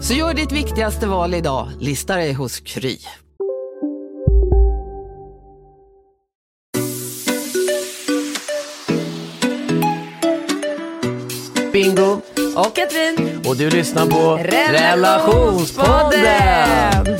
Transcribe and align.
Så 0.00 0.14
gör 0.14 0.34
ditt 0.34 0.52
viktigaste 0.52 1.06
val 1.06 1.34
idag, 1.34 1.68
lista 1.80 2.16
dig 2.16 2.32
hos 2.32 2.60
Kry. 2.60 2.98
Bingo! 11.72 12.20
Och 12.56 12.76
Katrin. 12.76 13.40
Och 13.46 13.56
du 13.56 13.70
lyssnar 13.70 14.06
på 14.06 14.36
Relationspodden. 14.72 17.18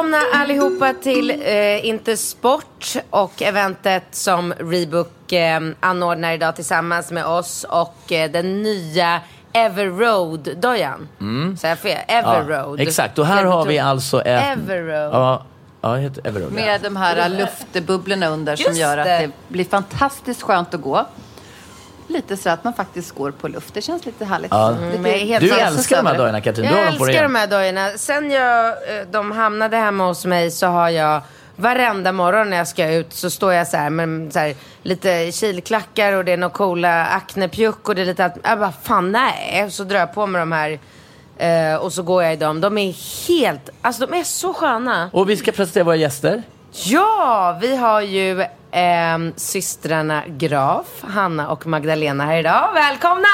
Välkomna 0.00 0.42
allihopa 0.42 0.94
till 1.02 1.30
eh, 1.30 1.86
Inte 1.86 2.16
Sport 2.16 2.96
och 3.10 3.42
eventet 3.42 4.04
som 4.10 4.52
Rebook 4.58 5.32
eh, 5.32 5.60
anordnar 5.80 6.32
idag 6.32 6.56
tillsammans 6.56 7.10
med 7.10 7.26
oss 7.26 7.64
och 7.64 8.12
eh, 8.12 8.30
den 8.30 8.62
nya 8.62 9.20
Everroad-dojan. 9.52 11.08
Mm. 11.20 11.56
Så 11.56 11.66
jag 11.66 11.78
fel? 11.78 11.98
Everroad. 12.08 12.80
exakt, 12.80 13.18
och 13.18 13.26
här 13.26 13.44
har 13.44 13.66
vi 13.66 13.78
alltså 13.78 14.20
ett... 14.22 14.58
Everroad. 14.58 15.14
Ja, 15.14 15.42
ja 15.80 15.94
heter 15.94 16.26
Everroad. 16.26 16.52
Med 16.52 16.80
de 16.82 16.96
här 16.96 17.28
luftbubblorna 17.28 18.28
under 18.28 18.56
som 18.56 18.66
Just 18.66 18.80
gör 18.80 18.98
att 18.98 19.06
det. 19.06 19.18
det 19.18 19.30
blir 19.48 19.64
fantastiskt 19.64 20.42
skönt 20.42 20.74
att 20.74 20.80
gå. 20.80 21.06
Lite 22.10 22.36
så 22.36 22.50
att 22.50 22.64
man 22.64 22.72
faktiskt 22.72 23.14
går 23.14 23.30
på 23.30 23.48
luft. 23.48 23.74
Det 23.74 23.82
känns 23.82 24.06
lite 24.06 24.24
härligt. 24.24 24.50
Ja. 24.50 24.70
Mm, 24.70 25.04
helt 25.04 25.44
Du 25.44 25.50
älskar 25.50 25.96
de 25.96 26.06
här 26.06 26.18
dojorna 26.18 26.40
Katrin, 26.40 26.66
Jag 26.66 26.86
älskar 26.86 27.22
de 27.22 27.34
här 27.34 27.46
dojorna. 27.46 27.90
Sen 27.96 28.30
jag, 28.30 28.66
eh, 28.66 29.06
de 29.10 29.32
hamnade 29.32 29.76
hemma 29.76 30.06
hos 30.06 30.24
mig 30.24 30.50
så 30.50 30.66
har 30.66 30.88
jag 30.88 31.20
varenda 31.56 32.12
morgon 32.12 32.50
när 32.50 32.56
jag 32.56 32.68
ska 32.68 32.92
ut 32.92 33.12
så 33.12 33.30
står 33.30 33.52
jag 33.52 33.68
så 33.68 33.76
här 33.76 33.90
med 33.90 34.32
så 34.32 34.38
här, 34.38 34.54
lite 34.82 35.32
kilklackar 35.32 36.12
och 36.12 36.24
det 36.24 36.32
är 36.32 36.36
några 36.36 36.54
coola 36.54 37.06
acnepjuck 37.06 37.88
och 37.88 37.94
det 37.94 38.02
är 38.02 38.06
lite 38.06 38.24
att, 38.24 38.36
jag 38.42 38.58
bara 38.58 38.72
fan 38.82 39.12
nej. 39.12 39.70
Så 39.70 39.84
drar 39.84 39.98
jag 39.98 40.14
på 40.14 40.26
mig 40.26 40.40
de 40.40 40.52
här 40.52 40.78
eh, 41.38 41.76
och 41.76 41.92
så 41.92 42.02
går 42.02 42.22
jag 42.22 42.32
i 42.32 42.36
dem. 42.36 42.60
De 42.60 42.78
är 42.78 42.94
helt, 43.28 43.70
alltså 43.82 44.06
de 44.06 44.18
är 44.18 44.24
så 44.24 44.54
sköna. 44.54 45.10
Och 45.12 45.30
vi 45.30 45.36
ska 45.36 45.52
presentera 45.52 45.84
våra 45.84 45.96
gäster. 45.96 46.42
Ja, 46.72 47.58
vi 47.60 47.76
har 47.76 48.00
ju 48.00 48.44
ehm, 48.72 49.32
systrarna 49.36 50.22
Graf, 50.26 50.86
Hanna 51.00 51.48
och 51.48 51.66
Magdalena 51.66 52.24
här 52.26 52.38
idag. 52.38 52.70
Välkomna! 52.74 53.28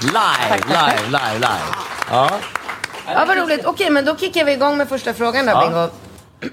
Live, 0.00 0.64
live, 0.66 1.06
live, 1.06 1.34
live. 1.34 1.74
Ja. 2.10 2.30
Ja, 3.06 3.24
vad 3.28 3.36
roligt. 3.36 3.64
Okej, 3.64 3.90
men 3.90 4.04
då 4.04 4.16
kickar 4.16 4.44
vi 4.44 4.52
igång 4.52 4.76
med 4.76 4.88
första 4.88 5.14
frågan 5.14 5.46
då, 5.46 5.60
Bingo. 5.60 5.88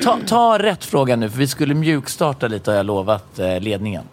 Ta, 0.04 0.18
ta 0.28 0.60
rätt 0.60 0.86
fråga 0.86 1.16
nu, 1.16 1.30
för 1.30 1.38
vi 1.38 1.48
skulle 1.48 1.74
mjukstarta 1.74 2.48
lite 2.48 2.72
har 2.72 2.76
jag 2.76 2.86
lovat 2.86 3.40
eh, 3.40 3.60
ledningen. 3.60 4.04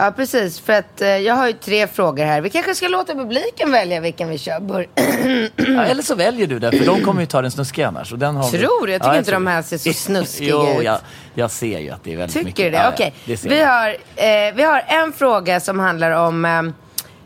Ja, 0.00 0.12
precis. 0.16 0.60
För 0.60 0.72
att 0.72 1.00
eh, 1.00 1.08
jag 1.08 1.34
har 1.34 1.46
ju 1.46 1.52
tre 1.52 1.86
frågor 1.86 2.24
här. 2.24 2.40
Vi 2.40 2.50
kanske 2.50 2.74
ska 2.74 2.88
låta 2.88 3.14
publiken 3.14 3.72
välja 3.72 4.00
vilken 4.00 4.28
vi 4.28 4.38
kör. 4.38 4.60
Bör- 4.60 4.86
Ja, 5.74 5.84
eller 5.84 6.02
så 6.02 6.14
väljer 6.14 6.46
du 6.46 6.58
det, 6.58 6.72
för 6.78 6.86
de 6.86 7.00
kommer 7.04 7.20
ju 7.20 7.26
ta 7.26 7.42
den 7.42 7.50
snuskiga 7.50 7.88
annars. 7.88 8.12
Och 8.12 8.18
den 8.18 8.36
har 8.36 8.50
vi- 8.50 8.58
Tror 8.58 8.86
du? 8.86 8.92
Jag 8.92 9.02
tycker 9.02 9.18
inte 9.18 9.30
de 9.30 9.46
här 9.46 9.62
ser 9.62 9.78
så 9.78 9.92
snuskiga 9.92 10.48
jo, 10.50 10.78
ut. 10.78 10.84
Jag, 10.84 10.98
jag 11.34 11.50
ser 11.50 11.78
ju 11.78 11.90
att 11.90 12.04
det 12.04 12.12
är 12.12 12.16
väldigt 12.16 12.36
mycket. 12.36 12.56
Tycker 12.56 12.64
du 12.64 12.70
det? 12.70 12.76
Ja, 12.76 12.82
ja, 12.98 13.10
Okej. 13.24 13.36
ser 13.36 13.48
Vi, 13.48 13.58
jag. 13.60 13.66
har, 13.68 13.88
eh, 13.88 14.54
vi 14.54 14.62
har 14.62 14.82
en 14.88 15.12
fråga 15.12 15.60
som 15.60 15.78
handlar 15.78 16.10
om 16.10 16.44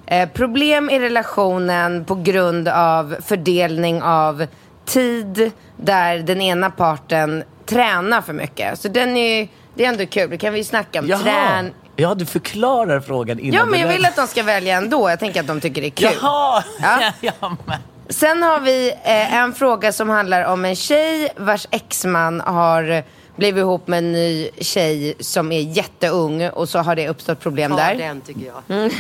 eh, 0.07 0.21
eh, 0.23 0.29
problem 0.29 0.91
i 0.91 0.99
relationen 1.01 2.05
på 2.05 2.15
grund 2.15 2.69
av 2.69 3.17
fördelning 3.27 4.03
av 4.03 4.47
tid 4.85 5.51
där 5.77 6.19
den 6.19 6.41
ena 6.41 6.71
parten 6.71 7.45
tränar 7.67 8.21
för 8.23 8.33
mycket. 8.33 8.79
Så 8.81 8.89
den 8.89 9.17
är 9.17 9.41
ju, 9.41 9.49
det 9.75 9.85
är 9.85 9.89
ändå 9.89 10.07
kul. 10.07 10.31
Det 10.31 10.37
kan 10.39 10.53
vi 10.53 10.59
ju 10.59 10.65
snacka 10.65 10.99
om. 11.01 11.07
Jaha. 11.09 11.21
Trän... 11.23 11.73
Ja, 11.97 12.15
du 12.15 12.27
förklarar 12.27 13.01
frågan 13.01 13.39
innan 13.39 13.59
Ja, 13.59 13.65
men 13.65 13.81
jag 13.81 13.89
vill 13.89 14.05
att 14.05 14.17
de 14.17 14.27
ska 14.27 14.43
välja 14.43 14.77
ändå. 14.77 15.11
Jag 15.11 15.19
tänker 15.19 15.41
att 15.41 15.47
de 15.47 15.61
tycker 15.61 15.81
det 15.83 15.89
är 15.89 15.91
kul. 15.91 16.09
Jaha! 16.23 16.65
Ja. 16.83 17.13
Ja. 17.21 17.57
men. 17.67 17.79
Sen 18.09 18.43
har 18.43 18.61
vi 18.61 18.89
eh, 19.05 19.35
en 19.35 19.53
fråga 19.55 19.93
som 19.93 20.09
handlar 20.11 20.45
om 20.45 20.65
en 20.65 20.77
tjej 20.77 21.33
vars 21.37 21.67
exman 21.71 22.41
har 22.41 23.03
blivit 23.37 23.61
ihop 23.61 23.87
med 23.89 23.99
en 23.99 24.13
ny 24.13 24.49
tjej 24.61 25.15
som 25.21 25.53
är 25.53 25.61
jätteung 25.61 26.49
och 26.49 26.69
så 26.69 26.79
har 26.79 26.97
det 26.97 27.09
uppstått 27.09 27.41
problem 27.41 27.71
Ta 27.71 27.77
där. 27.77 27.95
den 27.95 28.21
tycker 28.21 28.47
jag. 28.47 28.75
Välj 28.77 28.93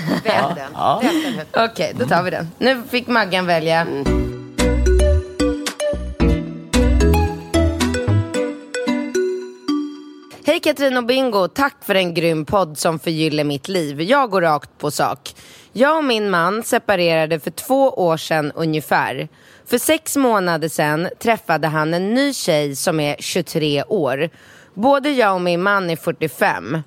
den. 0.57 0.71
Ja. 0.75 1.01
Välj 1.03 1.37
den. 1.53 1.65
Okej, 1.71 1.93
då 1.99 2.07
tar 2.07 2.23
vi 2.23 2.31
den. 2.31 2.51
Nu 2.59 2.83
fick 2.91 3.07
Maggan 3.09 3.47
välja. 3.47 3.85
Hej 3.85 4.32
Katrin 10.63 10.97
och 10.97 11.07
Bingo, 11.07 11.49
tack 11.49 11.75
för 11.81 11.95
en 11.95 12.15
grym 12.15 12.45
podd 12.45 12.79
som 12.79 12.99
förgyller 12.99 13.45
mitt 13.45 13.69
liv. 13.69 14.01
Jag 14.01 14.31
går 14.31 14.43
rakt 14.43 14.79
på 14.79 14.91
sak. 14.91 15.35
Jag 15.73 15.97
och 15.97 16.05
min 16.05 16.31
man 16.31 16.63
separerade 16.63 17.41
för 17.41 17.51
två 17.51 17.89
år 17.89 18.17
sedan 18.17 18.53
ungefär. 18.55 19.29
För 19.67 19.79
sex 19.79 20.17
månader 20.17 20.69
sedan 20.69 21.09
träffade 21.19 21.69
han 21.69 21.95
en 21.95 22.15
ny 22.15 22.33
tjej 22.33 22.77
som 22.77 23.01
är 23.01 23.17
23 23.19 23.83
år. 23.83 24.31
Både 24.75 25.11
jag 25.11 25.35
och 25.35 25.41
min 25.41 25.63
man 25.63 25.91
är 25.91 25.97
45. 25.97 26.83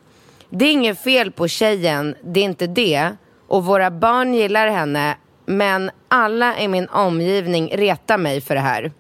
Det 0.49 0.65
är 0.65 0.71
inget 0.71 1.03
fel 1.03 1.31
på 1.31 1.47
tjejen, 1.47 2.15
det 2.23 2.39
är 2.39 2.43
inte 2.43 2.67
det. 2.67 3.11
Och 3.47 3.65
våra 3.65 3.91
barn 3.91 4.33
gillar 4.33 4.67
henne. 4.67 5.17
Men 5.45 5.91
alla 6.07 6.59
i 6.59 6.67
min 6.67 6.87
omgivning 6.87 7.77
retar 7.77 8.17
mig 8.17 8.41
för 8.41 8.55
det 8.55 8.61
här. 8.61 8.91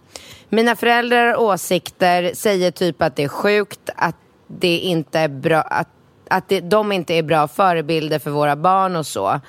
Mina 0.49 0.75
föräldrar 0.75 1.27
har 1.27 1.41
åsikter, 1.41 2.31
säger 2.33 2.71
typ 2.71 3.01
att 3.01 3.15
det 3.15 3.23
är 3.23 3.27
sjukt, 3.27 3.89
att 3.95 4.15
det 4.47 4.77
inte 4.77 5.19
är 5.19 5.27
bra, 5.27 5.61
att, 5.61 5.87
att 6.29 6.49
det, 6.49 6.61
de 6.61 6.91
inte 6.91 7.13
är 7.13 7.23
bra 7.23 7.47
förebilder 7.47 8.19
för 8.19 8.31
våra 8.31 8.55
barn 8.55 8.95
och 8.95 9.05
så. 9.05 9.39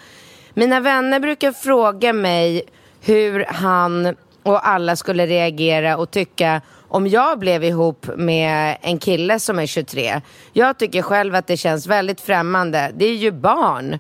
Mina 0.55 0.81
vänner 0.81 1.21
brukar 1.21 1.53
fråga 1.53 2.13
mig 2.13 2.63
hur 3.01 3.45
han 3.49 4.17
och 4.43 4.69
alla 4.69 4.97
skulle 4.97 5.27
reagera 5.27 5.97
och 5.97 6.11
tycka 6.11 6.61
om 6.89 7.07
jag 7.07 7.39
blev 7.39 7.65
ihop 7.65 8.07
med 8.17 8.77
en 8.81 8.99
kille 8.99 9.41
som 9.41 9.59
är 9.59 9.67
23. 9.67 10.21
Jag 10.53 10.79
tycker 10.79 11.03
själv 11.03 11.35
att 11.35 11.47
det 11.47 11.57
känns 11.57 11.87
väldigt 11.87 12.21
främmande. 12.21 12.93
Det 12.95 13.05
är 13.05 13.15
ju 13.15 13.31
barn. 13.31 13.99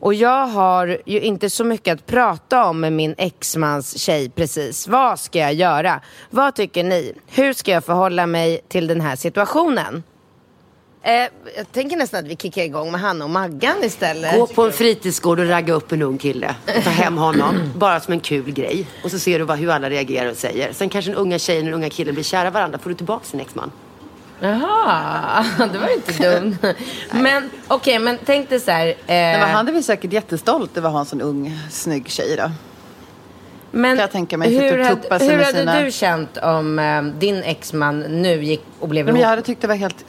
Och 0.00 0.14
jag 0.14 0.46
har 0.46 0.98
ju 1.06 1.20
inte 1.20 1.50
så 1.50 1.64
mycket 1.64 1.94
att 1.94 2.06
prata 2.06 2.64
om 2.64 2.80
med 2.80 2.92
min 2.92 3.14
exmans 3.18 3.98
tjej 3.98 4.30
precis. 4.30 4.88
Vad 4.88 5.20
ska 5.20 5.38
jag 5.38 5.54
göra? 5.54 6.00
Vad 6.30 6.54
tycker 6.54 6.84
ni? 6.84 7.12
Hur 7.26 7.52
ska 7.52 7.70
jag 7.70 7.84
förhålla 7.84 8.26
mig 8.26 8.60
till 8.68 8.86
den 8.86 9.00
här 9.00 9.16
situationen? 9.16 10.02
Eh, 11.06 11.12
jag 11.56 11.72
tänker 11.72 11.96
nästan 11.96 12.20
att 12.20 12.26
vi 12.26 12.36
kickar 12.36 12.62
igång 12.62 12.92
med 12.92 13.00
Hanna 13.00 13.24
och 13.24 13.30
Maggan 13.30 13.76
istället. 13.84 14.34
Gå 14.34 14.46
på 14.46 14.62
en 14.66 14.72
fritidsgård 14.72 15.40
och 15.40 15.48
ragga 15.48 15.74
upp 15.74 15.92
en 15.92 16.02
ung 16.02 16.18
kille. 16.18 16.54
Och 16.78 16.84
ta 16.84 16.90
hem 16.90 17.16
honom, 17.18 17.72
bara 17.76 18.00
som 18.00 18.12
en 18.12 18.20
kul 18.20 18.50
grej. 18.52 18.86
Och 19.04 19.10
så 19.10 19.18
ser 19.18 19.38
du 19.38 19.44
vad, 19.44 19.58
hur 19.58 19.70
alla 19.70 19.90
reagerar 19.90 20.30
och 20.30 20.36
säger. 20.36 20.72
Sen 20.72 20.88
kanske 20.88 21.10
den 21.10 21.18
unga 21.20 21.38
tjejen 21.38 21.60
och 21.66 21.70
den 21.70 21.74
unga 21.74 21.90
killen 21.90 22.14
blir 22.14 22.24
kära 22.24 22.50
varandra. 22.50 22.78
Får 22.78 22.90
du 22.90 22.96
tillbaka 22.96 23.24
sin 23.24 23.40
exman. 23.40 23.70
Jaha, 24.40 25.44
det 25.72 25.78
var 25.78 25.88
ju 25.88 25.94
inte 25.94 26.30
dumt. 26.40 26.56
men 27.10 27.50
okej, 27.68 27.98
men 27.98 28.18
tänk 28.24 28.48
dig 28.48 28.60
så 28.60 28.70
här. 28.70 28.86
Eh, 28.88 28.94
Nej, 29.06 29.40
men 29.40 29.50
han 29.50 29.68
är 29.68 29.72
väl 29.72 29.84
säkert 29.84 30.12
jättestolt 30.12 30.76
över 30.76 30.88
att 30.88 30.92
ha 30.92 31.00
en 31.00 31.06
sån 31.06 31.20
ung, 31.20 31.58
snygg 31.70 32.08
tjej 32.08 32.36
då. 32.36 32.50
men 33.70 33.98
jag 33.98 34.10
tänka 34.12 34.38
mig, 34.38 34.48
sitter 34.48 34.76
hur, 34.78 34.84
hade, 34.84 35.24
hur 35.24 35.38
hade 35.44 35.58
sina- 35.58 35.80
du 35.82 35.90
känt 35.90 36.36
om 36.36 36.78
eh, 36.78 37.02
din 37.02 37.42
exman 37.42 38.00
nu 38.00 38.44
gick 38.44 38.62
och 38.80 38.88
blev 38.88 39.04
Men 39.06 39.14
ihop? 39.14 39.22
jag 39.22 39.28
hade 39.28 39.42
tyckt 39.42 39.60
det 39.62 39.68
var 39.68 39.74
helt 39.74 40.04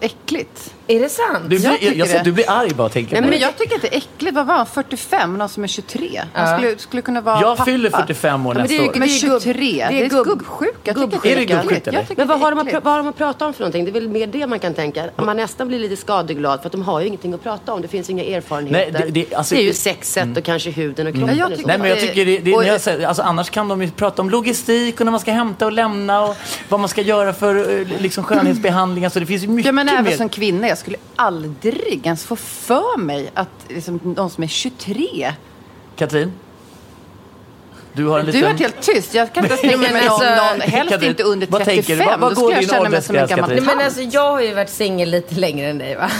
äckligt. 0.00 0.74
Är 0.90 1.00
det 1.00 1.08
sant? 1.08 1.38
Du, 1.48 1.56
Jag 1.56 1.60
blir, 1.60 1.68
jag, 1.70 1.78
tycker 1.80 1.98
jag 1.98 2.08
det. 2.08 2.22
du 2.24 2.32
blir 2.32 2.50
arg 2.50 2.70
bara 2.74 2.88
tänka 2.88 3.10
Nej, 3.12 3.22
på 3.22 3.28
men 3.28 3.38
det. 3.38 3.44
jag 3.44 3.56
tycker 3.58 3.76
att 3.76 3.82
det 3.82 3.94
är 3.94 3.96
äckligt. 3.96 4.34
Vad 4.36 4.46
var 4.46 4.54
han? 4.56 4.66
45? 4.66 5.38
Någon 5.38 5.48
som 5.48 5.62
är 5.64 5.68
23? 5.68 6.22
Han 6.32 6.58
skulle, 6.58 6.78
skulle 6.78 7.02
kunna 7.02 7.20
vara 7.20 7.40
Jag 7.40 7.56
pappa. 7.56 7.64
fyller 7.64 7.90
45 7.90 8.46
år 8.46 8.54
men 8.54 8.62
nästa 8.62 8.76
det 8.76 8.88
år. 8.88 8.92
Men 8.94 9.00
Det 9.08 9.14
är 9.14 9.28
gubb- 9.28 9.40
23? 9.40 9.54
Det 9.62 9.80
är, 9.82 9.90
det 9.90 10.04
är 10.04 10.08
gubb- 10.08 10.24
gubbsjuka. 10.24 10.92
Gubbsjuka. 10.92 11.28
Är 11.30 11.36
det? 11.36 11.92
Jag 11.92 12.08
tycker 12.08 12.16
Men 12.16 12.28
vad 12.28 12.38
det 12.38 12.44
har, 12.44 12.50
de 12.54 12.76
att, 12.76 12.84
vad 12.84 12.92
har 12.92 12.98
de 12.98 13.08
att 13.08 13.16
prata 13.16 13.46
om 13.46 13.52
för 13.52 13.60
någonting? 13.60 13.84
Det 13.84 13.90
är 13.90 13.92
väl 13.92 14.08
mer 14.08 14.26
det 14.26 14.46
man 14.46 14.58
kan 14.58 14.74
tänka. 14.74 15.04
Man 15.16 15.36
nästan 15.36 15.68
blir 15.68 15.78
lite 15.78 15.96
skadeglad 15.96 16.60
för 16.60 16.66
att 16.66 16.72
de 16.72 16.82
har 16.82 17.00
ju 17.00 17.06
ingenting 17.06 17.34
att 17.34 17.42
prata 17.42 17.72
om. 17.72 17.82
Det 17.82 17.88
finns 17.88 18.10
inga 18.10 18.24
erfarenheter. 18.24 18.92
Nej, 18.92 19.02
det- 19.12 19.20
det- 19.28 19.34
alltså- 19.34 19.54
är 19.54 19.60
ju 19.60 19.72
sexet 19.72 20.36
och 20.36 20.44
kanske 20.44 20.70
huden 20.70 21.06
och 21.06 21.14
kroppen. 21.14 21.36
Ja, 21.36 21.44
och 21.44 21.50
så. 21.50 21.56
tycker 21.56 21.68
Nej, 21.68 21.78
men 21.78 21.88
jag 21.88 21.98
det- 21.98 22.02
tycker 22.06 22.26
det, 22.26 22.38
det, 22.38 22.54
och- 22.54 23.04
alltså, 23.08 23.22
annars 23.22 23.50
kan 23.50 23.68
de 23.68 23.82
ju 23.82 23.90
prata 23.90 24.22
om 24.22 24.30
logistik 24.30 25.00
och 25.00 25.06
när 25.06 25.10
man 25.10 25.20
ska 25.20 25.32
hämta 25.32 25.66
och 25.66 25.72
lämna 25.72 26.22
och 26.22 26.36
vad 26.68 26.80
man 26.80 26.88
ska 26.88 27.00
göra 27.02 27.32
för 27.32 27.80
eh, 27.80 27.86
liksom, 28.00 28.24
skönhetsbehandlingar. 28.24 29.08
Så 29.08 29.20
det 29.20 29.26
finns 29.26 29.42
ju 29.44 29.48
mycket 29.48 29.66
Ja, 29.66 29.72
men 29.72 29.88
även 29.88 30.04
mer. 30.04 30.16
som 30.16 30.28
kvinna, 30.28 30.68
skulle 30.80 30.96
aldrig 31.16 32.00
ens 32.06 32.24
få 32.24 32.36
för 32.36 32.98
mig 32.98 33.30
att 33.34 33.48
liksom, 33.68 34.00
de 34.16 34.30
som 34.30 34.44
är 34.44 34.48
23... 34.48 35.32
Katrin? 35.96 36.32
Du 37.92 38.06
har 38.06 38.18
en 38.18 38.26
Du 38.26 38.32
liten... 38.32 38.46
har 38.46 38.52
varit 38.52 38.60
helt 38.60 38.80
tyst. 38.82 39.14
Jag 39.14 39.32
kan 39.32 39.44
inte 39.44 39.54
ens 39.66 39.78
tänka 39.80 39.92
mig 39.92 40.04
någon, 40.04 40.10
alltså- 40.12 40.44
någon, 40.52 40.60
helst 40.60 40.92
Katrin, 40.92 41.10
inte 41.10 41.22
under 41.22 41.46
vad 41.46 41.64
35. 41.64 41.84
tänker 41.84 41.96
du? 42.04 42.10
Vad- 42.10 42.20
vad 42.20 42.30
Då 42.36 42.40
går 42.40 42.48
skulle 42.50 42.62
jag 42.62 42.70
känna 42.70 42.88
mig 42.88 43.02
som 43.02 43.16
en 43.16 43.26
gammal? 43.26 43.50
Nej, 43.50 43.60
men 43.60 43.80
alltså, 43.80 44.00
jag 44.00 44.30
har 44.32 44.40
ju 44.40 44.54
varit 44.54 44.70
singel 44.70 45.10
lite 45.10 45.34
längre 45.34 45.66
än 45.70 45.78
dig 45.78 45.96
va? 45.96 46.10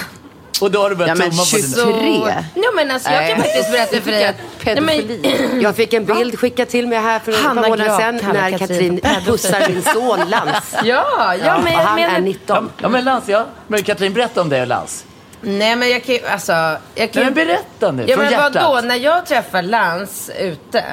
Och 0.60 0.70
då 0.70 0.80
har 0.82 0.90
du 0.90 0.96
börjat 0.96 1.18
Ja, 1.18 1.24
men 1.24 1.30
tumma 1.30 1.42
på 1.50 1.56
din... 1.56 1.66
så- 1.66 1.98
Tre? 1.98 2.44
Ja 2.54 2.70
men 2.76 2.90
alltså 2.90 3.10
jag 3.10 3.28
kan 3.28 3.38
Nej. 3.38 3.46
faktiskt 3.48 3.70
berätta 3.72 4.00
för 4.00 4.10
dig 4.10 4.24
att... 4.26 4.34
Nej, 4.64 4.74
men- 4.80 4.86
Pedofili. 4.86 5.62
Jag 5.62 5.76
fick 5.76 5.92
en 5.92 6.04
bild 6.04 6.38
skickad 6.38 6.68
till 6.68 6.88
mig 6.88 6.98
här 6.98 7.18
för 7.18 7.32
ett 7.32 7.42
par 7.42 7.54
månader 7.54 7.98
sedan 7.98 8.20
när 8.34 8.58
Katrin 8.58 9.00
pussar 9.26 9.68
min 9.68 9.82
son 9.82 10.18
Lans. 10.28 10.74
Ja, 10.84 11.34
ja, 11.44 11.58
men 11.58 11.62
och 11.62 11.68
jag 11.68 11.76
han 11.86 11.98
är 11.98 12.06
menar... 12.08 12.20
19. 12.20 12.70
Ja, 12.82 12.88
men 12.88 13.04
Lans, 13.04 13.24
ja. 13.28 13.46
Men 13.66 13.82
Katrin, 13.82 14.12
berätta 14.14 14.40
om 14.40 14.48
det 14.48 14.66
Lans. 14.66 15.04
Nej 15.42 15.76
men 15.76 15.90
jag 15.90 16.04
kan 16.04 16.14
ju, 16.14 16.26
alltså... 16.26 16.52
Jag 16.52 16.78
Nej, 16.96 17.08
kan 17.08 17.24
men 17.24 17.34
berätta 17.34 17.90
nu, 17.92 18.04
Ja 18.06 18.14
från 18.16 18.24
men 18.24 18.32
hjärtat. 18.32 18.54
vadå, 18.54 18.80
när 18.88 18.96
jag 18.96 19.26
träffar 19.26 19.62
Lans 19.62 20.30
ute 20.40 20.84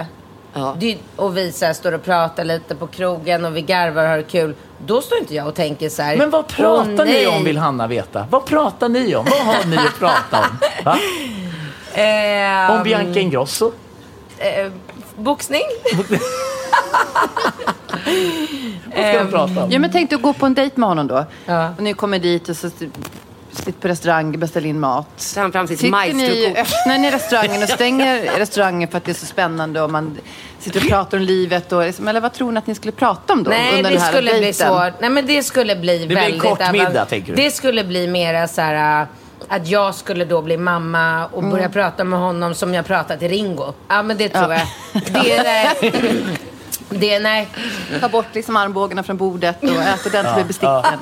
Ja. 0.54 0.76
det, 0.80 0.98
och 1.16 1.38
vi 1.38 1.52
så 1.52 1.66
här, 1.66 1.74
står 1.74 1.92
och 1.92 2.04
pratar 2.04 2.44
lite 2.44 2.76
på 2.76 2.88
krogen 2.88 3.46
och 3.46 3.58
vi 3.58 3.62
garvar 3.62 4.04
och 4.04 4.10
har 4.10 4.22
kul. 4.22 4.56
Då 4.86 5.02
står 5.02 5.18
inte 5.18 5.36
jag 5.36 5.48
och 5.48 5.56
tänker 5.56 5.90
så 5.90 6.02
här. 6.02 6.18
Men 6.18 6.30
vad 6.30 6.48
pratar 6.48 6.84
"Åh, 7.00 7.06
ni 7.06 7.12
nej." 7.12 7.28
om 7.28 7.44
vill 7.44 7.58
Hanna 7.58 7.88
veta? 7.88 8.28
Vad 8.30 8.46
pratar 8.46 8.90
ni 8.90 9.16
om? 9.16 9.26
Vad 9.26 9.40
har 9.56 9.66
ni 9.66 9.78
att 9.78 10.00
prata 10.00 10.40
om? 10.40 10.58
Va? 10.86 10.98
Ehm, 11.94 12.72
Om 12.72 12.84
Bianca 12.84 13.20
Ingrosso? 13.20 13.72
eh, 14.38 14.72
boxning? 15.18 15.62
Vad 18.96 19.06
ska 19.10 19.24
de 19.24 19.30
prata 19.32 19.64
om? 19.64 19.72
Ja, 19.72 19.80
men 19.80 19.92
tänk 19.92 20.10
dig 20.10 20.16
att 20.18 20.22
gå 20.22 20.34
på 20.34 20.46
en 20.46 20.54
dejt 20.54 20.80
med 20.80 20.90
honom 20.90 21.08
då. 21.08 21.26
Ja. 21.46 21.70
Och 21.78 21.84
ni 21.84 21.94
kommer 21.94 22.20
dit 22.20 22.50
och 22.50 22.58
så 22.58 22.70
sitter 23.58 23.82
på 23.82 23.88
restaurang, 23.88 24.40
beställer 24.40 24.70
in 24.70 24.80
mat. 24.80 25.08
Så 25.18 25.40
han 25.40 25.52
fram 25.52 25.68
sitt 25.68 25.80
Sitter 25.80 26.14
ni, 26.14 26.48
öppnar 26.58 26.98
ni 26.98 27.12
restaurangen 27.12 27.64
och 27.64 27.70
stänger 27.70 28.22
restaurangen 28.38 28.90
för 28.90 28.98
att 28.98 29.06
det 29.06 29.12
är 29.12 29.14
så 29.14 29.26
spännande 29.26 29.82
och 29.82 29.92
man 29.92 30.18
sitter 30.60 30.80
och 30.84 30.90
pratar 30.90 31.18
om 31.18 31.24
livet? 31.24 31.72
Och, 31.72 31.84
liksom, 31.84 32.08
eller 32.08 32.22
vad 32.22 32.34
tror 32.34 32.52
ni 32.52 32.58
att 32.58 32.68
ni 32.68 32.76
skulle 32.76 32.92
prata 32.92 33.34
om 33.34 33.44
då? 33.44 33.50
Nej, 33.52 33.70
under 33.78 33.84
det 33.84 33.90
den 33.96 34.02
här 34.02 34.12
skulle 34.12 34.34
bli 34.40 34.54
svårt. 34.54 34.94
Nej, 35.02 35.10
men 35.10 35.26
det 35.26 35.44
skulle 35.44 35.76
bli 35.76 36.06
blir 36.08 36.18
en 36.18 36.24
väldigt... 36.24 36.42
kort 36.42 36.72
middag, 36.72 37.06
tänker 37.06 37.36
du? 37.36 37.44
Det 37.44 37.52
skulle 37.52 37.84
bli 37.84 38.08
mera 38.08 38.48
så 38.48 38.62
här... 38.62 39.02
äh, 39.02 39.08
Att 39.48 39.68
jag 39.68 39.96
skulle 39.96 40.26
då 40.26 40.42
bli 40.42 40.58
mamma 40.58 41.26
och 41.26 41.40
Mm. 41.40 41.52
börja 41.52 41.70
prata 41.70 42.04
med 42.04 42.20
honom 42.20 42.54
som 42.56 42.74
jag 42.74 42.86
pratat 42.86 43.20
till 43.20 43.30
Ringo. 43.30 43.74
Ja, 43.88 44.04
men 44.04 44.18
det 44.18 44.30
tror 44.30 44.54
jag. 44.54 44.62
Det 45.24 45.32
är... 45.38 45.74
Det, 46.90 47.20
nej. 47.20 47.48
Ta 48.02 48.10
bort 48.10 48.26
liksom 48.34 48.56
armbågarna 48.56 49.04
från 49.04 49.18
bordet 49.18 49.64
och 49.64 49.70
ät 49.70 50.06
ordentligt 50.06 50.36
med 50.36 50.46
besticken. 50.48 51.00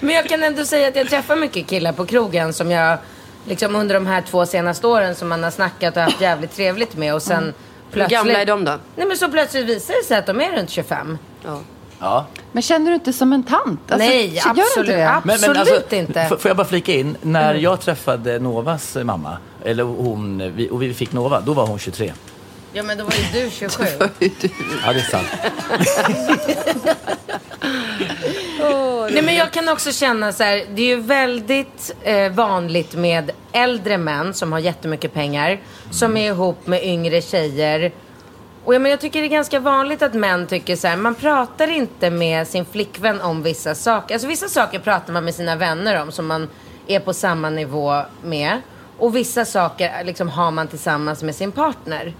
Men 0.00 0.14
jag 0.14 0.28
kan 0.28 0.42
ändå 0.42 0.64
säga 0.64 0.88
att 0.88 0.96
jag 0.96 1.08
träffar 1.08 1.36
mycket 1.36 1.66
killar 1.66 1.92
på 1.92 2.06
krogen 2.06 2.52
som 2.52 2.70
jag 2.70 2.98
liksom 3.44 3.76
under 3.76 3.94
de 3.94 4.06
här 4.06 4.22
två 4.30 4.46
senaste 4.46 4.86
åren 4.86 5.14
som 5.14 5.28
man 5.28 5.42
har 5.42 5.50
snackat 5.50 5.96
och 5.96 6.02
haft 6.02 6.20
jävligt 6.20 6.56
trevligt 6.56 6.96
med 6.96 7.14
och 7.14 7.22
sen 7.22 7.44
Hur 7.44 7.52
plötsligt... 7.92 8.18
gamla 8.18 8.40
är 8.40 8.46
de 8.46 8.64
då? 8.64 8.76
Nej 8.96 9.06
men 9.06 9.16
så 9.16 9.28
plötsligt 9.28 9.66
visar 9.66 9.94
det 10.02 10.04
sig 10.06 10.18
att 10.18 10.26
de 10.26 10.40
är 10.40 10.56
runt 10.56 10.70
25. 10.70 11.18
Ja. 11.44 11.58
Ja. 12.00 12.26
Men 12.52 12.62
känner 12.62 12.86
du 12.90 12.94
inte 12.94 13.12
som 13.12 13.32
en 13.32 13.42
tant? 13.42 13.80
Alltså, 13.92 14.08
Nej, 14.08 14.26
gör 14.26 14.42
du 14.54 14.60
inte 14.60 14.62
absolut. 14.62 14.88
Men, 14.96 15.22
men 15.24 15.34
Absolut 15.34 15.56
alltså, 15.58 15.96
inte. 15.96 16.20
f- 16.20 16.32
Får 16.38 16.48
jag 16.48 16.56
bara 16.56 16.66
flika 16.66 16.92
in? 16.92 17.16
När 17.22 17.54
jag 17.54 17.80
träffade 17.80 18.38
Novas 18.38 18.96
mamma, 19.02 19.36
eller 19.64 19.82
hon, 19.82 20.52
vi- 20.56 20.70
och 20.70 20.82
vi 20.82 20.94
fick 20.94 21.12
Nova, 21.12 21.40
då 21.40 21.52
var 21.52 21.66
hon 21.66 21.78
23. 21.78 22.12
Ja 22.72 22.82
men 22.82 22.98
då 22.98 23.04
var 23.04 23.12
ju 23.12 23.42
du 23.42 23.50
27. 23.50 23.84
Ja, 24.84 24.92
det 24.92 25.00
är 25.00 25.10
sant. 25.10 25.28
Nej 29.12 29.22
men 29.22 29.34
jag 29.34 29.50
kan 29.50 29.68
också 29.68 29.92
känna 29.92 30.32
så 30.32 30.42
här, 30.42 30.66
det 30.74 30.82
är 30.82 30.86
ju 30.86 31.00
väldigt 31.00 31.94
eh, 32.02 32.32
vanligt 32.32 32.94
med 32.94 33.30
äldre 33.52 33.98
män 33.98 34.34
som 34.34 34.52
har 34.52 34.58
jättemycket 34.58 35.12
pengar, 35.12 35.60
som 35.90 36.16
är 36.16 36.28
ihop 36.28 36.66
med 36.66 36.84
yngre 36.84 37.22
tjejer. 37.22 37.92
Och 38.64 38.74
ja, 38.74 38.78
men 38.78 38.90
jag 38.90 39.00
tycker 39.00 39.20
det 39.20 39.26
är 39.26 39.30
ganska 39.30 39.60
vanligt 39.60 40.02
att 40.02 40.14
män 40.14 40.46
tycker 40.46 40.76
så 40.76 40.88
här, 40.88 40.96
man 40.96 41.14
pratar 41.14 41.68
inte 41.70 42.10
med 42.10 42.48
sin 42.48 42.64
flickvän 42.64 43.20
om 43.20 43.42
vissa 43.42 43.74
saker. 43.74 44.14
Alltså 44.14 44.28
vissa 44.28 44.48
saker 44.48 44.78
pratar 44.78 45.12
man 45.12 45.24
med 45.24 45.34
sina 45.34 45.56
vänner 45.56 46.02
om 46.02 46.12
som 46.12 46.26
man 46.26 46.48
är 46.86 47.00
på 47.00 47.12
samma 47.12 47.50
nivå 47.50 48.02
med. 48.22 48.60
Och 48.98 49.16
vissa 49.16 49.44
saker 49.44 50.04
liksom 50.04 50.28
har 50.28 50.50
man 50.50 50.68
tillsammans 50.68 51.22
med 51.22 51.34
sin 51.34 51.52
partner. 51.52 52.14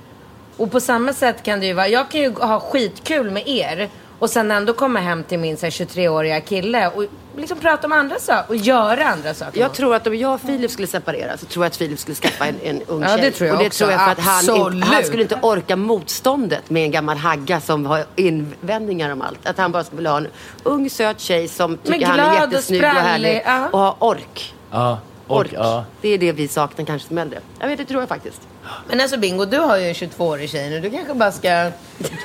Och 0.57 0.71
på 0.73 0.81
samma 0.81 1.13
sätt 1.13 1.43
kan 1.43 1.61
det 1.61 1.67
ju 1.67 1.73
vara, 1.73 1.89
jag 1.89 2.11
kan 2.11 2.21
ju 2.21 2.33
ha 2.35 2.61
skitkul 2.61 3.31
med 3.31 3.49
er 3.49 3.89
och 4.19 4.31
sen 4.31 4.51
ändå 4.51 4.73
komma 4.73 4.99
hem 5.01 5.25
till 5.25 5.39
min 5.39 5.57
så 5.57 5.67
här, 5.67 5.71
23-åriga 5.71 6.41
kille 6.41 6.89
och 6.89 7.05
liksom 7.37 7.59
prata 7.59 7.87
om 7.87 7.93
andra 7.93 8.19
saker 8.19 8.51
och 8.51 8.57
göra 8.57 9.05
andra 9.05 9.35
saker. 9.35 9.61
Jag 9.61 9.75
tror 9.75 9.95
att 9.95 10.07
om 10.07 10.17
jag 10.17 10.35
och 10.35 10.41
Filip 10.41 10.71
skulle 10.71 10.87
separera 10.87 11.37
så 11.37 11.47
tror 11.47 11.65
jag 11.65 11.71
att 11.71 11.77
Filip 11.77 11.99
skulle 11.99 12.15
skaffa 12.15 12.47
en, 12.47 12.55
en 12.63 12.83
ung 12.87 13.03
Ja, 13.03 13.09
tjej. 13.09 13.21
det 13.21 13.31
tror 13.31 13.47
jag 13.49 13.55
och 13.57 13.61
det 13.63 13.67
också. 13.67 13.79
tror 13.85 13.91
jag 13.93 14.01
för 14.05 14.11
att 14.13 14.19
han, 14.19 14.57
inte, 14.75 14.87
han 14.87 15.05
skulle 15.05 15.23
inte 15.23 15.39
orka 15.43 15.77
motståndet 15.77 16.71
med 16.71 16.83
en 16.85 16.91
gammal 16.91 17.17
hagga 17.17 17.61
som 17.61 17.87
har 17.87 18.05
invändningar 18.17 19.13
om 19.13 19.23
allt. 19.23 19.47
Att 19.47 19.59
han 19.59 19.73
bara 19.73 19.85
skulle 19.85 19.97
vilja 19.97 20.11
ha 20.11 20.19
en 20.19 20.29
ung 20.63 20.91
söt 20.91 21.21
tjej 21.21 21.49
som 21.49 21.77
tycker 21.77 22.07
han 22.07 22.21
är 22.21 22.29
och 22.29 22.35
jättesnygg 22.53 22.83
och, 22.85 22.89
sprallig, 22.91 23.09
härlig. 23.09 23.43
ja. 23.47 23.69
Och 23.73 23.79
har 23.79 23.95
ork. 23.99 24.55
Ja. 24.71 24.99
Ork. 25.27 25.47
Och, 25.47 25.55
ja. 25.59 25.85
Det 26.01 26.09
är 26.09 26.19
det 26.19 26.33
vi 26.33 26.49
saknar 26.49 26.85
kanske 26.85 27.09
som 27.09 27.19
äldre. 27.19 27.41
Jag 27.61 27.69
vet, 27.69 27.79
det 27.79 27.85
tror 27.85 28.03
jag 28.03 28.09
faktiskt. 28.09 28.41
Men 28.89 29.01
alltså 29.01 29.17
Bingo, 29.19 29.45
du 29.45 29.59
har 29.59 29.77
ju 29.77 29.89
en 29.89 29.95
22-årig 29.95 30.51
tjej 30.51 30.71
nu. 30.71 30.81
Du 30.81 30.91
kanske 30.91 31.15
bara 31.15 31.33
ska 31.33 31.71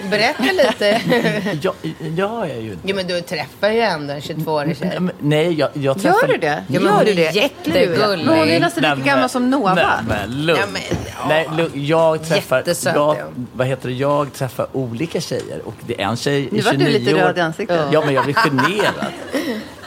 berätta 0.09 0.43
lite. 0.43 1.01
Ja, 1.61 1.73
ja, 1.83 1.93
jag 2.17 2.49
är 2.49 2.61
ju... 2.61 2.77
jo 2.83 2.95
men 2.95 3.07
du 3.07 3.21
träffar 3.21 3.69
ju 3.69 3.79
ändå 3.81 4.13
en 4.13 4.19
22-årig 4.19 4.77
tjej. 4.77 4.99
Men, 4.99 5.11
Nej, 5.19 5.53
jag, 5.53 5.69
jag 5.73 6.01
träffade... 6.01 6.21
Gör 6.27 6.33
du 6.33 6.37
det? 6.37 6.63
Ja, 6.67 6.79
men 6.79 6.83
Gör 6.83 6.91
hon 6.91 7.05
du 7.05 7.11
är 7.11 7.15
det? 7.15 7.31
jättegullig. 7.35 8.25
Men 8.25 8.37
hon 8.39 8.47
är 8.49 8.59
nästan 8.59 8.97
lika 8.97 9.09
gammal 9.11 9.29
som 9.29 9.49
Nova. 9.49 9.73
Nej, 9.73 9.85
men 10.07 10.45
lugn. 10.45 10.59
Ja, 10.59 10.65
men, 10.73 10.81
ja. 11.19 11.25
Nej, 11.29 11.49
lugn. 11.57 11.85
Jag 11.85 12.23
träffar... 12.27 12.57
Jättesöt 12.57 12.95
jag, 12.95 13.17
vad 13.53 13.67
heter 13.67 13.87
det? 13.89 13.95
Jag 13.95 14.33
träffar 14.33 14.67
olika 14.73 15.21
tjejer 15.21 15.61
och 15.65 15.73
det 15.87 16.01
är 16.01 16.05
en 16.05 16.17
tjej 16.17 16.49
Nu 16.51 16.57
i 16.57 16.61
vart 16.61 16.73
29 16.73 16.87
du 16.93 16.99
lite 16.99 17.13
år. 17.15 17.19
röd 17.19 17.37
i 17.37 17.41
ansiktet. 17.41 17.81
Ja, 17.91 18.01
men 18.05 18.13
jag 18.13 18.23
blir 18.23 18.33
generad. 18.33 18.93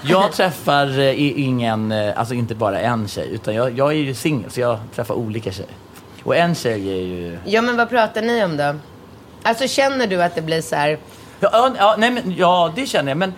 Jag 0.02 0.32
träffar 0.32 0.98
eh, 0.98 1.40
ingen, 1.40 1.92
eh, 1.92 2.18
alltså 2.18 2.34
inte 2.34 2.54
bara 2.54 2.80
en 2.80 3.08
tjej, 3.08 3.28
utan 3.32 3.54
jag, 3.54 3.78
jag 3.78 3.88
är 3.88 3.96
ju 3.96 4.14
singel 4.14 4.50
så 4.50 4.60
jag 4.60 4.78
träffar 4.94 5.14
olika 5.14 5.52
tjejer. 5.52 5.70
Och 6.24 6.36
en 6.36 6.54
tjej 6.54 6.88
är 6.88 7.02
ju... 7.02 7.38
Ja 7.44 7.62
men 7.62 7.76
vad 7.76 7.88
pratar 7.88 8.22
ni 8.22 8.44
om 8.44 8.56
då? 8.56 8.74
Alltså 9.42 9.68
känner 9.68 10.06
du 10.06 10.22
att 10.22 10.34
det 10.34 10.42
blir 10.42 10.62
så 10.62 10.76
här... 10.76 10.98
Ja, 11.40 11.74
ja, 11.78 11.94
nej, 11.98 12.10
men, 12.10 12.34
ja 12.36 12.72
det 12.76 12.86
känner 12.86 13.10
jag. 13.10 13.18
Men, 13.18 13.34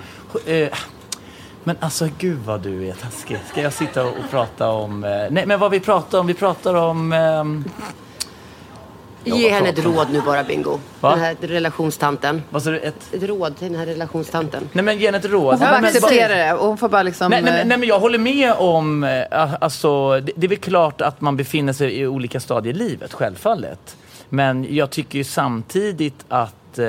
eh, 0.46 0.68
men 1.64 1.76
alltså 1.80 2.08
gud 2.18 2.38
vad 2.38 2.60
du 2.60 2.88
är 2.88 2.92
taskig. 2.92 3.38
Ska 3.48 3.62
jag 3.62 3.72
sitta 3.72 4.04
och, 4.04 4.14
prata 4.30 4.68
om... 4.68 5.04
Eh, 5.04 5.10
nej 5.30 5.46
men 5.46 5.60
vad 5.60 5.70
vi 5.70 5.80
pratar 5.80 6.18
om, 6.18 6.26
vi 6.26 6.34
pratar 6.34 6.74
om... 6.74 7.12
Ja, 7.12 7.44
Ge 9.24 9.50
henne 9.50 9.68
ett 9.68 9.84
råd 9.84 10.06
nu 10.12 10.20
bara, 10.20 10.44
Bingo. 10.44 10.78
Va? 11.00 11.10
Den 11.10 11.20
här 11.20 11.36
relationstanten. 11.40 12.42
vad 12.50 12.62
sa 12.62 12.70
du? 12.70 12.78
Ett, 12.78 13.14
Ett 13.14 13.22
råd 13.22 13.56
till 13.56 13.68
den 13.70 13.78
här 13.78 13.86
relationstanten. 13.86 14.68
nej 14.72 14.84
men 14.84 14.98
ge 14.98 15.06
henne 15.06 15.18
ett 15.18 15.24
råd. 15.24 15.42
Hon 15.50 15.58
får 15.58 15.66
bara 15.66 15.76
acceptera 15.88 16.34
det 16.34 16.52
och 16.54 16.66
hon 16.66 16.78
får 16.78 16.88
bara 16.88 17.02
liksom... 17.02 17.30
Nej, 17.30 17.42
nej, 17.42 17.52
men- 17.52 17.60
eh, 17.60 17.66
nej, 17.66 17.78
men 17.78 17.88
jag 17.88 18.00
håller 18.00 18.18
med 18.18 18.52
om, 18.52 19.04
eh, 19.04 19.22
alltså, 19.60 20.20
det, 20.20 20.32
det 20.36 20.46
är 20.46 20.48
väl 20.48 20.58
klart 20.58 21.00
att 21.00 21.20
man 21.20 21.36
befinner 21.36 21.72
sig 21.72 21.98
i 22.00 22.06
olika 22.06 22.40
stadier 22.40 22.74
i 22.74 22.76
livet, 22.78 23.12
självfallet. 23.12 23.96
Men 24.28 24.66
jag 24.74 24.90
tycker 24.90 25.18
ju 25.18 25.24
samtidigt 25.24 26.24
att 26.28 26.78
eh, 26.78 26.84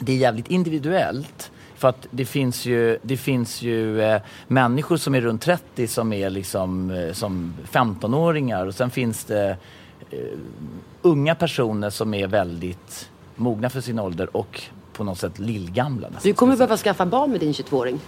det 0.00 0.12
är 0.12 0.16
jävligt 0.16 0.48
individuellt. 0.50 1.50
För 1.76 1.88
att 1.88 2.06
det 2.10 2.24
finns 2.24 2.66
ju, 2.66 2.98
det 3.02 3.16
finns 3.16 3.62
ju 3.62 4.02
eh, 4.02 4.20
människor 4.46 4.96
som 4.96 5.14
är 5.14 5.20
runt 5.20 5.42
30 5.42 5.86
som 5.88 6.12
är 6.12 6.30
liksom 6.30 6.90
eh, 6.90 7.12
som 7.12 7.54
15-åringar 7.72 8.66
och 8.66 8.74
sen 8.74 8.90
finns 8.90 9.24
det 9.24 9.56
unga 11.02 11.34
personer 11.34 11.90
som 11.90 12.14
är 12.14 12.26
väldigt 12.26 13.08
mogna 13.36 13.70
för 13.70 13.80
sin 13.80 13.98
ålder 13.98 14.36
och 14.36 14.62
på 14.92 15.04
något 15.04 15.18
sätt 15.18 15.38
lillgamla. 15.38 16.08
nästan, 16.08 16.30
Du 16.30 16.34
kommer 16.34 16.56
behöva 16.56 16.76
skaffa 16.76 17.06
barn 17.06 17.30
med 17.30 17.40
din 17.40 17.52
22-åring. 17.52 18.00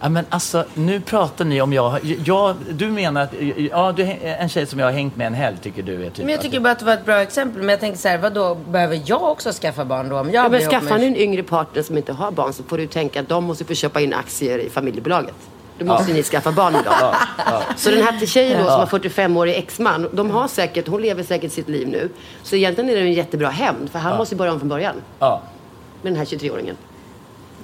Ja, 0.00 0.08
men 0.08 0.24
alltså, 0.28 0.64
nu 0.74 1.00
pratar 1.00 1.44
ni 1.44 1.60
om 1.62 1.72
jag... 1.72 2.04
jag 2.24 2.56
du 2.70 2.88
menar 2.90 3.22
att 3.22 3.34
ja, 3.70 3.92
du, 3.92 4.02
en 4.22 4.48
tjej 4.48 4.66
som 4.66 4.78
jag 4.78 4.86
har 4.86 4.92
hängt 4.92 5.16
med 5.16 5.26
en 5.26 5.34
helg 5.34 5.56
tycker 5.62 5.82
du 5.82 6.04
är 6.04 6.10
typ... 6.10 6.24
Men 6.24 6.28
jag 6.28 6.40
tycker 6.40 6.60
bara 6.60 6.72
att 6.72 6.78
det 6.78 6.84
var 6.84 6.92
ett 6.94 7.04
bra 7.04 7.20
exempel. 7.22 7.60
Men 7.62 7.68
jag 7.68 7.80
tänker 7.80 7.98
så 7.98 8.08
här, 8.08 8.18
vadå, 8.18 8.54
behöver 8.54 9.02
jag 9.06 9.22
också 9.22 9.52
skaffa 9.52 9.84
barn 9.84 10.08
då? 10.08 10.18
Om 10.18 10.30
jag 10.30 10.44
Ja, 10.44 10.48
men 10.48 10.60
skaffar 10.60 10.88
med- 10.90 11.00
ni 11.00 11.06
en 11.06 11.16
yngre 11.16 11.42
partner 11.42 11.82
som 11.82 11.96
inte 11.96 12.12
har 12.12 12.30
barn 12.30 12.52
så 12.52 12.62
får 12.62 12.78
du 12.78 12.86
tänka 12.86 13.20
att 13.20 13.28
de 13.28 13.44
måste 13.44 13.64
få 13.64 13.74
köpa 13.74 14.00
in 14.00 14.14
aktier 14.14 14.58
i 14.58 14.70
familjebolaget. 14.70 15.34
Då 15.78 15.84
måste 15.86 16.12
ni 16.12 16.22
skaffa 16.22 16.52
barn 16.52 16.74
idag. 16.74 17.14
Så 17.76 17.90
den 17.90 18.02
här 18.02 18.26
tjejen 18.26 18.58
då 18.62 18.70
som 18.70 18.80
har 18.80 18.86
45-årig 18.86 19.54
exman, 19.56 20.08
de 20.12 20.30
har 20.30 20.48
säkert, 20.48 20.88
hon 20.88 21.02
lever 21.02 21.22
säkert 21.22 21.52
sitt 21.52 21.68
liv 21.68 21.88
nu. 21.88 22.08
Så 22.42 22.56
egentligen 22.56 22.90
är 22.90 22.94
det 22.94 23.00
en 23.00 23.12
jättebra 23.12 23.48
hämnd, 23.48 23.90
för 23.90 23.98
han 23.98 24.16
måste 24.16 24.34
ju 24.34 24.38
börja 24.38 24.52
om 24.52 24.58
från 24.58 24.68
början. 24.68 24.94
Ja, 25.18 25.42
Med 26.02 26.12
den 26.12 26.18
här 26.18 26.24
23-åringen. 26.24 26.74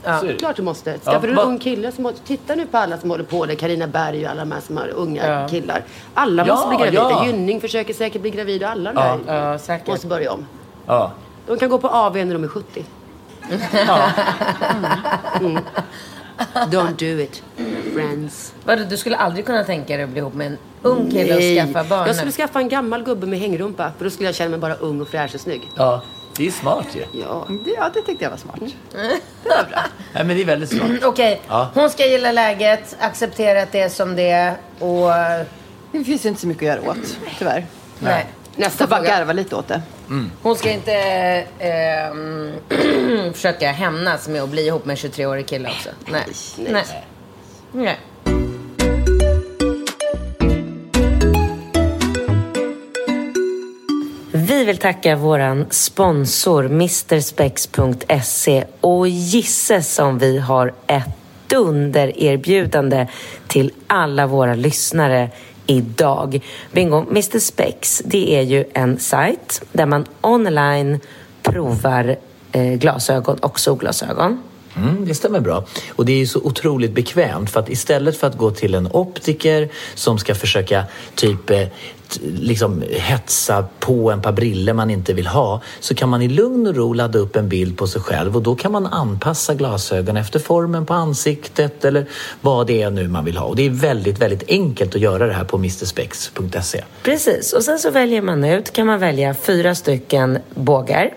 så 0.04 0.08
är 0.10 0.22
det. 0.28 0.34
Klart 0.34 0.56
du 0.56 0.62
måste. 0.62 0.90
Ja, 0.90 1.12
Skaffar 1.12 1.26
du 1.26 1.32
en 1.32 1.38
ung 1.38 1.58
kille 1.58 1.92
som 1.92 2.12
Titta 2.26 2.54
nu 2.54 2.66
på 2.66 2.76
alla 2.78 2.98
som 2.98 3.10
håller 3.10 3.24
på 3.24 3.46
det. 3.46 3.56
Carina 3.56 3.86
Berg 3.86 4.24
och 4.24 4.30
alla 4.30 4.40
de 4.40 4.52
här 4.52 4.60
som 4.60 4.76
har 4.76 4.88
unga 4.88 5.26
Ja. 5.40 5.48
killar. 5.48 5.82
Alla 6.14 6.46
Ja, 6.46 6.54
måste 6.54 6.68
bli 6.68 6.76
gravida. 6.76 7.00
ja. 7.02 7.26
Gynning 7.26 7.60
försöker 7.60 7.94
säkert 7.94 8.22
bli 8.22 8.30
gravid 8.30 8.62
och 8.62 8.68
alla 8.70 8.92
de 8.92 9.20
Ja. 9.26 9.34
Ja, 9.50 9.58
säkert. 9.58 9.88
måste 9.88 10.06
börja 10.06 10.32
om. 10.32 10.46
Ja. 10.86 11.12
De 11.46 11.58
kan 11.58 11.68
gå 11.68 11.78
på 11.78 11.88
AV 11.88 12.16
när 12.16 12.34
de 12.34 12.44
är 12.44 12.48
70. 12.48 12.84
Mm. 15.40 15.58
Don't 16.54 16.96
do 16.98 17.22
it, 17.22 17.42
friends. 17.94 18.54
Vadå, 18.64 18.82
du 18.84 18.96
skulle 18.96 19.16
aldrig 19.16 19.46
kunna 19.46 19.64
tänka 19.64 19.94
dig 19.96 20.04
att 20.04 20.10
bli 20.10 20.18
ihop 20.18 20.34
med 20.34 20.46
en 20.46 20.58
ung 20.82 21.10
kille 21.10 21.34
och 21.36 21.56
skaffa 21.72 21.88
barn? 21.88 22.06
Jag 22.06 22.16
skulle 22.16 22.32
skaffa 22.32 22.58
en 22.58 22.68
gammal 22.68 23.02
gubbe 23.04 23.26
med 23.26 23.38
hängrumpa. 23.38 23.92
För 23.98 24.04
då 24.04 24.10
skulle 24.10 24.28
jag 24.28 24.34
känna 24.34 24.50
mig 24.50 24.58
bara 24.58 24.74
ung 24.74 25.00
och 25.00 25.08
fräsch 25.08 25.34
och 25.34 25.40
snygg. 25.40 25.62
ja, 25.76 26.02
det 26.36 26.46
är 26.46 26.50
smart 26.50 26.86
ju. 26.94 27.20
Ja. 27.20 27.46
Det, 27.64 27.70
ja, 27.70 27.90
det 27.94 28.02
tyckte 28.02 28.24
jag 28.24 28.30
var 28.30 28.36
smart. 28.38 28.60
Nej, 30.14 30.24
men 30.24 30.28
det 30.28 30.42
är 30.42 30.44
väldigt 30.44 30.70
smart. 30.70 30.90
Okej, 31.04 31.40
Ja. 31.48 31.70
hon 31.74 31.90
ska 31.90 32.06
gilla 32.06 32.32
läget, 32.32 32.96
acceptera 33.00 33.62
att 33.62 33.72
det 33.72 33.80
är 33.80 33.88
som 33.88 34.16
det 34.16 34.30
är 34.30 34.54
och... 34.78 35.10
Det 35.92 36.04
finns 36.04 36.24
ju 36.24 36.28
inte 36.28 36.40
så 36.40 36.46
mycket 36.46 36.62
att 36.70 36.76
göra 36.84 36.90
åt, 36.90 37.16
tyvärr. 37.38 37.66
Nej. 37.98 38.26
Nästa 38.56 38.82
Jag 38.82 38.88
bara 38.90 39.00
fråga. 39.00 39.16
garva 39.18 39.32
lite 39.32 39.56
åt 39.56 39.68
det. 39.68 39.82
Hon 40.42 40.56
ska 40.56 40.70
inte 40.70 40.92
ehm, 41.58 42.52
försöka 43.32 43.70
hämnas 43.72 44.28
med 44.28 44.42
att 44.42 44.48
bli 44.48 44.66
ihop 44.66 44.84
med 44.84 44.92
en 45.04 45.10
23-årig 45.10 45.46
kille 45.46 45.68
också. 45.68 45.88
Nej. 46.06 46.24
nej. 46.72 46.84
Nej. 47.72 47.98
Vi 54.32 54.64
vill 54.64 54.78
tacka 54.78 55.16
våran 55.16 55.66
sponsor 55.70 56.68
Mrspex.se 56.68 58.64
och 58.80 59.08
gisses 59.08 59.94
som 59.94 60.18
vi 60.18 60.38
har 60.38 60.74
ett 60.86 61.08
dundererbjudande 61.46 63.06
till 63.46 63.72
alla 63.86 64.26
våra 64.26 64.54
lyssnare 64.54 65.30
idag. 65.66 66.40
Bingo, 66.72 67.04
Mr 67.10 67.38
Spex, 67.38 68.02
det 68.04 68.36
är 68.36 68.42
ju 68.42 68.64
en 68.74 68.98
sajt 68.98 69.62
där 69.72 69.86
man 69.86 70.04
online 70.20 71.00
provar 71.42 72.16
eh, 72.52 72.72
glasögon 72.72 73.38
och 73.38 73.60
solglasögon. 73.60 74.42
Mm, 74.76 75.04
det 75.06 75.14
stämmer 75.14 75.40
bra. 75.40 75.64
Och 75.90 76.04
det 76.04 76.12
är 76.12 76.18
ju 76.18 76.26
så 76.26 76.40
otroligt 76.40 76.92
bekvämt 76.92 77.50
för 77.50 77.60
att 77.60 77.68
istället 77.68 78.16
för 78.16 78.26
att 78.26 78.36
gå 78.36 78.50
till 78.50 78.74
en 78.74 78.88
optiker 78.92 79.68
som 79.94 80.18
ska 80.18 80.34
försöka 80.34 80.84
typ 81.14 81.50
eh, 81.50 81.66
liksom 82.22 82.84
hetsa 82.90 83.64
på 83.78 84.10
en 84.10 84.22
par 84.22 84.32
briller 84.32 84.72
man 84.72 84.90
inte 84.90 85.12
vill 85.12 85.26
ha 85.26 85.60
så 85.80 85.94
kan 85.94 86.08
man 86.08 86.22
i 86.22 86.28
lugn 86.28 86.66
och 86.66 86.76
ro 86.76 86.92
ladda 86.92 87.18
upp 87.18 87.36
en 87.36 87.48
bild 87.48 87.78
på 87.78 87.86
sig 87.86 88.00
själv 88.02 88.36
och 88.36 88.42
då 88.42 88.54
kan 88.54 88.72
man 88.72 88.86
anpassa 88.86 89.54
glasögon 89.54 90.16
efter 90.16 90.38
formen 90.38 90.86
på 90.86 90.94
ansiktet 90.94 91.84
eller 91.84 92.06
vad 92.40 92.66
det 92.66 92.82
är 92.82 92.90
nu 92.90 93.08
man 93.08 93.24
vill 93.24 93.36
ha. 93.36 93.46
Och 93.46 93.56
det 93.56 93.66
är 93.66 93.70
väldigt, 93.70 94.18
väldigt 94.18 94.44
enkelt 94.48 94.94
att 94.94 95.00
göra 95.00 95.26
det 95.26 95.32
här 95.32 95.44
på 95.44 95.58
mrspex.se. 95.58 96.84
Precis, 97.02 97.52
och 97.52 97.62
sen 97.62 97.78
så 97.78 97.90
väljer 97.90 98.22
man 98.22 98.44
ut, 98.44 98.72
kan 98.72 98.86
man 98.86 98.98
välja 98.98 99.34
fyra 99.34 99.74
stycken 99.74 100.38
bågar. 100.54 101.14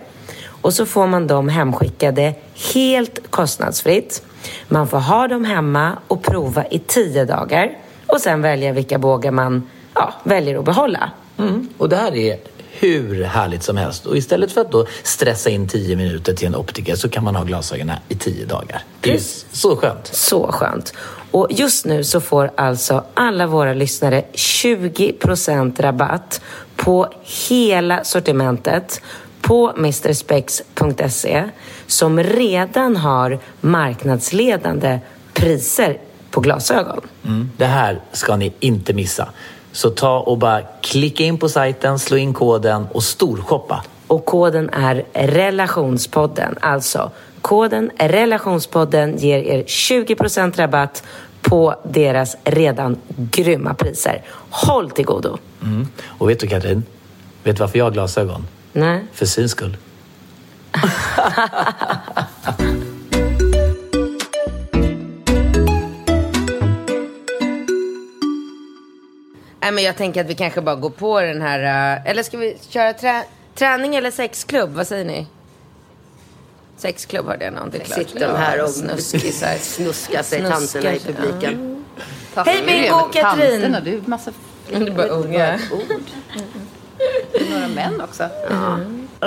Och 0.64 0.74
så 0.74 0.86
får 0.86 1.08
man 1.08 1.28
dem 1.28 1.50
hemskickade 1.50 2.36
helt 2.74 3.32
kostnadsfritt. 3.32 4.24
Man 4.68 4.88
får 4.88 4.98
ha 4.98 5.28
dem 5.28 5.46
hemma 5.46 5.98
och 6.08 6.24
prova 6.24 6.66
i 6.68 6.80
tio 6.80 7.26
dagar. 7.26 7.78
Och 8.08 8.22
sen 8.22 8.42
välja 8.42 8.72
vilka 8.72 8.98
bågar 8.98 9.32
man 9.32 9.70
ja, 9.94 10.14
väljer 10.24 10.60
att 10.60 10.66
behålla. 10.66 11.12
Mm. 11.38 11.70
Och 11.78 11.90
det 11.90 11.96
här 11.96 12.16
är 12.16 12.38
hur 12.80 13.24
härligt 13.24 13.64
som 13.64 13.78
helst. 13.78 14.06
Och 14.06 14.18
istället 14.18 14.52
för 14.52 14.62
att 14.62 14.72
då 14.72 14.86
stressa 15.04 15.50
in 15.50 15.68
10 15.68 15.96
minuter 15.96 16.34
till 16.34 16.48
en 16.48 16.56
optiker 16.56 16.96
så 16.96 17.10
kan 17.10 17.24
man 17.24 17.36
ha 17.36 17.44
glasögonen 17.44 17.98
i 18.10 18.16
10 18.16 18.46
dagar. 18.46 18.84
Det 19.02 19.10
är 19.10 19.14
ju 19.14 19.20
så 19.52 19.76
skönt. 19.76 20.08
Så 20.08 20.52
skönt. 20.52 20.94
Och 21.32 21.48
just 21.50 21.86
nu 21.86 22.04
så 22.04 22.22
får 22.22 22.52
alltså 22.58 23.04
alla 23.14 23.48
våra 23.48 23.74
lyssnare 23.74 24.24
20% 24.34 25.82
rabatt 25.82 26.42
på 26.76 27.14
hela 27.50 28.04
sortimentet 28.04 29.02
på 29.44 29.74
mrspex.se 29.78 31.44
som 31.88 32.24
redan 32.24 32.96
har 32.96 33.40
marknadsledande 33.62 35.00
priser 35.34 35.98
på 36.32 36.42
glasögon. 36.42 37.02
Mm. 37.26 37.50
Det 37.58 37.66
här 37.66 38.02
ska 38.12 38.36
ni 38.36 38.54
inte 38.60 38.94
missa. 38.94 39.30
Så 39.72 39.90
ta 39.90 40.20
och 40.20 40.38
bara 40.38 40.62
klicka 40.82 41.24
in 41.24 41.38
på 41.38 41.50
sajten, 41.50 42.00
slå 42.00 42.18
in 42.18 42.34
koden 42.34 42.88
och 42.92 43.04
storshoppa. 43.04 43.84
Och 44.08 44.26
koden 44.26 44.70
är 44.70 45.06
relationspodden. 45.14 46.56
Alltså, 46.62 47.12
koden 47.42 47.92
relationspodden 47.98 49.18
ger 49.18 49.40
er 49.40 49.64
20% 49.64 50.58
rabatt 50.58 51.04
på 51.42 51.76
deras 51.84 52.38
redan 52.44 52.98
grymma 53.16 53.74
priser. 53.74 54.22
Håll 54.50 54.90
till 54.90 55.06
godo. 55.06 55.38
Mm. 55.62 55.88
Och 56.06 56.30
vet 56.30 56.40
du 56.40 56.48
Katrin? 56.48 56.84
Vet 57.44 57.56
du 57.56 57.60
varför 57.60 57.78
jag 57.78 57.86
har 57.86 57.92
glasögon? 57.92 58.48
Nej. 58.74 59.06
För 59.14 59.26
syns 59.26 59.52
skull. 59.52 59.78
Nej, 69.62 69.72
men 69.72 69.84
jag 69.84 69.98
tänker 69.98 70.22
att 70.22 70.28
vi 70.28 70.36
kanske 70.36 70.62
bara 70.62 70.76
går 70.76 70.90
på 70.90 71.22
den 71.22 71.42
här... 71.42 71.96
eh, 71.96 72.10
eller 72.12 72.24
ska 72.24 72.38
vi 72.38 72.58
köra 72.70 72.94
trä, 72.94 73.24
träning 73.56 73.96
eller 73.96 74.12
sexklubb? 74.12 74.74
Vad 74.74 74.88
säger 74.88 75.06
ni? 75.06 75.28
Sexklubb 76.78 77.28
hörde 77.28 77.46
jag 77.46 77.54
någonting 77.54 77.82
klart. 77.82 78.00
Sitter 78.00 78.28
de 78.28 78.36
här 78.38 78.64
och 78.64 78.70
Snuskisar. 78.70 79.58
snuskar 79.58 80.24
sig 80.24 80.40
Snuskar 80.40 80.52
tanterna 80.52 80.96
i 80.96 81.00
publiken. 81.00 81.86
Hej, 82.36 82.64
Bingo 82.66 82.96
och 82.96 83.14
Katrin! 83.14 83.52
Tanterna, 83.52 83.80
du 83.80 83.94
är 83.94 84.02
massa 84.06 84.32
Det 84.70 84.76
är 84.76 84.92
bara 84.92 85.08
unga. 85.08 85.60
Några 87.50 87.68
män 87.68 88.02
också. 88.02 88.24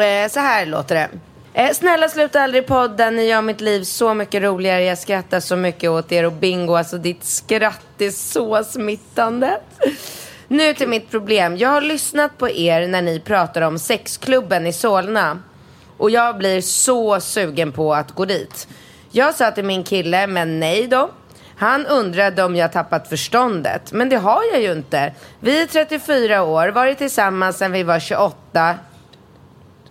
Eh, 0.00 0.28
så 0.30 0.40
här 0.40 0.66
låter 0.66 0.94
det. 0.94 1.08
Eh, 1.54 1.72
snälla 1.72 2.08
sluta 2.08 2.40
aldrig 2.40 2.66
podden, 2.66 3.16
ni 3.16 3.24
gör 3.24 3.42
mitt 3.42 3.60
liv 3.60 3.82
så 3.84 4.14
mycket 4.14 4.42
roligare. 4.42 4.84
Jag 4.84 4.98
skrattar 4.98 5.40
så 5.40 5.56
mycket 5.56 5.90
åt 5.90 6.12
er 6.12 6.24
och 6.24 6.32
bingo, 6.32 6.74
alltså 6.74 6.98
ditt 6.98 7.24
skratt 7.24 8.00
är 8.00 8.10
så 8.10 8.64
smittande. 8.64 9.60
Nu 10.48 10.74
till 10.74 10.88
mitt 10.88 11.10
problem. 11.10 11.56
Jag 11.56 11.68
har 11.68 11.80
lyssnat 11.80 12.38
på 12.38 12.50
er 12.50 12.88
när 12.88 13.02
ni 13.02 13.20
pratar 13.20 13.62
om 13.62 13.78
sexklubben 13.78 14.66
i 14.66 14.72
Solna. 14.72 15.38
Och 15.96 16.10
jag 16.10 16.38
blir 16.38 16.60
så 16.60 17.20
sugen 17.20 17.72
på 17.72 17.94
att 17.94 18.12
gå 18.12 18.24
dit. 18.24 18.68
Jag 19.10 19.34
sa 19.34 19.50
till 19.50 19.64
min 19.64 19.84
kille, 19.84 20.26
men 20.26 20.60
nej 20.60 20.86
då. 20.86 21.10
Han 21.56 21.86
undrade 21.86 22.44
om 22.44 22.56
jag 22.56 22.72
tappat 22.72 23.08
förståndet. 23.08 23.92
Men 23.92 24.08
det 24.08 24.16
har 24.16 24.42
jag 24.52 24.62
ju 24.62 24.72
inte. 24.72 25.12
Vi 25.40 25.62
är 25.62 25.66
34 25.66 26.42
år, 26.42 26.68
varit 26.68 26.98
tillsammans 26.98 27.58
sedan 27.58 27.72
vi 27.72 27.82
var 27.82 28.00
28 28.00 28.74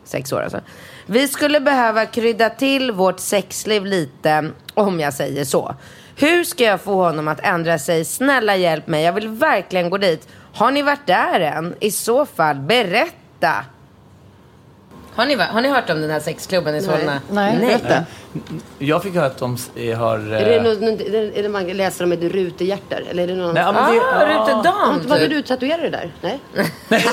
sex 0.04 0.34
år 0.34 0.42
alltså. 0.42 0.60
Vi 1.06 1.28
skulle 1.28 1.60
behöva 1.60 2.06
krydda 2.06 2.50
till 2.50 2.92
vårt 2.92 3.20
sexliv 3.20 3.86
lite, 3.86 4.50
om 4.74 5.00
jag 5.00 5.14
säger 5.14 5.46
så. 5.46 5.76
Hur 6.16 6.44
ska 6.44 6.64
jag 6.64 6.82
få 6.82 7.04
honom 7.04 7.28
att 7.28 7.40
ändra 7.40 7.80
sig? 7.80 8.06
Snälla 8.06 8.56
hjälp 8.56 8.88
mig, 8.88 9.04
jag 9.04 9.14
vill 9.14 9.28
verkligen 9.28 9.90
gå 9.90 9.98
dit. 9.98 10.28
Har 10.54 10.72
ni 10.72 10.82
varit 10.82 11.08
där 11.08 11.40
än? 11.40 11.76
I 11.80 11.92
så 11.92 12.26
fall, 12.26 12.56
berätta. 12.56 13.66
Har 15.16 15.26
ni, 15.26 15.36
har 15.36 15.62
ni 15.62 15.70
hört 15.70 15.90
om 15.90 16.02
den 16.02 16.10
här 16.12 16.20
sexklubben 16.20 16.76
i 16.76 16.82
Solna? 16.82 17.22
Nej, 17.32 17.58
berätta. 17.60 18.04
Jag 18.80 19.04
fick 19.04 19.16
höra 19.16 19.26
att 19.26 19.38
de 19.38 19.58
eh, 19.76 19.98
har... 19.98 20.18
eh, 20.34 20.42
Är 20.42 20.46
det, 20.46 20.62
något, 20.62 21.02
är 21.38 21.44
det 21.44 21.50
man 21.50 21.68
läser 21.68 22.04
om 22.06 22.12
ett 22.12 22.22
rutehjärtar? 22.24 23.04
Eller 23.10 23.24
är 23.24 23.28
det 23.28 23.36
någon... 23.36 23.54
Nej, 23.54 23.64
ja, 23.64 23.72
men 23.72 23.84
Ah, 23.84 23.90
det, 23.92 23.96
ja. 23.96 24.28
Rutedam 24.44 25.08
Var 25.08 25.18
typ. 25.18 25.30
du 25.30 25.42
tatuerade 25.42 25.90
där? 25.90 26.12
Nej? 26.22 26.40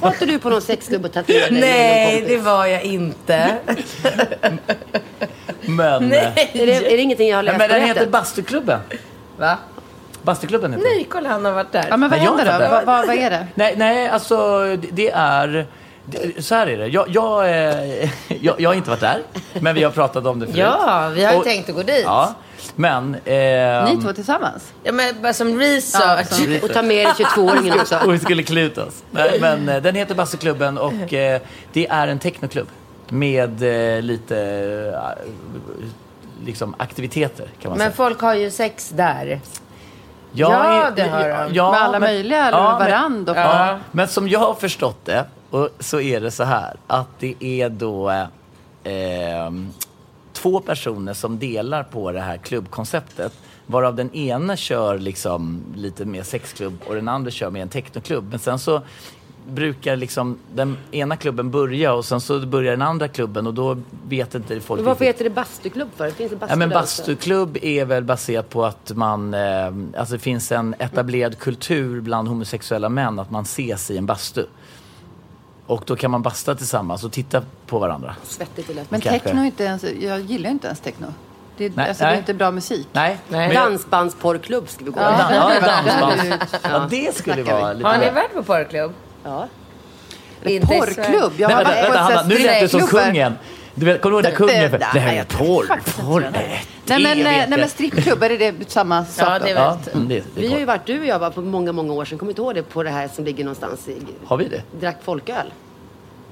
Var 0.00 0.08
inte 0.08 0.26
du 0.26 0.38
på 0.38 0.50
någon 0.50 0.62
sexklubb 0.62 1.04
och 1.04 1.12
tatuerade 1.12 1.60
Nej, 1.60 2.20
någon 2.20 2.28
det 2.30 2.36
var 2.38 2.66
jag 2.66 2.82
inte. 2.82 3.56
Men... 5.60 6.12
eh, 6.12 6.18
Är 6.38 6.66
det, 6.66 6.76
är 6.92 6.96
det 6.96 7.02
ingenting 7.02 7.28
jag 7.28 7.36
har 7.36 7.42
läst 7.42 7.58
Men 7.58 7.70
den 7.70 7.82
heter? 7.82 8.06
Bastuklubben. 8.06 8.80
Va? 9.38 9.56
Bastuklubben 10.26 10.72
heter. 10.72 10.84
Nej, 10.84 11.06
kolla 11.10 11.28
han 11.28 11.44
har 11.44 11.52
varit 11.52 11.72
där. 11.72 11.86
Ja, 11.90 11.96
men 11.96 12.10
vad 12.10 12.18
Nej, 12.18 12.26
jag 12.26 12.36
händer 12.36 12.68
då? 12.68 12.74
Vad, 12.74 12.84
vad, 12.86 13.06
vad 13.06 13.16
är 13.16 13.30
det? 13.30 13.46
Nej, 13.54 13.74
nej, 13.76 14.08
alltså 14.08 14.36
det- 14.76 14.88
det 14.92 15.10
är 15.10 15.66
det- 16.06 16.42
så 16.44 16.54
här 16.54 16.66
är 16.66 16.76
det. 16.78 16.86
Jag, 16.86 17.06
jag, 17.08 17.48
eh, 17.48 18.10
jag, 18.40 18.60
jag 18.60 18.70
har 18.70 18.74
inte 18.74 18.90
varit 18.90 19.00
där, 19.00 19.22
men 19.60 19.74
vi 19.74 19.82
har 19.84 19.90
pratat 19.90 20.26
om 20.26 20.38
det 20.38 20.46
förut. 20.46 20.58
Ja, 20.58 21.10
vi 21.14 21.24
har 21.24 21.32
ju 21.32 21.38
Och- 21.38 21.44
tänkt 21.44 21.68
att 21.68 21.74
gå 21.74 21.82
dit. 21.82 22.02
Ja, 22.04 22.34
men... 22.76 23.14
Eh, 23.14 23.84
Ni 23.94 23.98
två 24.02 24.12
tillsammans? 24.12 24.72
Ja, 24.82 24.92
men 24.92 25.22
bara 25.22 25.32
som 25.32 25.58
research. 25.58 26.26
Ja, 26.48 26.58
Och 26.62 26.72
ta 26.72 26.82
med 26.82 27.06
dig 27.06 27.12
22-åringen 27.26 27.74
också. 27.80 27.98
och 28.04 28.14
vi 28.14 28.18
skulle 28.18 28.42
klä 28.42 28.60
ut 28.60 28.78
oss. 28.78 29.02
Nej, 29.10 29.38
men 29.40 29.68
eh, 29.68 29.82
den 29.82 29.94
heter 29.94 30.14
Basseklubben 30.14 30.78
och 30.78 31.12
eh, 31.14 31.40
det 31.72 31.86
är 31.86 32.08
en 32.08 32.18
technoklubb 32.18 32.68
med 33.08 33.62
eh, 33.96 34.02
lite 34.02 34.38
eh, 34.94 35.24
liksom 36.44 36.74
aktiviteter 36.78 37.48
kan 37.62 37.68
man 37.70 37.78
Men 37.78 37.86
säga. 37.86 37.96
folk 37.96 38.20
har 38.20 38.34
ju 38.34 38.50
sex 38.50 38.88
där. 38.94 39.40
Jag 40.36 40.50
Ja, 40.52 40.64
är- 40.86 40.90
det 40.90 41.02
har 41.02 41.28
de. 41.48 41.54
ja, 41.54 41.70
Med 41.70 41.80
alla 41.82 41.92
men- 41.92 42.00
möjliga, 42.00 42.46
eller 42.48 42.62
men- 42.62 42.78
varand 42.78 43.28
och 43.30 43.36
ja, 43.36 43.78
men 43.92 44.08
som 44.08 44.28
jag 44.28 44.38
har 44.40 44.54
förstått 44.54 45.04
det, 45.04 45.24
och 45.50 45.68
så 45.80 46.00
är 46.00 46.20
det 46.20 46.30
så 46.30 46.44
här 46.44 46.76
att 46.86 47.08
det 47.18 47.34
är 47.40 47.68
då 47.68 48.10
eh, 48.10 49.50
två 50.32 50.60
personer 50.60 51.14
som 51.14 51.38
delar 51.38 51.82
på 51.82 52.12
det 52.12 52.20
här 52.20 52.36
klubbkonceptet. 52.36 53.32
Varav 53.66 53.94
den 53.94 54.14
ena 54.14 54.56
kör 54.56 54.98
liksom 54.98 55.62
lite 55.76 56.04
mer 56.04 56.22
sexklubb 56.22 56.78
och 56.88 56.94
den 56.94 57.08
andra 57.08 57.30
kör 57.30 57.50
med 57.50 57.62
en 57.62 57.68
technoklubb. 57.68 58.30
Men 58.30 58.38
sen 58.38 58.58
så 58.58 58.82
brukar 59.48 59.96
liksom 59.96 60.38
den 60.54 60.76
ena 60.90 61.16
klubben 61.16 61.50
börja 61.50 61.92
och 61.94 62.04
sen 62.04 62.20
så 62.20 62.40
börjar 62.46 62.70
den 62.70 62.82
andra 62.82 63.08
klubben 63.08 63.46
och 63.46 63.54
då 63.54 63.76
vet 64.08 64.34
inte 64.34 64.60
folk 64.60 64.78
Men 64.78 64.86
varför 64.86 65.04
riktigt- 65.04 65.14
heter 65.20 65.24
det 65.24 65.34
bastuklubb 65.34 65.88
för? 65.96 66.04
Det 66.04 66.12
finns 66.12 66.32
en 66.32 66.38
Ja, 66.48 66.56
men 66.56 66.68
bastuklubb 66.68 67.58
är 67.62 67.84
väl 67.84 68.04
baserat 68.04 68.50
på 68.50 68.64
att 68.64 68.92
man, 68.94 69.34
eh, 69.34 69.66
alltså 69.98 70.14
det 70.14 70.18
finns 70.18 70.52
en 70.52 70.74
etablerad 70.78 71.38
kultur 71.38 72.00
bland 72.00 72.28
homosexuella 72.28 72.88
män 72.88 73.18
att 73.18 73.30
man 73.30 73.42
ses 73.42 73.90
i 73.90 73.96
en 73.98 74.06
bastu. 74.06 74.44
Och 75.66 75.82
då 75.86 75.96
kan 75.96 76.10
man 76.10 76.22
basta 76.22 76.54
tillsammans 76.54 77.04
och 77.04 77.12
titta 77.12 77.42
på 77.66 77.78
varandra. 77.78 78.14
Svettigt 78.24 78.68
och 78.68 78.74
lätt. 78.74 78.90
Men 78.90 79.00
Kanske. 79.00 79.20
techno 79.20 79.40
är 79.40 79.44
inte 79.46 79.64
ens, 79.64 79.84
jag 80.00 80.20
gillar 80.20 80.50
inte 80.50 80.66
ens 80.66 80.80
techno. 80.80 81.06
Det 81.56 81.64
är, 81.64 81.72
Nej, 81.74 81.88
alltså, 81.88 82.02
det 82.04 82.08
nej. 82.08 82.14
är 82.14 82.18
inte 82.18 82.34
bra 82.34 82.50
musik. 82.50 82.86
Nej, 82.92 83.18
Nej. 83.28 83.54
Dansbandsporrklubb 83.54 84.68
ska 84.68 84.84
vi 84.84 84.90
gå 84.90 85.00
Ja. 85.00 85.34
Ja, 85.34 85.48
det 85.48 85.66
dansband. 85.66 86.42
Ja, 86.62 86.86
det 86.90 87.14
skulle 87.16 87.34
snackar 87.44 87.60
vara 87.60 87.72
vi. 87.72 87.78
lite... 87.78 87.88
Har 87.88 87.98
ni 87.98 88.10
varit 88.10 88.34
på 88.34 88.42
porrklubb? 88.42 88.92
Ja. 89.26 89.48
Inte. 90.44 90.66
Porrklubb? 90.66 91.32
Jag 91.36 91.48
har 91.48 91.64
varit 91.64 91.66
på 91.76 91.82
vänta, 91.82 91.98
Hanna, 91.98 92.22
nu 92.22 92.38
lät 92.38 92.60
du 92.60 92.68
som 92.68 92.80
kungen. 92.86 93.32
Du 93.74 93.86
vet, 93.86 94.00
kommer 94.02 94.10
du 94.22 94.28
ihåg 94.28 94.30
när 94.30 94.36
kungen... 94.36 94.70
Det- 94.70 94.78
Det 94.92 94.98
här 95.00 95.14
är 95.16 95.24
porr, 95.24 95.66
porr, 96.00 96.20
nej, 96.32 96.64
Nej 96.84 97.02
men, 97.02 97.18
eh, 97.18 97.24
nej, 97.24 97.46
men 97.48 97.58
jag. 97.58 97.70
strippklubbar, 97.70 98.30
är 98.30 98.38
det 98.38 98.70
samma 98.70 99.04
sak 99.04 99.28
Ja, 99.28 99.38
det 99.38 99.50
är 99.50 99.54
Ja, 99.54 99.78
mm, 99.94 100.08
det, 100.08 100.14
det 100.14 100.22
Vi 100.34 100.52
har 100.52 100.58
ju 100.58 100.64
varit, 100.64 100.86
du 100.86 101.00
och 101.00 101.06
jag 101.06 101.18
var 101.18 101.30
på 101.30 101.40
många, 101.40 101.72
många 101.72 101.92
år 101.92 102.04
sedan. 102.04 102.18
Kommer 102.18 102.32
inte 102.32 102.42
ihåg 102.42 102.54
det 102.54 102.62
på 102.62 102.82
det 102.82 102.90
här 102.90 103.08
som 103.08 103.24
ligger 103.24 103.44
någonstans 103.44 103.88
i... 103.88 103.96
Har 104.26 104.36
vi 104.36 104.48
det? 104.48 104.62
Drack 104.80 104.96
folköl. 105.04 105.52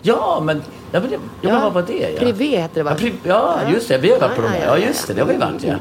Ja, 0.02 0.42
men... 0.44 0.62
Ja, 0.92 1.00
men, 1.00 1.10
det, 1.10 1.16
ja, 1.40 1.52
men 1.52 1.62
vad 1.62 1.72
var 1.72 1.82
det? 1.82 2.10
Ja. 2.14 2.18
Privé 2.18 2.44
heter 2.60 2.74
det 2.74 2.82
va? 2.82 2.96
Ja, 3.00 3.10
ja, 3.64 3.70
just 3.72 3.88
det. 3.88 3.98
Vi 3.98 4.10
har 4.10 4.18
varit 4.18 4.36
på 4.36 4.42
Ja, 4.42 4.46
de 4.48 4.52
där. 4.54 4.66
ja, 4.66 4.72
Ja, 4.72 4.78
ja, 4.78 4.86
just 4.86 5.06
det. 5.06 5.12
ja. 5.12 5.16
Det 5.16 5.20
har 5.32 5.32
vi 5.32 5.38
varit, 5.52 5.64
ja. 5.64 5.74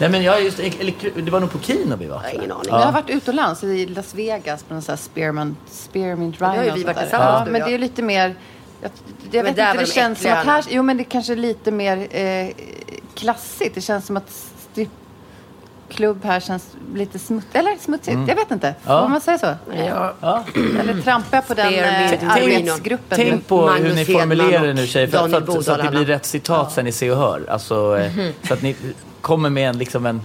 Nej, 0.00 0.10
men 0.10 0.22
jag 0.22 0.42
just... 0.42 0.58
Eller, 0.58 1.22
det 1.22 1.30
var 1.30 1.40
nog 1.40 1.52
på 1.52 1.58
Kino 1.58 1.96
vi 1.96 2.06
var. 2.06 2.16
Jag 2.16 2.22
har 2.22 2.30
ingen 2.30 2.52
aning. 2.52 2.64
Jag 2.68 2.78
har 2.78 2.92
varit 2.92 3.10
utomlands, 3.10 3.64
i 3.64 3.86
Las 3.86 4.14
Vegas 4.14 4.62
på 4.62 4.74
någon 4.74 4.82
sån 4.82 4.92
här 4.92 4.96
Spearmint, 4.96 5.58
Spearmint 5.70 6.38
det 6.38 6.44
har 6.44 6.54
Rhino. 6.54 6.64
ju 6.66 6.72
vi 6.78 6.84
varit 6.84 6.98
tillsammans, 6.98 7.38
Ja, 7.38 7.44
du 7.44 7.50
men 7.50 7.60
det 7.60 7.74
är 7.74 7.78
lite 7.78 8.02
mer... 8.02 8.34
Jag, 8.82 8.90
jag 9.30 9.42
vet 9.42 9.50
inte, 9.50 9.72
det 9.72 9.80
de 9.80 9.86
känns 9.86 10.18
som 10.18 10.30
äckliga, 10.30 10.34
att 10.36 10.46
här, 10.46 10.64
Jo, 10.70 10.82
men 10.82 10.96
det 10.96 11.04
kanske 11.04 11.32
är 11.32 11.36
lite 11.36 11.70
mer 11.70 12.06
eh, 12.10 12.48
klassigt. 13.14 13.74
Det 13.74 13.80
känns 13.80 14.06
som 14.06 14.16
att 14.16 14.32
strippklubb 14.72 16.24
här 16.24 16.40
känns 16.40 16.66
lite 16.94 17.18
smutsigt. 17.18 17.56
Eller 17.56 17.76
smutsigt, 17.80 18.18
jag 18.28 18.36
vet 18.36 18.50
inte. 18.50 18.66
Mm. 18.66 18.80
Ja. 18.86 19.02
Får 19.02 19.08
man 19.08 19.20
säga 19.20 19.38
så? 19.38 19.54
Ja. 19.76 20.14
Ja. 20.20 20.44
Eller 20.80 21.02
trampar 21.02 21.36
jag 21.36 21.46
på 21.48 21.54
den 21.54 21.74
eh, 21.74 22.10
Rhino. 22.10 22.70
arbetsgruppen? 22.72 23.16
Tänk 23.16 23.46
på 23.46 23.66
Magnus 23.66 23.90
hur 23.90 23.94
ni 23.94 24.04
formulerar 24.04 24.66
det 24.66 24.74
nu 24.74 24.86
tjejer, 24.86 25.06
för, 25.06 25.28
för, 25.28 25.58
att, 25.58 25.64
så 25.64 25.72
att 25.72 25.82
det 25.82 25.90
blir 25.90 26.04
rätt 26.04 26.26
citat 26.26 26.72
sen 26.72 26.84
ni 26.84 26.92
ser 26.92 27.10
och 27.10 27.16
hör. 27.16 27.46
Alltså, 27.48 27.98
eh, 27.98 28.12
så 28.42 28.54
att 28.54 28.62
ni 28.62 28.76
kommer 29.20 29.50
med 29.50 29.68
en, 29.68 29.78
liksom 29.78 30.06
en, 30.06 30.20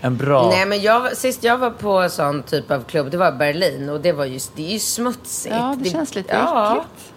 en 0.00 0.16
bra... 0.16 0.48
Nej 0.50 0.66
men 0.66 0.82
jag, 0.82 1.16
sist 1.16 1.44
jag 1.44 1.58
var 1.58 1.70
på 1.70 2.08
sån 2.08 2.42
typ 2.42 2.70
av 2.70 2.84
klubb, 2.84 3.10
det 3.10 3.16
var 3.16 3.32
Berlin 3.32 3.88
och 3.88 4.00
det 4.00 4.12
var 4.12 4.24
just, 4.24 4.56
det 4.56 4.68
är 4.68 4.72
ju 4.72 4.78
smutsigt. 4.78 5.54
Ja, 5.54 5.76
det 5.78 5.90
känns 5.90 6.14
lite 6.14 6.34
ja, 6.34 6.70
äckligt. 6.70 7.12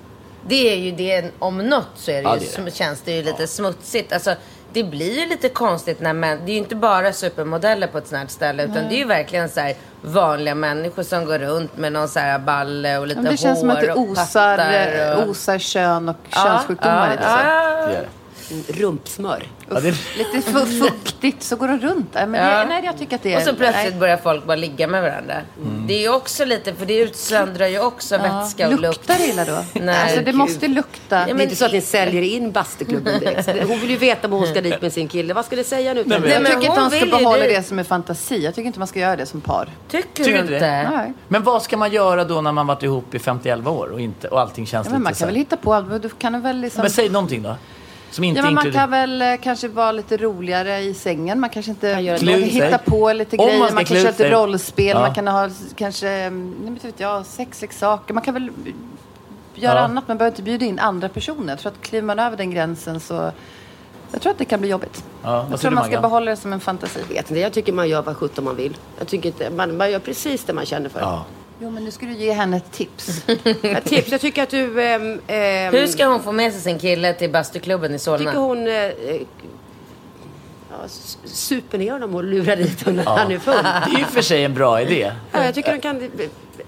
Det 0.48 0.74
är 0.74 0.75
ju 0.75 0.92
det, 0.92 1.32
om 1.39 1.58
något 1.58 1.88
så 1.96 2.12
är 2.12 2.16
det 2.16 2.22
Ja, 2.22 2.34
ju, 2.38 2.39
det 2.39 2.62
är 2.62 2.66
det. 2.66 2.75
känns 2.75 3.01
det 3.01 3.12
ju 3.12 3.24
lite 3.24 3.48
smutsigt. 3.48 4.13
Alltså, 4.13 4.36
det 4.74 4.84
blir 4.84 5.20
ju 5.20 5.25
lite 5.30 5.50
konstigt 5.50 6.00
när 6.01 6.13
män, 6.13 6.39
det 6.46 6.51
är 6.51 6.54
ju 6.54 6.60
inte 6.60 6.75
bara 6.75 7.13
supermodeller 7.13 7.88
på 7.88 7.98
ett 7.98 8.08
sånt 8.08 8.20
här 8.22 8.27
ställe 8.27 8.63
utan 8.63 8.89
det 8.89 8.96
är 8.96 8.98
ju 8.98 9.06
verkligen 9.06 9.50
så 9.50 9.60
här 9.60 9.75
vanliga 10.01 10.56
människor 10.56 11.04
som 11.04 11.25
går 11.25 11.39
runt 11.39 11.77
med 11.77 11.94
någon 11.94 12.08
så 12.08 12.20
här 12.20 12.39
balle 12.39 12.98
och 12.98 13.08
lite 13.08 13.20
Ja, 13.20 13.24
men 13.24 13.32
det 13.32 13.32
hår 13.32 13.38
känns 13.38 13.60
som 13.60 13.70
att 13.70 13.82
det 13.82 13.94
och 13.94 14.01
osar, 14.01 14.58
pattar 14.58 15.12
eh, 15.12 15.18
och... 15.18 15.30
osar 15.30 15.60
kön 15.60 16.10
och 16.10 16.16
könssjukdomar 16.30 17.12
lite 17.12 17.24
så. 17.24 17.30
ja, 17.30 18.00
Rumpsmör. 18.68 19.44
Ja, 19.70 19.80
det, 19.80 19.92
Lite 20.18 20.51
fu- 20.51 20.79
fuktigt 20.88 21.44
så 21.44 21.55
går 21.55 21.68
de 21.68 21.79
runt. 21.79 22.14
Nej, 22.14 22.27
men 22.27 22.42
Ja. 22.51 22.57
det, 22.60 22.66
nej, 22.66 22.81
jag 22.86 22.98
tycker 22.98 23.16
att 23.16 23.24
det 23.24 23.33
är... 23.33 23.38
Och 23.38 23.44
så 23.44 23.53
plötsligt 23.55 23.92
nej. 23.92 24.00
börjar 24.00 24.18
folk 24.18 24.46
bara 24.46 24.55
ligga 24.55 24.88
med 24.88 25.01
varandra. 25.01 25.36
Det 25.88 25.94
är 25.94 26.00
ju 26.01 26.10
också 26.14 26.46
lite, 26.46 26.74
för 26.74 26.86
det 26.86 26.98
utsöndrar 26.98 27.68
ju 27.68 27.79
också 27.79 28.18
vätska 28.18 28.66
och 28.68 28.72
lukt. 28.72 28.83
Luktar 28.83 29.16
det 29.18 29.27
illa 29.27 29.46
då? 29.46 29.64
Nej, 29.74 30.01
alltså 30.03 30.18
det 30.20 30.24
gud. 30.25 30.36
måste 30.36 30.68
lukta. 30.68 31.16
Ja, 31.20 31.25
Det 31.25 31.31
är 31.31 31.33
men- 31.33 31.42
inte 31.44 31.55
så 31.55 31.66
att 31.66 31.72
ni 31.74 31.81
säljer 31.81 32.22
in 32.22 32.51
bastuklubben 32.51 33.20
direkt. 33.20 33.48
Hon 33.68 33.79
vill 33.79 33.90
ju 33.90 33.98
veta 33.98 34.27
om 34.27 34.33
hon 34.33 34.48
ska 34.48 34.62
dit 34.62 34.81
med 34.81 34.94
sin 34.94 35.07
kille. 35.07 35.33
Vad 35.33 35.46
ska 35.46 35.55
det 35.55 35.64
säga 35.64 35.94
nu? 35.94 36.03
Nej, 36.05 36.20
men- 36.20 36.29
jag 36.31 36.42
men 36.44 36.51
tycker 36.51 36.68
inte 36.68 36.81
man 36.81 36.92
ska 36.92 37.05
behålla 37.05 37.38
det. 37.44 37.48
det 37.57 37.64
som 37.68 37.79
en 37.79 37.86
fantasi. 37.86 38.38
Jag 38.44 38.55
tycker 38.55 38.68
inte 38.68 38.79
man 38.79 38.88
ska 38.88 39.00
göra 39.00 39.16
det 39.16 39.25
som 39.25 39.42
par. 39.42 39.70
Tycker, 39.90 40.07
Tycker 40.24 40.33
du 40.33 40.40
inte 40.40 40.53
det? 40.53 40.90
Nej. 40.92 41.14
Men 41.27 41.44
vad 41.44 41.64
ska 41.64 41.77
man 41.77 41.92
göra 41.92 42.24
då 42.24 42.42
när 42.42 42.51
man 42.51 42.68
varit 42.68 42.83
ihop 42.83 43.16
i 43.16 43.20
51 43.20 43.68
år 43.68 43.88
och, 43.88 44.01
inte, 44.01 44.27
och 44.27 44.40
allting 44.42 44.66
känns 44.66 44.88
Ja, 44.88 44.92
men 44.92 45.00
lite 45.00 45.03
man 45.03 45.16
så 45.16 45.20
kan 45.20 45.27
här- 45.27 45.33
väl 45.33 45.40
hitta 45.40 45.57
på 45.57 45.74
allt. 45.74 46.01
Du 46.01 46.10
kan 46.10 46.42
väl 46.42 46.57
liksom... 46.57 46.81
Men 46.81 46.92
säg 46.92 47.10
någonting 47.10 47.42
då. 47.44 47.55
Som 48.18 48.24
inte 48.24 48.40
Ja, 48.40 48.44
men 48.46 48.53
man 48.53 48.72
kan 48.72 48.92
väl 48.92 49.22
eh, 49.22 49.36
kanske 49.42 49.68
vara 49.68 49.92
lite 49.92 50.18
roligare 50.18 50.80
i 50.80 50.94
sängen. 50.94 51.40
Man 51.40 51.50
kanske 51.50 51.72
inte 51.72 51.88
göra 51.88 52.18
Klä 52.18 52.38
ut 52.38 52.40
sig. 52.44 52.50
hitta 52.50 52.77
på 52.77 53.14
lite 53.14 53.38
Om 53.38 53.46
man 53.46 53.48
grejer. 53.51 53.66
ska 53.66 53.75
Man, 53.75 53.86
klä 53.86 53.96
kanske 53.96 54.08
har 54.08 54.12
ut 54.12 54.18
sig. 54.18 54.25
lite 54.25 54.36
rollspel. 54.38 54.88
Ja. 54.88 55.00
Man 55.00 55.14
kan 55.14 55.27
ha 55.27 55.50
kanske, 55.75 56.10
mm, 56.10 56.50
nej, 56.62 56.72
men 56.72 56.75
vet 56.75 57.00
jag, 57.00 57.25
sexleksaker. 57.25 58.14
Man 58.14 58.24
kan 58.24 58.34
väl 58.34 58.50
göra 59.56 59.75
Ja. 59.75 59.80
annat. 59.82 60.08
Man 60.08 60.18
behöver 60.18 60.32
inte 60.34 60.44
bjuda 60.44 60.66
in 60.66 60.80
andra 60.80 61.10
personer. 61.10 61.50
Jag 61.53 61.60
tror 61.60 61.72
att 61.72 61.82
kliver 61.82 62.06
man 62.08 62.20
över 62.20 62.38
den 62.38 62.51
gränsen 62.51 63.00
så... 63.00 63.32
Jag 64.12 64.22
tror 64.22 64.32
att 64.32 64.38
det 64.38 64.46
kan 64.46 64.60
bli 64.60 64.70
jobbigt. 64.70 65.03
Ja, 65.24 65.42
vad 65.42 65.51
jag 65.51 65.60
tror 65.60 65.70
du, 65.72 65.75
man 65.75 65.84
ska 65.84 65.90
Maggan? 65.92 66.01
behålla 66.01 66.32
det 66.32 66.38
som 66.38 66.53
en 66.53 66.60
fantasi. 66.60 67.00
Jag 67.00 67.16
vet 67.16 67.30
inte. 67.32 67.40
Jag 67.42 67.53
tycker 67.53 67.74
man 67.74 67.90
gör 67.90 68.01
vad 68.01 68.18
sjutton 68.18 68.44
man 68.46 68.56
vill. 68.56 68.77
Jag 68.98 69.08
tycker 69.08 69.27
inte, 69.30 69.50
man, 69.50 69.77
man 69.77 69.92
gör 69.92 70.00
precis 70.00 70.44
det 70.44 70.53
man 70.53 70.66
känner 70.66 70.90
för. 70.90 71.00
Ja. 71.00 71.25
Jo, 71.59 71.70
men 71.70 71.83
nu 71.85 71.91
ska 71.91 72.05
du 72.05 72.13
ge 72.13 72.31
henne 72.31 72.57
ett 72.57 72.72
tips. 72.72 73.22
Ett 73.63 73.85
tips. 73.85 74.11
Jag 74.11 74.22
tycker 74.22 74.43
att 74.43 74.50
du... 74.50 74.81
ehm, 74.81 75.20
ehm, 75.27 75.74
Hur 75.74 75.87
ska 75.87 76.05
hon 76.05 76.24
få 76.24 76.31
med 76.31 76.53
sig 76.53 76.61
sin 76.61 76.79
kille 76.79 77.13
till 77.13 77.31
bastuklubben 77.31 77.96
i 77.96 78.00
Solna? 78.00 78.17
tycker 78.17 78.39
hon... 78.39 78.67
Eh, 78.67 78.74
eh, 78.74 79.22
ja, 80.70 80.87
super 81.25 81.77
ner 81.77 81.91
honom 81.91 82.15
och 82.15 82.24
lurar 82.24 82.55
dit 82.55 82.83
honom 82.83 83.05
när 83.05 83.17
han 83.17 83.31
är 83.31 83.39
full. 83.39 83.63
Det 83.63 83.96
är 83.96 84.00
ju 84.00 84.05
för 84.05 84.22
sig 84.22 84.43
en 84.43 84.53
bra 84.53 84.81
idé. 84.81 85.11
Ja, 85.31 85.46
jag 85.46 85.55
tycker 85.55 85.72
de 85.72 85.79
kan... 85.81 86.11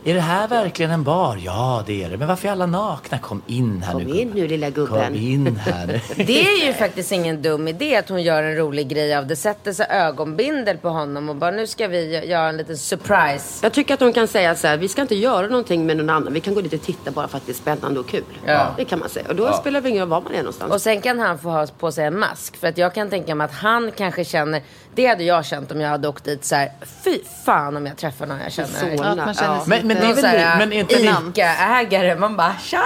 Är 0.03 0.13
det 0.13 0.19
här 0.19 0.47
verkligen 0.47 0.91
en 0.91 1.03
bar? 1.03 1.39
Ja, 1.45 1.83
det 1.85 2.03
är 2.03 2.09
det. 2.09 2.17
Men 2.17 2.27
varför 2.27 2.47
är 2.47 2.51
alla 2.51 2.65
nakna? 2.65 3.19
Kom 3.19 3.41
in 3.47 3.81
här 3.85 3.93
Kom 3.93 4.03
nu. 4.03 4.17
in 4.19 4.29
nu 4.29 4.47
lilla 4.47 4.69
gubben. 4.69 5.05
Kom 5.05 5.15
in 5.15 5.55
här. 5.55 6.01
Det 6.15 6.41
är 6.41 6.65
ju 6.67 6.73
faktiskt 6.73 7.11
ingen 7.11 7.41
dum 7.41 7.67
idé 7.67 7.95
att 7.95 8.09
hon 8.09 8.23
gör 8.23 8.43
en 8.43 8.55
rolig 8.55 8.87
grej 8.87 9.15
av 9.15 9.27
det. 9.27 9.35
Sätter 9.35 9.73
sig 9.73 9.87
ögonbindel 9.89 10.77
på 10.77 10.89
honom 10.89 11.29
och 11.29 11.35
bara 11.35 11.51
nu 11.51 11.67
ska 11.67 11.87
vi 11.87 12.15
gö- 12.15 12.25
göra 12.25 12.49
en 12.49 12.57
liten 12.57 12.77
surprise. 12.77 13.59
Jag 13.65 13.73
tycker 13.73 13.93
att 13.93 13.99
de 13.99 14.13
kan 14.13 14.27
säga 14.27 14.55
så 14.55 14.67
här, 14.67 14.77
vi 14.77 14.87
ska 14.87 15.01
inte 15.01 15.15
göra 15.15 15.47
någonting 15.47 15.85
med 15.85 15.97
någon 15.97 16.09
annan. 16.09 16.33
Vi 16.33 16.39
kan 16.39 16.53
gå 16.53 16.61
dit 16.61 16.73
och 16.73 16.81
titta 16.81 17.11
bara 17.11 17.27
för 17.27 17.37
att 17.37 17.45
det 17.45 17.51
är 17.51 17.53
spännande 17.53 17.99
och 17.99 18.07
kul. 18.07 18.23
Ja. 18.45 18.67
Det 18.77 18.85
kan 18.85 18.99
man 18.99 19.09
säga. 19.09 19.25
Och 19.29 19.35
då 19.35 19.53
spelar 19.53 19.81
det 19.81 19.89
ingen 19.89 20.01
roll 20.01 20.09
var 20.09 20.21
man 20.21 20.33
är 20.33 20.37
någonstans. 20.37 20.73
Och 20.73 20.81
sen 20.81 21.01
kan 21.01 21.19
han 21.19 21.39
få 21.39 21.49
ha 21.49 21.67
på 21.79 21.91
sig 21.91 22.05
en 22.05 22.19
mask. 22.19 22.57
För 22.57 22.67
att 22.67 22.77
jag 22.77 22.93
kan 22.93 23.09
tänka 23.09 23.35
mig 23.35 23.45
att 23.45 23.53
han 23.53 23.91
kanske 23.97 24.25
känner, 24.25 24.61
det 24.95 25.05
hade 25.05 25.23
jag 25.23 25.45
känt 25.45 25.71
om 25.71 25.81
jag 25.81 25.89
hade 25.89 26.07
åkt 26.07 26.23
dit 26.23 26.45
så 26.45 26.55
här, 26.55 26.71
fy 27.03 27.19
fan 27.45 27.77
om 27.77 27.85
jag 27.85 27.97
träffar 27.97 28.25
någon 28.25 28.39
jag 28.43 28.51
känner. 28.51 28.69
Solna. 28.79 28.95
Ja, 29.17 29.25
man 29.25 29.33
känner 29.33 29.55
Ja. 29.55 29.63
Men- 29.67 29.87
men 29.87 29.97
det 29.97 30.03
är 30.03 30.07
väl 30.07 30.17
så 30.17 30.25
här, 30.27 30.57
men 30.57 30.73
är 30.73 30.79
inte 30.79 30.95
Ica-ägare, 30.95 32.15
man 32.15 32.35
bara 32.37 32.55
tja! 32.63 32.81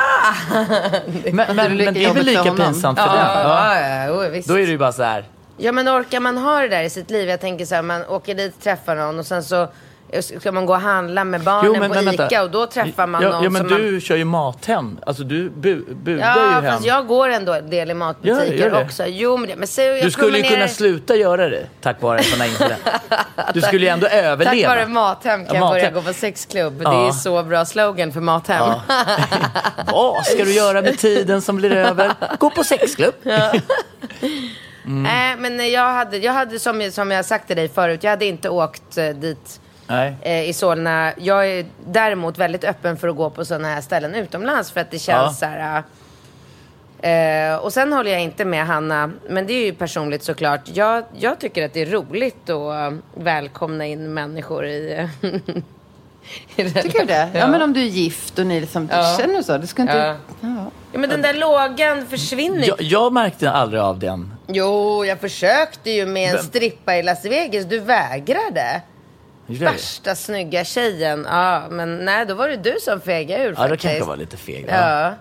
Men, 1.24 1.36
men, 1.36 1.56
men 1.56 1.78
lika 1.78 1.92
det 1.92 2.06
är 2.06 2.14
väl 2.14 2.26
lika 2.26 2.44
pinsamt 2.54 3.00
för 3.00 3.08
den? 3.08 3.16
Ja, 3.16 3.42
Ja. 3.44 3.80
ja, 4.08 4.24
ja, 4.24 4.30
visst. 4.30 4.48
Då 4.48 4.54
är 4.54 4.66
det 4.66 4.72
ju 4.72 4.78
bara 4.78 4.92
så 4.92 5.04
här. 5.04 5.26
Ja 5.58 5.72
men 5.72 5.90
orkar 5.90 6.20
man 6.20 6.38
ha 6.38 6.60
det 6.62 6.68
där 6.68 6.84
i 6.84 6.90
sitt 6.90 7.10
liv? 7.10 7.30
Jag 7.30 7.42
tänker 7.42 7.66
så 7.66 7.76
här, 7.76 7.82
man 7.82 8.06
åker 8.06 8.36
dit, 8.36 8.62
träffar 8.64 8.96
någon 8.96 9.20
och 9.20 9.26
sen 9.26 9.44
så 9.44 9.68
ska 10.22 10.52
man 10.52 10.66
gå 10.66 10.74
och 10.74 10.80
handla 10.80 11.24
med 11.24 11.42
barnen 11.42 11.92
på 11.92 12.24
ICA 12.24 12.44
och 12.44 12.52
då 12.52 12.66
träffar 12.66 13.08
man 13.08 13.22
ja, 13.22 13.30
någon 13.30 13.44
Ja, 13.44 13.50
men 13.50 13.70
som 13.70 13.78
du 13.78 13.92
man... 13.92 14.02
kör 14.02 14.16
ju 14.16 14.26
mathem. 14.26 15.00
Alltså 15.06 15.24
du 15.24 15.50
bu, 15.50 15.84
budar 15.96 16.36
Ja, 16.38 16.46
ju 16.46 16.52
hem. 16.52 16.74
fast 16.74 16.86
jag 16.86 17.08
går 17.08 17.30
ändå 17.30 17.54
en 17.54 17.70
del 17.70 17.92
i 17.92 17.94
matbutiker 17.94 18.46
Gör- 18.46 18.54
gör 18.54 18.70
det? 18.80 18.86
också. 18.86 19.06
Jo, 19.08 19.38
men 19.38 19.50
det, 19.50 19.56
men 19.56 19.68
så, 19.68 19.82
Du 19.82 20.12
skulle 20.12 20.28
ju 20.28 20.34
promenerar- 20.34 20.50
kunna 20.56 20.68
sluta 20.68 21.16
göra 21.16 21.50
det 21.50 21.68
tack 21.82 22.02
vare 22.02 22.24
sådana 22.24 22.46
incidenter. 22.46 22.94
Du 23.54 23.62
skulle 23.62 23.82
ju 23.86 23.88
ändå 23.88 24.06
Tack 24.08 24.16
överleva. 24.16 24.76
vare 24.76 24.86
Mathem 24.88 25.46
kan 25.46 25.56
Ja, 25.56 25.62
jag 25.62 25.70
börja 25.72 25.92
gå 25.92 26.02
på 26.02 26.14
sexklubb. 26.14 26.74
Det 26.78 26.84
Ja. 26.84 27.08
är 27.08 27.12
så 27.12 27.44
bra 27.44 27.66
slogan 27.66 28.12
för 28.12 28.22
Mathem. 28.22 28.58
Ja. 28.60 28.82
Vad 29.92 30.26
ska 30.26 30.44
du 30.44 30.54
göra 30.54 30.82
med 30.82 30.98
tiden 31.00 31.42
som 31.42 31.56
blir 31.56 31.72
över? 31.72 32.12
Gå 32.40 32.50
på 32.50 32.64
sexklubb. 32.64 33.14
Nej, 34.86 35.36
men 35.40 35.72
jag 35.72 35.94
hade, 35.94 36.18
jag 36.18 36.34
hade 36.34 36.60
som, 36.60 36.92
som 36.92 37.12
jag 37.12 37.26
sagt 37.26 37.48
till 37.48 37.56
dig 37.56 37.70
förut, 37.70 38.04
jag 38.04 38.10
hade 38.12 38.26
inte 38.26 38.50
åkt 38.50 38.98
eh, 38.98 39.08
dit. 39.10 39.60
Eh, 40.22 40.50
i 40.50 40.54
Solna. 40.54 41.14
Jag 41.18 41.48
är 41.50 41.66
däremot 41.86 42.38
väldigt 42.38 42.64
öppen 42.64 42.98
för 42.98 43.08
att 43.08 43.16
gå 43.16 43.30
på 43.30 43.46
sådana 43.46 43.68
här 43.68 43.82
ställen 43.82 44.16
utomlands 44.16 44.72
för 44.72 44.82
att 44.82 44.92
det 44.92 45.00
känns 45.00 45.42
Ja. 45.42 45.48
så 45.50 45.56
här... 45.56 45.84
Eh, 47.04 47.56
och 47.56 47.74
sen 47.74 47.94
håller 47.94 48.12
jag 48.12 48.22
inte 48.22 48.46
med 48.46 48.66
Hanna, 48.68 49.12
men 49.30 49.48
det 49.48 49.54
är 49.54 49.66
ju 49.66 49.74
personligt 49.74 50.24
såklart. 50.24 50.62
Jag, 50.74 51.04
jag 51.18 51.40
tycker 51.40 51.66
att 51.66 51.74
det 51.74 51.82
är 51.82 51.86
roligt 51.86 52.50
att 52.50 52.92
eh, 52.92 52.98
välkomna 53.16 53.86
in 53.86 54.14
människor 54.14 54.66
i... 54.66 55.08
Tycker 56.56 57.00
du 57.00 57.06
det? 57.06 57.30
Ja. 57.34 57.48
men 57.48 57.62
om 57.62 57.74
du 57.74 57.82
är 57.82 57.86
gift 57.86 58.40
och 58.40 58.46
ni 58.46 58.62
liksom, 58.62 58.90
Ja. 58.92 59.18
känner 59.20 59.42
så. 59.42 59.58
Du 59.58 59.68
ska 59.68 59.82
inte... 59.82 59.98
Ja. 59.98 60.16
Ja. 60.42 60.72
Ja, 60.92 61.00
men 61.00 61.10
den 61.10 61.22
där 61.22 61.34
lågan 61.34 62.08
försvinner. 62.08 62.68
Jag, 62.68 62.82
jag 62.82 63.14
märkte 63.14 63.52
aldrig 63.52 63.82
av 63.82 64.00
den. 64.00 64.34
Jo, 64.48 65.06
jag 65.06 65.20
försökte 65.20 65.92
ju 65.92 66.06
med 66.06 66.36
en 66.36 66.44
strippa 66.44 66.96
i 66.98 67.04
Las 67.04 67.26
Vegas. 67.26 67.66
Du 67.66 67.80
vägrade. 67.80 68.82
Värsta 69.48 70.16
snygga 70.16 70.66
tjejen. 70.66 71.28
Ja, 71.30 71.64
men 71.70 72.06
nej, 72.06 72.26
då 72.26 72.34
var 72.36 72.48
det 72.50 72.56
du 72.58 72.76
som 72.82 73.02
fegade 73.02 73.44
ur 73.44 73.48
Ja, 73.48 73.52
då 73.52 73.56
faktiskt. 73.58 73.82
kanske 73.82 73.98
jag 74.00 74.06
var 74.06 74.18
lite 74.18 74.38
feg. 74.38 74.66
Ja. 74.70 75.14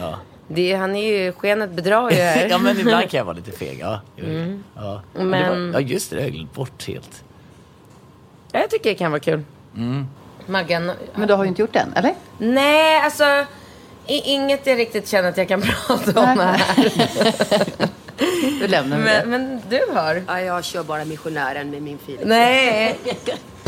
Ja. 0.00 0.18
Det, 0.48 0.74
han 0.74 0.96
är 0.96 1.12
ju, 1.12 1.32
skenet 1.32 1.70
bedrar 1.70 2.10
ju 2.10 2.16
här. 2.16 2.46
ja, 2.50 2.58
men 2.58 2.80
ibland 2.80 3.10
kan 3.10 3.18
jag 3.18 3.24
vara 3.24 3.36
lite 3.36 3.52
feg. 3.52 3.78
Ja, 3.80 4.00
jo, 4.16 4.24
ja. 4.76 5.02
Men... 5.14 5.30
det 5.30 5.36
Men- 5.50 5.72
var, 5.72 5.80
ja 5.80 5.86
just 5.86 6.10
det, 6.10 6.16
det 6.16 6.22
har 6.22 6.26
jag 6.26 6.34
glömt 6.34 6.54
bort 6.54 6.86
helt. 6.88 7.24
Ja, 8.52 8.60
jag 8.60 8.70
tycker 8.70 8.90
det 8.90 8.94
kan 8.96 9.10
vara 9.10 9.20
kul. 9.20 9.42
Mm. 9.76 10.06
Maggan. 10.46 10.92
Men 11.14 11.28
du 11.28 11.34
har 11.34 11.44
ju 11.44 11.48
inte 11.48 11.62
gjort 11.62 11.72
det 11.72 11.78
än, 11.78 11.92
eller? 11.96 12.14
Nej, 12.38 13.00
alltså. 13.00 13.24
i- 14.06 14.30
Inget 14.32 14.66
jag 14.66 14.78
riktigt 14.78 15.08
känner 15.08 15.28
att 15.28 15.36
jag 15.36 15.48
kan 15.48 15.62
prata 15.86 16.20
om 16.20 16.38
här. 16.38 16.62
Då 18.60 18.66
lämnar 18.66 18.98
vi 18.98 19.02
det. 19.04 19.22
Men, 19.26 19.30
men 19.30 19.60
du 19.70 19.80
har? 19.94 20.22
Ja, 20.28 20.40
jag 20.40 20.64
kör 20.64 20.82
bara 20.82 21.04
missionären 21.04 21.70
med 21.70 21.82
min 21.82 21.98
Filip. 21.98 22.20
Nej. 22.24 22.98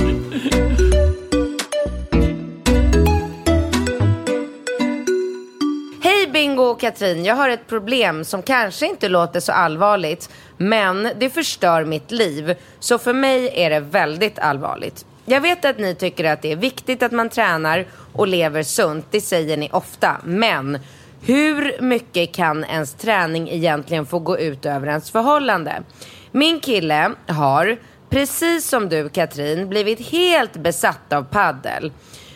Hej 6.02 6.26
Bingo 6.32 6.62
och 6.62 6.80
Katrin, 6.80 7.24
jag 7.24 7.34
har 7.34 7.48
ett 7.48 7.66
problem 7.68 8.24
som 8.24 8.42
kanske 8.42 8.86
inte 8.86 9.08
låter 9.08 9.40
så 9.40 9.52
allvarligt, 9.52 10.30
men 10.56 11.08
det 11.18 11.30
förstör 11.30 11.84
mitt 11.84 12.10
liv. 12.10 12.54
Så 12.80 12.98
för 12.98 13.12
mig 13.12 13.50
är 13.54 13.70
det 13.70 13.80
väldigt 13.80 14.38
allvarligt. 14.38 15.06
Jag 15.24 15.40
vet 15.40 15.64
att 15.64 15.78
ni 15.78 15.94
tycker 15.94 16.24
att 16.24 16.42
det 16.42 16.52
är 16.52 16.56
viktigt 16.56 17.02
att 17.02 17.12
man 17.12 17.28
tränar 17.28 17.86
och 18.12 18.28
lever 18.28 18.62
sunt, 18.62 19.06
det 19.10 19.20
säger 19.20 19.56
ni 19.56 19.68
ofta. 19.72 20.16
Men 20.24 20.78
hur 21.20 21.82
mycket 21.82 22.34
kan 22.34 22.64
ens 22.64 22.94
träning 22.94 23.50
egentligen 23.50 24.06
få 24.06 24.18
gå 24.18 24.38
ut 24.38 24.66
över 24.66 24.86
ens 24.86 25.10
förhållande? 25.10 25.82
Min 26.30 26.60
kille 26.60 27.10
har, 27.26 27.78
precis 28.12 28.68
som 28.68 28.88
du 28.88 29.08
Katrin, 29.08 29.68
blivit 29.68 30.00
helt 30.00 30.56
besatt 30.56 31.12
av 31.12 31.22
paddel. 31.22 31.92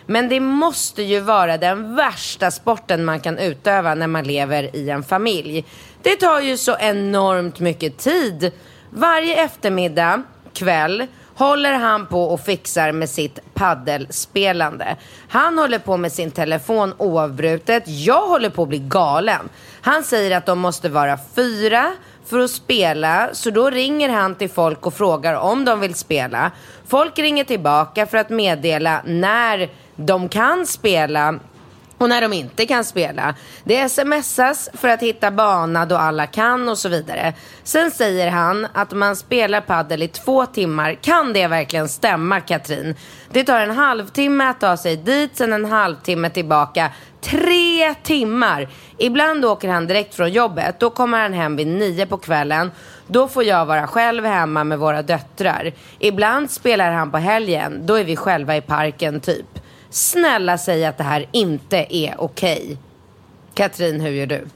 Men 0.07 0.29
det 0.29 0.41
måste 0.41 1.03
ju 1.03 1.21
vara 1.21 1.59
den 1.59 1.97
värsta 1.97 2.51
sporten 2.51 3.05
man 3.05 3.21
kan 3.21 3.39
utöva 3.39 3.95
när 3.95 4.07
man 4.07 4.25
lever 4.25 4.77
i 4.77 4.91
en 4.91 5.03
familj. 5.03 5.65
Det 6.03 6.17
tar 6.17 6.41
ju 6.41 6.57
så 6.57 6.77
enormt 6.79 7.61
mycket 7.61 7.99
tid. 7.99 8.53
Varje 8.91 9.45
eftermiddag, 9.45 10.23
kväll, 10.53 11.07
håller 11.35 11.73
han 11.73 12.07
på 12.07 12.25
och 12.25 12.41
fixar 12.41 12.93
med 12.93 13.11
sitt 13.11 13.39
paddelspelande. 13.55 14.97
Han 15.29 15.59
håller 15.59 15.79
på 15.79 15.97
med 15.97 16.13
sin 16.13 16.31
telefon 16.31 16.95
oavbrutet. 16.99 17.83
Jag 17.87 18.27
håller 18.27 18.51
på 18.51 18.63
att 18.63 18.69
bli 18.69 18.79
galen. 18.79 19.49
Han 19.81 20.03
säger 20.03 20.37
att 20.37 20.47
de 20.47 20.59
måste 20.59 20.89
vara 20.89 21.19
fyra 21.35 21.93
för 22.29 22.39
att 22.39 22.51
spela, 22.51 23.29
så 23.33 23.51
då 23.51 23.71
ringer 23.71 24.09
han 24.09 24.35
till 24.35 24.51
folk 24.51 24.87
och 24.87 24.95
frågar 24.95 25.35
om 25.35 25.65
de 25.65 25.81
vill 25.81 25.95
spela. 25.95 26.51
Folk 26.87 27.19
ringer 27.19 27.45
tillbaka 27.45 28.07
för 28.07 28.19
att 28.19 28.31
meddela 28.31 29.03
när 29.05 29.69
de 29.97 30.29
kan 30.29 30.67
spela 30.67 31.39
och 31.99 32.09
när 32.09 32.21
de 32.21 32.33
inte 32.33 32.67
kan 32.67 32.85
spela. 32.85 33.35
Det 33.65 33.89
smsas 33.89 34.71
för 34.73 34.89
att 34.89 35.03
hitta 35.03 35.31
bana 35.31 35.87
då 35.87 35.97
alla 35.97 36.27
kan 36.27 36.69
och 36.69 36.79
så 36.79 36.89
vidare. 36.89 37.35
Sen 37.65 37.91
säger 37.91 38.31
han 38.31 38.67
att 38.73 38.93
man 38.93 39.17
spelar 39.17 39.61
paddel 39.61 40.03
i 40.03 40.09
två 40.09 40.47
timmar. 40.47 40.95
Kan 40.95 41.33
det 41.33 41.47
verkligen 41.47 41.89
stämma 41.89 42.41
Katrin? 42.41 42.95
Det 43.31 43.45
tar 43.45 43.61
en 43.61 43.77
halvtimme 43.77 44.45
att 44.45 44.61
ta 44.61 44.77
sig 44.77 44.97
dit, 44.97 45.37
sen 45.37 45.53
en 45.53 45.65
halvtimme 45.65 46.31
tillbaka. 46.31 46.91
Tre 47.21 47.95
timmar! 47.95 48.69
Ibland 48.99 49.45
åker 49.45 49.69
han 49.69 49.87
direkt 49.87 50.15
från 50.15 50.33
jobbet. 50.33 50.81
Då 50.81 50.91
kommer 50.91 51.23
han 51.23 51.33
hem 51.33 51.57
vid 51.57 51.67
nio 51.67 52.07
på 52.07 52.17
kvällen. 52.19 52.71
Då 53.07 53.29
får 53.29 53.45
jag 53.45 53.67
vara 53.67 53.87
själv 53.87 54.25
hemma 54.25 54.65
med 54.65 54.79
våra 54.79 55.03
döttrar. 55.03 55.73
Ibland 55.99 56.51
spelar 56.51 56.93
han 56.93 57.11
på 57.11 57.19
helgen. 57.19 57.87
Då 57.87 57.95
är 57.95 58.05
vi 58.05 58.17
själva 58.17 58.57
i 58.57 58.61
parken 58.61 59.21
typ. 59.21 59.47
Snälla 59.97 60.59
säg 60.59 60.85
att 60.85 60.99
det 60.99 61.05
här 61.05 61.29
inte 61.33 61.97
är 61.97 62.15
okej. 62.19 62.79
Katrin, 63.55 64.01
hur 64.01 64.11
gör 64.11 64.27
du? 64.27 64.47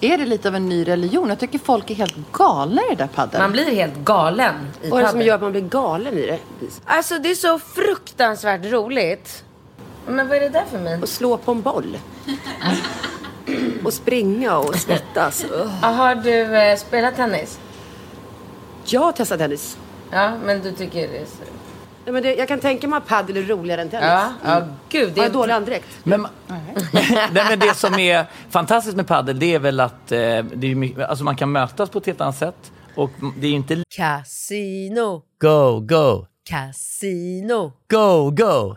Är 0.00 0.18
det 0.18 0.26
lite 0.26 0.48
av 0.48 0.54
en 0.54 0.68
ny 0.68 0.88
religion? 0.88 1.28
Jag 1.28 1.38
tycker 1.38 1.58
folk 1.58 1.90
är 1.90 1.94
helt 1.94 2.32
galna 2.32 2.82
i 2.82 2.88
det 2.88 2.94
där 2.94 3.06
padel. 3.06 3.40
Man 3.40 3.52
blir 3.52 3.70
helt 3.70 3.96
galen 3.96 4.54
i 4.82 4.90
Vad 4.90 5.00
är 5.00 5.04
det 5.04 5.10
som 5.10 5.22
gör 5.22 5.34
att 5.34 5.40
man 5.40 5.52
blir 5.52 5.60
galen 5.68 6.14
i 6.14 6.26
det? 6.26 6.38
Alltså 6.84 7.18
det 7.18 7.30
är 7.30 7.34
så 7.34 7.58
fruktansvärt 7.58 8.64
roligt. 8.64 9.44
Men 10.06 10.28
vad 10.28 10.36
är 10.36 10.40
det 10.40 10.48
där 10.48 10.64
för 10.70 10.78
min? 10.78 11.02
Och 11.02 11.08
slå 11.08 11.36
på 11.36 11.52
en 11.52 11.62
boll. 11.62 11.98
Och 13.84 13.92
springa 13.92 14.58
och 14.58 14.74
svettas. 14.74 15.44
Har 15.82 16.14
du 16.14 16.56
eh, 16.56 16.76
spelat 16.76 17.16
tennis? 17.16 17.60
Jag 18.84 19.00
har 19.00 19.12
testat 19.12 19.38
tennis. 19.38 19.78
Ja, 20.10 20.32
men 20.44 20.62
du 20.62 20.72
tycker 20.72 21.08
det 21.08 21.18
är 21.18 21.24
så... 21.24 21.59
Nej, 22.10 22.22
men 22.22 22.22
det, 22.22 22.34
jag 22.38 22.48
kan 22.48 22.60
tänka 22.60 22.88
mig 22.88 22.96
att 22.96 23.06
padel 23.06 23.36
är 23.36 23.42
roligare 23.42 23.82
än 23.82 23.90
tennis. 23.90 24.08
Ja, 24.08 24.32
ja 24.44 24.62
gud. 24.88 25.12
Det 25.14 25.20
Har 25.20 25.26
är 25.26 25.30
jag 25.30 25.32
dålig 25.32 25.52
andedräkt? 25.52 25.86
Men, 26.02 26.26
Nej, 27.32 27.44
men 27.48 27.58
det 27.58 27.74
som 27.74 27.94
är 27.94 28.26
fantastiskt 28.50 28.96
med 28.96 29.06
padel 29.06 29.38
det 29.38 29.54
är 29.54 29.58
väl 29.58 29.80
att 29.80 30.12
eh, 30.12 30.18
det 30.18 30.70
är 30.70 30.74
mycket, 30.74 31.08
alltså 31.08 31.24
man 31.24 31.36
kan 31.36 31.52
mötas 31.52 31.90
på 31.90 31.98
ett 31.98 32.06
helt 32.06 32.20
annat 32.20 32.36
sätt. 32.36 32.72
Och 32.96 33.10
det 33.36 33.46
är 33.46 33.52
inte 33.52 33.84
Casino, 33.96 35.22
go, 35.40 35.80
go, 35.80 36.26
casino, 36.44 37.72
go, 37.90 38.30
go, 38.30 38.76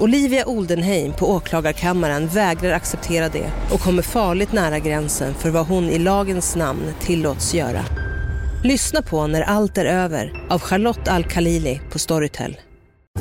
Olivia 0.00 0.46
Oldenheim 0.46 1.12
på 1.12 1.30
åklagarkammaren 1.30 2.26
vägrar 2.26 2.72
acceptera 2.72 3.28
det 3.28 3.50
och 3.72 3.80
kommer 3.80 4.02
farligt 4.02 4.52
nära 4.52 4.78
gränsen 4.78 5.34
för 5.34 5.50
vad 5.50 5.66
hon 5.66 5.84
i 5.84 5.98
lagens 5.98 6.56
namn 6.56 6.94
tillåts 7.00 7.54
göra. 7.54 7.84
Lyssna 8.64 9.02
på 9.02 9.26
När 9.26 9.42
allt 9.42 9.78
är 9.78 9.84
över 9.84 10.46
av 10.50 10.60
Charlotte 10.60 11.08
Al-Khalili 11.08 11.80
på 11.92 11.98
Storytel. 11.98 12.56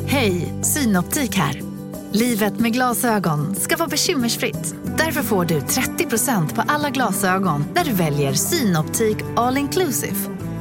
Hej, 0.05 0.53
Synoptik 0.61 1.35
här. 1.35 1.61
Livet 2.11 2.59
med 2.59 2.73
glasögon 2.73 3.55
ska 3.55 3.77
vara 3.77 3.89
bekymmersfritt. 3.89 4.75
Därför 4.97 5.21
får 5.21 5.45
du 5.45 5.59
30% 5.59 6.55
på 6.55 6.63
alla 6.67 6.89
glasögon 6.89 7.65
när 7.75 7.83
du 7.83 7.93
väljer 7.93 8.33
Synoptik 8.33 9.17
All 9.35 9.57
Inclusive. 9.57 10.15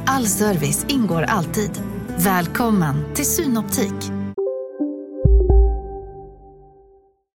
All 0.05 0.27
service 0.27 0.85
ingår 0.87 1.21
alltid. 1.21 1.71
Välkommen 2.17 3.15
till 3.15 3.25
Synoptik. 3.25 4.16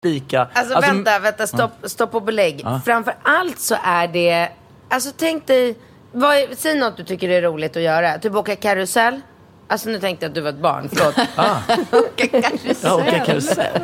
Lika. 0.06 0.48
Alltså, 0.54 0.80
vänta, 0.80 1.18
vänta, 1.18 1.46
stopp, 1.46 1.70
stopp 1.84 2.14
och 2.14 2.22
belägg. 2.22 2.60
Ja. 2.64 2.80
Framför 2.84 3.14
allt 3.22 3.58
så 3.60 3.76
är 3.84 4.08
det, 4.08 4.48
alltså 4.88 5.10
tänk 5.16 5.46
dig, 5.46 5.76
vad 6.12 6.36
är, 6.36 6.46
säg 6.56 6.78
något 6.78 6.96
du 6.96 7.04
tycker 7.04 7.28
är 7.28 7.42
roligt 7.42 7.76
att 7.76 7.82
göra. 7.82 8.18
Typ 8.18 8.34
åka 8.34 8.56
karusell. 8.56 9.20
Alltså 9.68 9.88
nu 9.88 9.98
tänkte 10.00 10.24
jag 10.24 10.30
att 10.30 10.34
du 10.34 10.40
var 10.40 10.50
ett 10.50 10.56
barn, 10.56 10.88
förlåt. 10.92 11.14
Ja, 12.82 12.94
åka 12.96 13.24
karusell. 13.24 13.82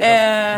eh, 0.00 0.56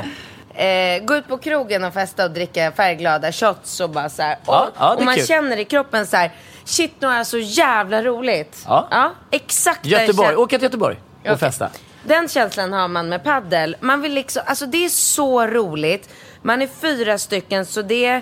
eh, 0.67 1.03
gå 1.05 1.15
ut 1.17 1.29
på 1.29 1.39
krogen 1.39 1.85
och 1.85 1.93
festa 1.95 2.25
och 2.25 2.31
dricka 2.31 2.73
färgglada 2.73 3.33
shots 3.33 3.81
och 3.81 3.91
bara 3.91 4.09
så 4.09 4.23
här. 4.23 4.37
Ja, 4.47 4.61
och, 4.61 4.73
ja, 4.79 4.85
det 4.89 4.93
är 4.95 4.97
och 4.97 5.05
man 5.05 5.15
kul. 5.15 5.27
känner 5.27 5.57
i 5.57 5.65
kroppen 5.65 6.07
så 6.07 6.17
här, 6.17 6.31
shit 6.65 6.93
nu 6.99 7.07
har 7.07 7.15
jag 7.17 7.27
så 7.27 7.39
jävla 7.39 8.03
roligt. 8.03 8.65
Ja. 8.67 9.13
exakt 9.31 9.83
den 9.83 9.91
Göteborg, 9.91 10.29
kän- 10.29 10.37
åka 10.37 10.57
till 10.59 10.63
Göteborg 10.63 10.97
och 10.97 11.27
Okej. 11.27 11.39
festa. 11.39 11.71
Den 12.05 12.29
känslan 12.29 12.73
har 12.73 12.89
man 12.89 13.09
med 13.09 13.25
paddel. 13.25 13.77
Man 13.81 14.01
vill 14.01 14.15
liksom, 14.15 14.43
alltså 14.47 14.67
det 14.67 14.85
är 14.85 14.89
så 14.89 15.47
roligt. 15.47 16.09
Man 16.43 16.63
är 16.63 16.67
fyra 16.67 17.19
stycken 17.19 17.67
så 17.67 17.83
det... 17.83 18.21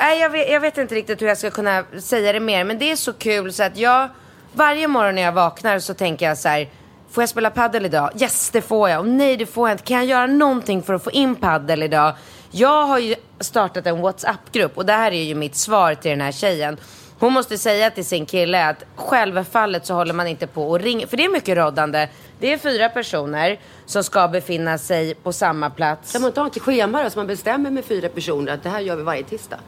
Nej, 0.00 0.20
jag 0.20 0.30
vet, 0.30 0.50
jag 0.50 0.60
vet 0.60 0.78
inte 0.78 0.94
riktigt 0.94 1.22
hur 1.22 1.26
jag 1.26 1.38
ska 1.38 1.50
kunna 1.50 1.84
säga 2.00 2.32
det 2.32 2.40
mer. 2.40 2.64
Men 2.64 2.78
det 2.78 2.90
är 2.90 2.96
så 2.96 3.12
kul 3.12 3.52
så 3.52 3.62
att 3.62 3.76
jag... 3.76 4.08
Varje 4.54 4.88
morgon 4.88 5.14
när 5.14 5.22
jag 5.22 5.32
vaknar 5.32 5.78
så 5.78 5.94
tänker 5.94 6.26
jag 6.26 6.38
så 6.38 6.48
här. 6.48 6.68
Får 7.10 7.22
jag 7.22 7.28
spela 7.28 7.50
paddel 7.50 7.86
idag? 7.86 8.10
Yes, 8.20 8.50
det 8.50 8.62
får 8.62 8.88
jag. 8.88 9.00
Och 9.00 9.08
nej, 9.08 9.36
det 9.36 9.46
får 9.46 9.68
jag 9.68 9.74
inte. 9.74 9.84
Kan 9.84 9.96
jag 9.96 10.06
göra 10.06 10.26
någonting 10.26 10.82
för 10.82 10.94
att 10.94 11.04
få 11.04 11.10
in 11.10 11.34
paddel 11.34 11.82
idag? 11.82 12.14
Jag 12.50 12.84
har 12.84 12.98
ju 12.98 13.14
startat 13.40 13.86
en 13.86 14.00
WhatsApp-grupp 14.00 14.78
och 14.78 14.86
det 14.86 14.92
här 14.92 15.12
är 15.12 15.22
ju 15.22 15.34
mitt 15.34 15.56
svar 15.56 15.94
till 15.94 16.10
den 16.10 16.20
här 16.20 16.32
tjejen. 16.32 16.76
Hon 17.22 17.32
måste 17.32 17.58
säga 17.58 17.90
till 17.90 18.04
sin 18.04 18.26
kille 18.26 18.68
att 18.68 18.84
självfallet 18.96 19.86
så 19.86 19.94
håller 19.94 20.14
man 20.14 20.26
inte 20.26 20.46
på 20.46 20.70
och 20.70 20.80
ringa. 20.80 21.06
För 21.06 21.16
det 21.16 21.24
är 21.24 21.28
mycket 21.28 21.56
råddande. 21.56 22.08
Det 22.40 22.52
är 22.52 22.58
fyra 22.58 22.88
personer 22.88 23.60
som 23.86 24.04
ska 24.04 24.28
befinna 24.28 24.78
sig 24.78 25.14
på 25.14 25.32
samma 25.32 25.70
plats. 25.70 26.12
Kan 26.12 26.20
man 26.20 26.28
inte 26.28 26.40
ha 26.40 26.46
ett 26.46 26.62
schema 26.62 27.02
då, 27.02 27.10
så 27.10 27.18
man 27.18 27.26
bestämmer 27.26 27.70
med 27.70 27.84
fyra 27.84 28.08
personer 28.08 28.52
att 28.52 28.62
det 28.62 28.68
här 28.68 28.80
gör 28.80 28.96
vi 28.96 29.02
varje 29.02 29.22
tisdag? 29.22 29.58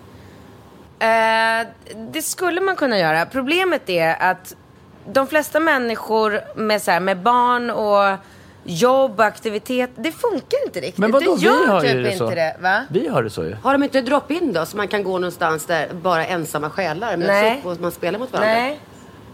Eh, 0.99 1.67
det 2.12 2.23
skulle 2.23 2.61
man 2.61 2.77
kunna 2.77 2.99
göra. 2.99 3.27
Problemet 3.27 3.88
är 3.88 4.23
att 4.23 4.57
de 5.07 5.27
flesta 5.27 5.61
människor 5.61 6.40
med, 6.57 6.83
så 6.83 6.90
här, 6.90 7.01
med 7.01 7.19
barn 7.19 7.71
och 7.71 8.19
jobb 8.64 9.18
och 9.18 9.24
aktivitet, 9.24 9.90
det 9.96 10.12
funkar 10.12 10.66
inte 10.66 10.81
riktigt. 10.81 10.98
Men 10.98 11.11
vadå, 11.11 11.35
det 11.35 11.42
gör 11.42 11.61
vi 11.61 11.66
har 11.66 11.81
typ 11.81 11.94
ju 11.94 12.03
det 12.03 12.12
inte 12.12 12.18
så. 12.18 12.31
det. 12.31 12.57
Va? 12.61 12.85
Vi 12.90 13.09
har 13.09 13.22
det 13.22 13.31
så 13.31 13.44
ju. 13.44 13.55
Har 13.62 13.72
de 13.72 13.83
inte 13.83 14.00
drop-in 14.00 14.53
då, 14.53 14.66
så 14.66 14.77
man 14.77 14.88
kan 14.88 15.05
gå 15.05 15.18
någonstans 15.18 15.66
där 15.66 15.88
bara 15.92 16.27
ensamma 16.27 16.70
själar 16.70 17.16
möts 17.16 17.29
Nej. 17.29 17.59
upp 17.59 17.66
och 17.66 17.81
man 17.81 17.92
spelar 17.92 18.18
mot 18.18 18.33
varandra? 18.33 18.55
Nej. 18.55 18.81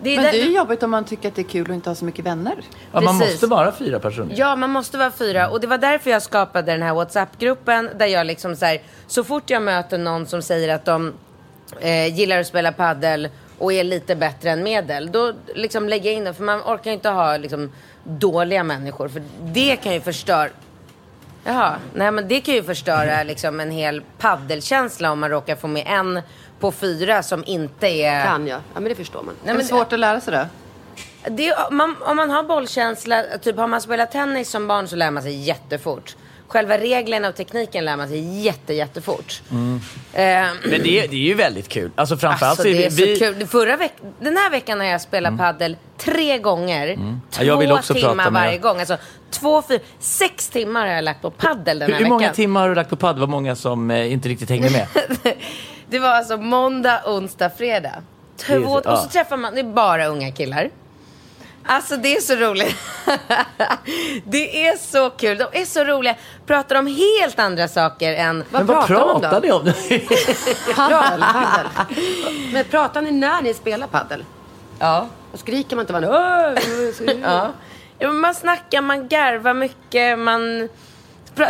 Det 0.03 0.11
är 0.11 0.16
Men 0.16 0.25
det 0.25 0.40
är 0.40 0.45
ju 0.45 0.57
jobbigt 0.57 0.83
om 0.83 0.90
man 0.90 1.05
tycker 1.05 1.29
att 1.29 1.35
det 1.35 1.43
är 1.43 1.49
kul 1.49 1.71
att 1.71 1.75
inte 1.75 1.90
ha 1.90 1.95
så 1.95 2.05
mycket 2.05 2.25
vänner. 2.25 2.55
Ja, 2.93 3.01
man 3.01 3.16
måste 3.16 3.47
vara 3.47 3.73
fyra 3.73 4.01
personer. 4.01 4.35
Ja, 4.38 4.57
man 4.57 4.71
måste 4.71 4.99
vara 4.99 5.11
fyra. 5.11 5.49
Och 5.49 5.61
det 5.61 5.66
var 5.66 5.79
därför 5.79 6.11
jag 6.11 6.23
skapade 6.23 6.73
den 6.73 6.83
här 6.83 6.95
WhatsApp-gruppen. 6.95 7.90
Där 7.99 8.07
jag 8.07 8.27
liksom 8.27 8.57
så 8.57 8.64
här, 8.64 8.83
så 9.07 9.25
fort 9.25 9.51
jag 9.51 9.62
möter 9.62 9.99
någon 9.99 10.27
som 10.27 10.43
säger 10.43 10.75
att 10.75 10.85
de 10.85 11.12
eh, 11.81 12.14
gillar 12.19 12.40
att 12.40 12.47
spela 12.47 12.73
paddel 12.73 13.29
och 13.59 13.73
är 13.73 13.85
lite 13.85 14.16
bättre 14.16 14.51
än 14.51 14.62
medel. 14.62 15.12
Då 15.12 15.33
liksom 15.55 15.88
lägger 15.88 16.11
jag 16.11 16.16
in 16.16 16.25
det. 16.25 16.35
För 16.35 16.45
man 16.45 16.61
orkar 16.61 16.90
inte 16.90 17.09
ha 17.09 17.37
liksom 17.37 17.73
dåliga 18.05 18.63
människor. 18.63 19.09
För 19.09 19.23
det 19.43 19.77
kan 19.77 19.95
ju 19.95 20.01
förstöra. 20.01 20.49
Jaha, 21.45 21.77
nej 21.95 22.11
men 22.11 22.29
det 22.29 22.41
kan 22.41 22.55
ju 22.55 22.63
förstöra 22.63 23.23
liksom 23.23 23.61
en 23.61 23.71
hel 23.71 24.03
paddelkänsla 24.19 25.13
om 25.13 25.21
man 25.21 25.31
råkar 25.31 25.57
få 25.57 25.67
med 25.67 25.85
en 25.87 26.21
på 26.61 26.73
fyra 26.73 27.23
som 27.23 27.45
inte 27.47 27.87
är... 27.87 28.25
Kan 28.25 28.47
jag? 28.47 28.61
Ja, 28.75 28.81
men 28.81 28.85
det 28.85 28.95
förstår 28.95 29.23
man. 29.23 29.35
Nej, 29.45 29.55
är 29.55 29.59
det 29.59 29.65
svårt 29.65 29.93
att 29.93 29.99
lära 29.99 30.21
sig 30.21 30.33
det? 30.33 30.49
Det, 31.31 31.55
man, 31.71 31.97
om 32.01 32.17
man 32.17 32.31
har 32.31 32.43
bollkänsla, 32.43 33.25
typ 33.43 33.57
har 33.57 33.67
man 33.67 33.81
spelat 33.81 34.13
tennis 34.13 34.51
som 34.51 34.67
barn 34.67 34.89
så 34.89 34.97
lär 34.97 35.11
man 35.11 35.23
sig 35.23 35.35
jättefort. 35.35 36.17
Själva 36.51 36.79
reglerna 36.79 37.29
och 37.29 37.35
tekniken 37.35 37.85
lär 37.85 37.97
man 37.97 38.09
sig 38.09 38.41
jätte, 38.43 38.75
jättefort. 38.75 39.43
Eh, 39.51 39.57
Men 40.13 40.53
det 40.65 41.05
är, 41.05 41.09
det 41.09 41.17
är 41.17 41.27
ju 41.27 41.35
väldigt 41.35 41.69
kul. 41.69 41.91
Alltså 41.95 42.17
framförallt 42.17 42.59
alltså 42.61 42.63
det 42.73 42.87
är 42.87 42.91
vi... 42.91 43.17
så 43.17 43.25
kul. 43.25 43.47
Förra 43.47 43.77
veck, 43.77 43.93
den 44.21 44.37
här 44.37 44.51
veckan 44.51 44.81
har 44.81 44.87
jag 44.87 45.01
spelat 45.01 45.39
paddel 45.39 45.77
tre 45.99 46.39
gånger. 46.39 46.95
Två 46.97 47.03
Ja, 47.39 47.45
jag 47.45 47.57
vill 47.57 47.73
också 47.73 47.95
timmar 47.95 48.15
prata 48.15 48.31
med- 48.31 48.43
varje 48.43 48.59
gång. 48.59 48.79
Alltså, 48.79 48.97
två, 49.31 49.63
fyra, 49.69 49.81
sex 49.99 50.49
timmar 50.49 50.87
har 50.87 50.95
jag 50.95 51.05
lagt 51.05 51.23
på 51.23 51.31
paddel 51.31 51.79
den 51.79 51.87
hur, 51.87 51.93
här 51.95 51.99
hur 51.99 52.05
veckan. 52.05 52.09
många 52.09 52.33
timmar 52.33 52.61
har 52.61 52.69
du 52.69 52.75
lagt 52.75 52.91
på 52.91 52.97
paddel? 52.97 53.21
Vad 53.21 53.29
många 53.29 53.57
som 53.57 53.91
eh, 53.91 54.13
inte 54.13 54.29
riktigt 54.29 54.49
hängde 54.51 54.71
med? 54.71 54.87
Det 55.91 55.99
var 55.99 56.09
alltså 56.09 56.37
måndag, 56.37 57.01
onsdag, 57.07 57.51
fredag. 57.59 58.03
Det 58.49 58.61
Två, 58.61 58.71
och 58.73 58.99
så 58.99 59.09
träffar 59.09 59.37
man, 59.37 59.55
det 59.55 59.61
är 59.61 59.65
bara 59.65 60.07
unga 60.07 60.33
killar. 60.33 60.71
Alltså 61.71 61.97
det 61.97 62.17
är 62.17 62.21
så 62.21 62.35
roligt. 62.35 62.77
det 64.25 64.67
är 64.67 64.77
så 64.77 65.11
kul. 65.11 65.39
De 65.39 65.61
är 65.61 65.65
så 65.65 65.85
roliga. 65.85 66.15
Pratar 66.47 66.77
om 66.77 66.87
helt 66.87 67.39
andra 67.39 67.69
saker 67.69 68.15
än... 68.15 68.45
Men 68.51 68.67
vad 68.67 68.87
pratar 68.87 69.41
ni 69.41 69.53
om? 69.53 69.61
Paddel, 70.77 71.21
paddel. 71.21 71.67
Men 72.53 72.65
pratar 72.65 73.03
ni 73.03 73.11
när 73.11 73.43
ni 73.43 73.55
spelar 73.55 73.87
paddel? 73.87 74.25
Ja. 74.79 75.07
Och 75.33 75.39
skriker 75.39 75.77
man 75.77 75.83
inte? 75.83 76.09
"Åh!" 76.09 77.53
ja. 77.99 78.13
man 78.13 78.35
snackar, 78.35 78.81
man 78.81 79.09
garvar 79.09 79.55
mycket, 79.55 80.19
man 80.19 80.69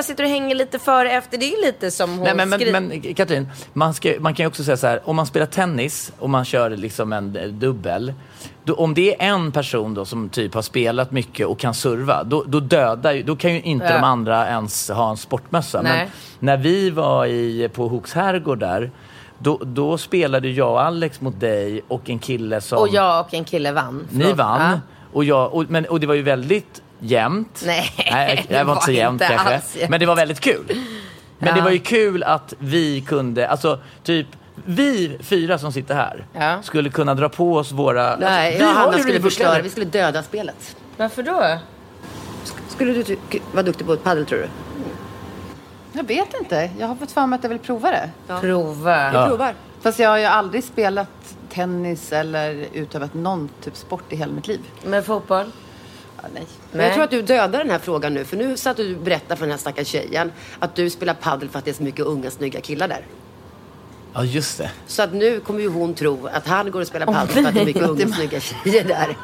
sitter 0.03 0.25
och 0.25 0.31
hänger 0.31 0.55
lite 0.55 0.79
före 0.79 1.13
efter. 1.13 1.39
Det 1.39 1.55
är 1.55 1.67
lite 1.67 1.91
som 1.91 2.11
hon 2.11 2.25
Nej, 2.25 2.35
men, 2.35 2.49
men, 2.49 2.59
skriver. 2.59 2.81
men 2.81 3.15
Katrin, 3.15 3.49
man, 3.73 3.95
ska, 3.95 4.15
man 4.21 4.35
kan 4.35 4.45
ju 4.45 4.49
också 4.49 4.65
säga 4.65 4.77
så 4.77 4.87
här, 4.87 5.01
om 5.05 5.17
man 5.17 5.27
spelar 5.27 5.47
tennis 5.47 6.13
och 6.19 6.31
man 6.31 6.45
kör 6.45 6.71
liksom 6.71 7.13
en 7.13 7.37
eh, 7.37 7.49
dubbel. 7.49 8.15
Då, 8.65 8.75
om 8.75 8.95
det 8.95 9.23
är 9.23 9.29
en 9.29 9.53
person 9.53 9.95
då 9.95 10.05
som 10.05 10.29
typ 10.29 10.55
har 10.55 10.63
spelat 10.63 11.11
mycket 11.11 11.47
och 11.47 11.59
kan 11.59 11.75
serva, 11.75 12.25
då, 12.25 12.45
då 12.47 12.61
dödar 12.61 13.23
då 13.27 13.37
kan 13.37 13.53
ju 13.55 13.61
inte 13.63 13.87
Ja. 13.87 13.93
de 13.93 14.05
andra 14.05 14.47
ens 14.49 14.89
ha 14.91 15.11
en 15.11 15.17
sportmössa. 15.17 15.83
Nej. 15.83 15.93
Men 15.99 16.47
när 16.47 16.57
vi 16.57 16.91
var 16.91 17.27
i, 17.27 17.69
på 17.75 17.89
Hooks 17.89 18.13
herrgård 18.13 18.59
där, 18.59 18.91
då, 19.39 19.59
då 19.63 19.99
spelade 19.99 20.49
jag 20.49 20.71
och 20.71 20.83
Alex 20.83 21.21
mot 21.21 21.41
dig 21.41 21.83
och 21.89 22.11
en 22.11 22.19
kille 22.19 22.61
som... 22.61 22.79
Och 22.79 22.89
jag 22.89 23.21
och 23.27 23.35
en 23.35 23.45
kille 23.45 23.73
vann. 23.73 24.07
Ni 24.11 24.23
Förlåt. 24.23 24.39
vann. 24.39 24.61
Ja. 24.71 24.81
Och, 25.13 25.25
jag, 25.25 25.55
och, 25.55 25.65
men, 25.69 25.85
och 25.85 26.01
det 26.01 26.07
var 26.07 26.15
ju 26.15 26.23
väldigt 26.23 26.83
jämnt. 27.01 27.63
Nej, 27.67 27.91
Nej 28.13 28.45
det 28.49 28.55
det 28.59 28.65
var 28.65 28.73
inte 28.73 28.85
så 28.85 28.91
var 28.93 28.99
jämnt 28.99 29.23
kanske. 29.23 29.55
alls 29.55 29.77
jämnt. 29.77 29.91
Men 29.91 30.01
det 30.01 30.07
var 30.07 30.17
väldigt 30.17 30.41
kul. 30.41 30.65
Men 31.39 31.49
Ja. 31.49 31.55
det 31.55 31.61
var 31.61 31.71
ju 31.71 31.79
kul 31.79 32.23
att 32.23 32.55
vi 32.59 33.01
kunde, 33.01 33.49
alltså 33.49 33.79
typ 34.03 34.27
vi 34.67 35.19
fyra 35.21 35.59
som 35.59 35.73
sitter 35.73 35.95
här 35.95 36.27
Ja. 36.33 36.63
skulle 36.63 36.91
kunna 36.91 37.15
dra 37.15 37.29
på 37.29 37.55
oss 37.57 37.73
våra... 37.73 38.17
Nej, 38.17 38.53
vi 38.53 38.59
jag 38.61 38.69
och 38.69 38.75
har 38.75 38.81
Hanna 38.85 38.97
ju 38.97 39.03
skulle 39.03 39.21
förstöra. 39.21 39.63
Vi 39.63 39.71
skulle 39.71 39.87
döda 39.87 40.23
spelet. 40.23 40.77
Varför 40.97 41.23
då? 41.23 41.59
Skulle 42.69 42.93
du 42.93 43.03
ty- 43.05 43.17
vara 43.53 43.63
duktig 43.63 43.87
på 43.87 43.97
paddel 43.97 44.27
tror 44.27 44.39
du? 44.39 44.49
Jag 45.93 46.05
vet 46.05 46.35
inte. 46.41 46.71
Jag 46.79 46.87
har 46.89 46.95
fått 46.95 47.11
för 47.11 47.27
mig 47.27 47.37
att 47.37 47.43
jag 47.43 47.51
vill 47.51 47.59
prova 47.59 47.91
det. 47.91 48.11
Prova. 48.41 49.13
Ja. 49.15 49.27
Provar. 49.27 49.55
Fast 49.81 49.99
jag 49.99 50.11
har 50.11 50.19
ju 50.19 50.25
aldrig 50.25 50.65
spelat 50.65 51.09
tennis 51.53 52.13
eller 52.13 52.67
utövat 52.73 53.15
någon 53.15 53.49
typ 53.65 53.77
sport 53.77 54.13
i 54.13 54.17
hela 54.17 54.33
mitt 54.33 54.47
liv. 54.49 54.61
Med 54.85 55.05
fotboll? 55.05 55.47
Ja, 56.23 56.29
nej. 56.35 56.47
Men 56.73 56.85
Jag 56.85 56.95
tror 56.95 57.05
att 57.05 57.11
du 57.11 57.23
dödar 57.23 57.59
den 57.59 57.71
här 57.71 57.79
frågan 57.79 58.15
nu. 58.15 58.25
För 58.25 58.37
nu 58.37 58.57
satt 58.57 58.77
du 58.77 58.97
och 58.97 59.03
berättade 59.03 59.37
för 59.37 59.45
den 59.45 59.51
här 59.51 59.59
stackars 59.59 59.87
tjejen 59.89 60.33
att 60.59 60.75
du 60.75 60.91
spelar 60.91 61.15
paddel 61.15 61.49
för 61.49 61.59
att 61.59 61.65
det 61.65 61.71
är 61.71 61.75
så 61.75 61.83
mycket 61.83 62.07
unga 62.07 62.31
snygga 62.31 62.61
killar 62.61 62.89
där. 62.89 63.01
Ja, 64.15 64.25
just 64.25 64.59
det. 64.59 64.71
Så 64.87 65.03
att 65.03 65.13
nu 65.13 65.41
kommer 65.41 65.61
ju 65.61 65.69
hon 65.69 65.95
tro 65.95 66.27
att 66.33 66.47
han 66.47 66.71
går 66.71 66.81
och 66.81 66.87
spelar 66.87 67.07
paddel 67.07 67.29
för 67.29 67.49
att 67.49 67.55
det 67.55 67.61
är 67.61 67.65
mycket 67.65 67.83
unga 67.83 68.09
snygga 68.09 68.41
tjejer 68.65 68.85
där. 68.85 69.17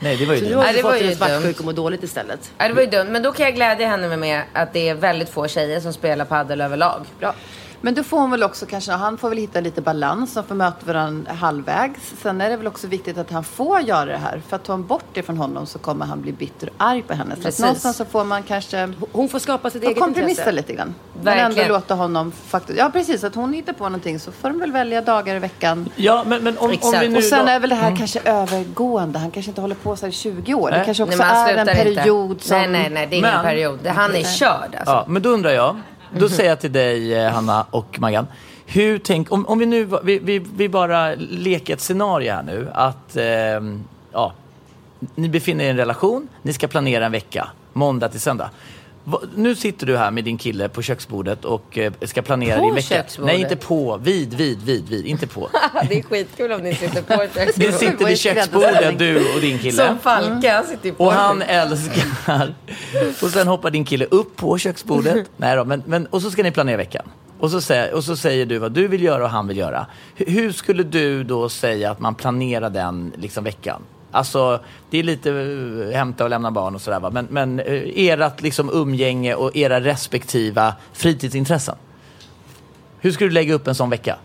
Nej, 0.00 0.16
det 0.16 0.26
var 0.26 0.34
ju 0.34 0.40
Så 0.40 0.44
nu 0.44 0.50
dumt. 0.50 0.58
har 0.58 0.64
Nej, 0.64 0.72
du 0.72 0.76
det 0.78 0.82
var 0.82 0.92
fått 0.92 1.02
ju 1.02 1.10
en 1.10 1.16
svartsjuk 1.16 1.42
dumt. 1.42 1.54
och 1.58 1.64
må 1.64 1.72
dåligt 1.72 2.02
istället. 2.02 2.52
Ja, 2.58 2.68
det 2.68 2.74
var 2.74 2.82
ju 2.82 2.88
dumt. 2.90 3.08
Men 3.10 3.22
då 3.22 3.32
kan 3.32 3.44
jag 3.46 3.54
glädja 3.54 3.88
henne 3.88 4.16
med 4.16 4.42
att 4.52 4.72
det 4.72 4.88
är 4.88 4.94
väldigt 4.94 5.28
få 5.28 5.48
tjejer 5.48 5.80
som 5.80 5.92
spelar 5.92 6.24
paddel 6.24 6.60
överlag. 6.60 7.00
Bra. 7.20 7.34
Men 7.80 7.94
då 7.94 8.02
får 8.02 8.18
hon 8.20 8.30
väl 8.30 8.42
också 8.42 8.66
kanske, 8.66 8.92
han 8.92 9.18
får 9.18 9.28
väl 9.28 9.38
hitta 9.38 9.60
lite 9.60 9.80
balans 9.80 10.36
och 10.36 10.46
få 10.46 10.54
möta 10.54 10.86
varandra 10.86 11.32
halvvägs. 11.32 12.14
Sen 12.22 12.40
är 12.40 12.50
det 12.50 12.56
väl 12.56 12.66
också 12.66 12.86
viktigt 12.86 13.18
att 13.18 13.30
han 13.30 13.44
får 13.44 13.80
göra 13.80 14.04
det 14.04 14.16
här. 14.18 14.42
För 14.48 14.56
att 14.56 14.64
ta 14.64 14.72
hon 14.72 14.86
bort 14.86 15.04
det 15.12 15.22
från 15.22 15.36
honom 15.36 15.66
så 15.66 15.78
kommer 15.78 16.06
han 16.06 16.20
bli 16.22 16.32
bitter 16.32 16.68
och 16.68 16.74
arg 16.78 17.02
på 17.02 17.14
henne. 17.14 17.30
Så 17.30 17.38
att 17.38 17.44
Precis. 17.44 17.60
någonstans 17.60 17.96
så 17.96 18.04
får 18.04 18.24
man 18.24 18.42
kanske 18.42 18.92
Hon 19.12 19.28
får 19.28 19.38
skapa 19.38 19.70
sitt 19.70 19.82
får 19.82 19.90
eget 19.90 20.02
kompromissa 20.02 20.30
intresse. 20.30 20.52
lite 20.52 20.72
grann. 20.72 20.94
Men 21.14 21.24
Verkligen. 21.24 21.52
ändå 21.66 21.74
låta 21.74 21.94
honom 21.94 22.32
faktiskt, 22.46 22.78
ja 22.78 22.90
precis, 22.92 23.24
att 23.24 23.34
hon 23.34 23.52
hittar 23.52 23.72
på 23.72 23.84
någonting 23.84 24.18
så 24.20 24.32
får 24.32 24.48
de 24.48 24.60
väl 24.60 24.72
välja 24.72 25.00
dagar 25.02 25.34
i 25.34 25.38
veckan. 25.38 25.88
Ja, 25.96 26.24
men, 26.26 26.42
men 26.44 26.58
om, 26.58 26.64
om 26.82 26.94
vi 27.00 27.08
nu 27.08 27.16
Och 27.16 27.24
sen 27.24 27.44
då... 27.46 27.50
är 27.52 27.60
väl 27.60 27.70
det 27.70 27.76
här 27.76 27.96
kanske 27.96 28.20
övergående. 28.24 29.18
Han 29.18 29.30
kanske 29.30 29.50
inte 29.50 29.60
håller 29.60 29.74
på 29.74 29.96
så 29.96 30.06
här 30.06 30.10
i 30.10 30.12
20 30.12 30.54
år. 30.54 30.70
Nej. 30.70 30.78
Det 30.78 30.84
kanske 30.84 31.02
också 31.02 31.18
Nej, 31.18 31.26
men 31.28 31.36
är 31.36 31.58
en 31.58 31.66
slutar 31.66 31.86
inte. 31.90 32.02
period 32.02 32.42
som... 32.42 32.56
Nej, 32.56 32.68
nej, 32.68 32.90
nej. 32.90 33.06
Det 33.06 33.16
är 33.16 33.18
ingen 33.18 33.30
Men- 33.34 33.44
period. 33.44 33.86
Han 33.86 34.14
är 34.14 34.22
körd 34.22 34.74
alltså. 34.78 34.92
Ja, 34.94 35.04
men 35.08 35.22
då 35.22 35.28
undrar 35.28 35.50
jag, 35.50 35.76
då 36.18 36.28
säger 36.28 36.48
jag 36.48 36.60
till 36.60 36.72
dig 36.72 37.14
eh, 37.14 37.30
Hanna 37.30 37.66
och 37.70 38.00
Maggan. 38.00 38.26
Hur 38.66 38.98
tänk, 38.98 39.32
om, 39.32 39.46
om 39.46 39.58
vi 39.58 39.66
nu, 39.66 39.88
vi, 40.02 40.18
vi, 40.18 40.38
vi 40.38 40.68
bara 40.68 41.14
leker 41.14 41.74
ett 41.74 41.80
scenario 41.80 42.32
här 42.32 42.42
nu 42.42 42.68
att, 42.74 43.16
eh, 43.16 43.24
ja, 44.12 44.32
ni 45.14 45.28
befinner 45.28 45.64
er 45.64 45.68
i 45.68 45.70
en 45.70 45.76
relation, 45.76 46.28
ni 46.42 46.52
ska 46.52 46.66
planera 46.66 47.06
en 47.06 47.12
vecka, 47.12 47.48
måndag 47.72 48.08
till 48.08 48.20
söndag. 48.20 48.50
Nu 49.34 49.54
sitter 49.54 49.86
du 49.86 49.96
här 49.96 50.10
med 50.10 50.24
din 50.24 50.38
kille 50.38 50.68
på 50.68 50.82
köksbordet 50.82 51.44
och 51.44 51.78
eh, 51.78 51.92
ska 52.02 52.22
planera 52.22 52.58
På 52.58 52.64
din 52.64 52.74
vecka. 52.74 52.86
köksbordet? 52.86 53.34
Nej, 53.34 53.40
inte 53.40 53.56
på. 53.56 53.96
Vid, 53.96 54.34
vid, 54.34 54.62
vid, 54.62 54.88
vid. 54.88 55.06
Inte 55.06 55.26
på. 55.26 55.48
det 55.88 55.98
är 55.98 56.02
skitkul 56.02 56.52
om 56.52 56.60
ni 56.60 56.74
sitter 56.74 57.02
på 57.02 57.22
Ni 57.22 57.28
köksbordet. 57.34 57.74
sitter 57.74 58.06
vid 58.06 58.18
köksbordet, 58.18 58.98
du 58.98 59.34
och 59.34 59.40
din 59.40 59.58
kille. 59.58 59.86
Som 59.86 59.98
Falke, 59.98 60.50
han 60.52 60.64
sitter 60.64 60.92
på 60.92 61.04
Och 61.04 61.12
han 61.12 61.42
älskar... 61.42 62.54
Och 63.22 63.30
sen 63.30 63.48
hoppar 63.48 63.70
din 63.70 63.84
kille 63.84 64.04
upp 64.04 64.36
på 64.36 64.58
köksbordet. 64.58 65.30
Nej 65.36 65.56
då, 65.56 65.64
men, 65.64 65.82
men, 65.86 66.06
och 66.06 66.22
så 66.22 66.30
ska 66.30 66.42
ni 66.42 66.50
planera 66.50 66.76
veckan. 66.76 67.08
Och 67.40 67.50
så, 67.50 67.60
säger, 67.60 67.94
och 67.94 68.04
så 68.04 68.16
säger 68.16 68.46
du 68.46 68.58
vad 68.58 68.72
du 68.72 68.88
vill 68.88 69.02
göra 69.02 69.24
och 69.24 69.30
han 69.30 69.48
vill 69.48 69.56
göra. 69.56 69.86
Hur, 70.14 70.26
hur 70.26 70.52
skulle 70.52 70.82
du 70.82 71.24
då 71.24 71.48
säga 71.48 71.90
att 71.90 72.00
man 72.00 72.14
planerar 72.14 72.70
den 72.70 73.12
liksom, 73.16 73.44
veckan? 73.44 73.82
Alltså, 74.10 74.60
det 74.90 74.98
är 74.98 75.02
lite 75.02 75.30
eh, 75.30 75.96
hämta 75.96 76.24
och 76.24 76.30
lämna 76.30 76.50
barn 76.50 76.74
och 76.74 76.80
sådär 76.80 77.00
va. 77.00 77.10
Men, 77.10 77.26
men 77.30 77.60
eh, 77.60 77.82
ert 77.96 78.42
liksom, 78.42 78.70
umgänge 78.72 79.34
och 79.34 79.56
era 79.56 79.80
respektiva 79.80 80.74
fritidsintressen. 80.92 81.74
Hur 83.00 83.12
skulle 83.12 83.30
du 83.30 83.34
lägga 83.34 83.54
upp 83.54 83.66
en 83.66 83.74
sån 83.74 83.90
vecka? 83.90 84.16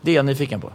Det 0.00 0.10
är 0.10 0.14
jag 0.14 0.24
nyfiken 0.24 0.60
på. 0.60 0.70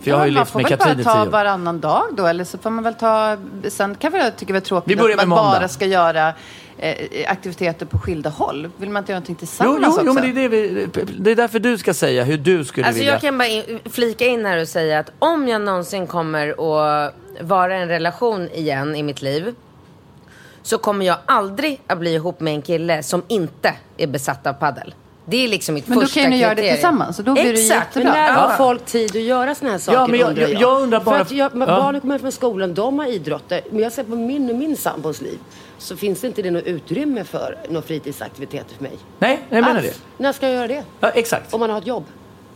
För 0.00 0.10
jag 0.10 0.16
har 0.18 0.26
ju 0.26 0.32
man 0.32 0.40
levt 0.40 0.50
får 0.50 0.60
med 0.60 0.70
väl 0.70 0.78
Katrin 0.78 1.00
i 1.00 1.04
bara 1.04 1.12
tio 1.14 1.22
ta 1.22 1.26
år. 1.28 1.30
varannan 1.32 1.80
dag 1.80 2.02
då, 2.12 2.26
eller 2.26 2.44
så 2.44 2.58
får 2.58 2.70
man 2.70 2.84
väl 2.84 2.94
ta... 2.94 3.36
Sen 3.68 3.94
kan 3.94 4.12
väl 4.12 4.20
jag 4.24 4.36
tycka 4.36 4.52
det 4.52 4.56
är 4.56 4.60
Vi 4.60 4.66
tråkigt 4.66 5.00
att 5.00 5.16
man 5.16 5.28
måndag. 5.28 5.42
bara 5.58 5.68
ska 5.68 5.86
göra 5.86 6.32
eh, 6.78 7.30
aktiviteter 7.30 7.86
på 7.86 7.98
skilda 7.98 8.30
håll. 8.30 8.70
Vill 8.76 8.90
man 8.90 9.00
inte 9.02 9.12
göra 9.12 9.20
någonting 9.20 9.36
Jo, 9.40 9.46
tillsammans 9.46 9.78
jo, 9.82 9.88
också? 9.90 10.02
jo, 10.06 10.12
men 10.12 10.34
det 10.34 10.44
är, 10.44 10.48
det, 10.48 10.48
vi, 10.48 10.86
det 11.18 11.30
är 11.30 11.36
därför 11.36 11.58
du 11.58 11.78
ska 11.78 11.94
säga 11.94 12.24
hur 12.24 12.38
du 12.38 12.64
skulle 12.64 12.86
Alltså 12.86 12.98
vilja... 12.98 13.12
jag 13.12 13.20
kan 13.20 13.38
bara 13.38 13.48
in, 13.48 13.80
flika 13.90 14.24
in 14.26 14.46
här 14.46 14.60
och 14.60 14.68
säga 14.68 14.98
att 14.98 15.10
om 15.18 15.48
jag 15.48 15.60
någonsin 15.60 16.06
kommer 16.06 16.48
att 16.48 17.14
vara 17.40 17.78
i 17.78 17.82
en 17.82 17.88
relation 17.88 18.48
igen 18.50 18.96
i 18.96 19.02
mitt 19.02 19.22
liv 19.22 19.54
så 20.62 20.78
kommer 20.78 21.06
jag 21.06 21.16
aldrig 21.26 21.80
att 21.86 21.98
bli 21.98 22.14
ihop 22.14 22.40
med 22.40 22.54
en 22.54 22.62
kille 22.62 23.02
som 23.02 23.22
inte 23.28 23.74
är 23.96 24.06
besatt 24.06 24.46
av 24.46 24.52
paddel. 24.52 24.94
Det 25.26 25.44
är 25.44 25.48
liksom 25.48 25.74
mitt 25.74 25.88
Men 25.88 25.98
då 25.98 26.04
första 26.04 26.20
kan 26.20 26.30
ni 26.30 26.36
göra 26.38 26.48
det 26.50 26.54
kriterium. 26.54 26.76
tillsammans 26.76 27.18
och 27.18 27.24
då 27.24 27.32
blir 27.32 27.44
det 27.44 27.50
Exakt. 27.50 27.96
jättebra. 27.96 28.12
Men 28.12 28.22
när 28.22 28.32
har 28.32 28.50
Ja. 28.50 28.56
folk 28.56 28.84
tid 28.84 29.10
att 29.16 29.22
göra 29.22 29.54
såna 29.54 29.70
här 29.70 29.78
saker 29.78 29.98
Ja, 29.98 30.06
men 30.06 30.20
jag- 30.20 30.28
undrar 30.28 30.42
jag- 30.48 30.60
jag 30.62 30.82
undrar 30.82 31.00
bara- 31.00 31.14
För 31.16 31.22
att 31.22 31.30
jag, 31.30 31.54
men 31.54 31.68
Ja. 31.68 31.76
Barnen 31.76 32.00
kommer 32.00 32.18
från 32.18 32.32
skolan, 32.32 32.74
de 32.74 32.98
har 32.98 33.06
idrotter. 33.06 33.60
Men 33.70 33.80
jag 33.82 33.92
ser 33.92 34.04
på 34.04 34.16
min 34.16 34.50
och 34.50 34.56
min 34.56 34.76
sambos 34.76 35.20
liv 35.20 35.38
så 35.78 35.96
finns 35.96 36.20
det 36.20 36.26
inte 36.26 36.42
det 36.42 36.50
något 36.50 36.64
utrymme 36.64 37.24
för 37.24 37.56
några 37.68 37.82
fritidsaktiviteter 37.86 38.74
för 38.76 38.82
mig. 38.82 38.92
Nej, 39.18 39.40
jag 39.48 39.60
menar 39.64 39.78
Alls. 39.78 39.82
det. 40.16 40.22
När 40.22 40.32
ska 40.32 40.46
jag 40.46 40.54
göra 40.54 40.68
det? 40.68 40.84
Ja, 41.00 41.08
exakt. 41.10 41.54
Om 41.54 41.60
man 41.60 41.70
har 41.70 41.78
ett 41.78 41.86
jobb? 41.86 42.04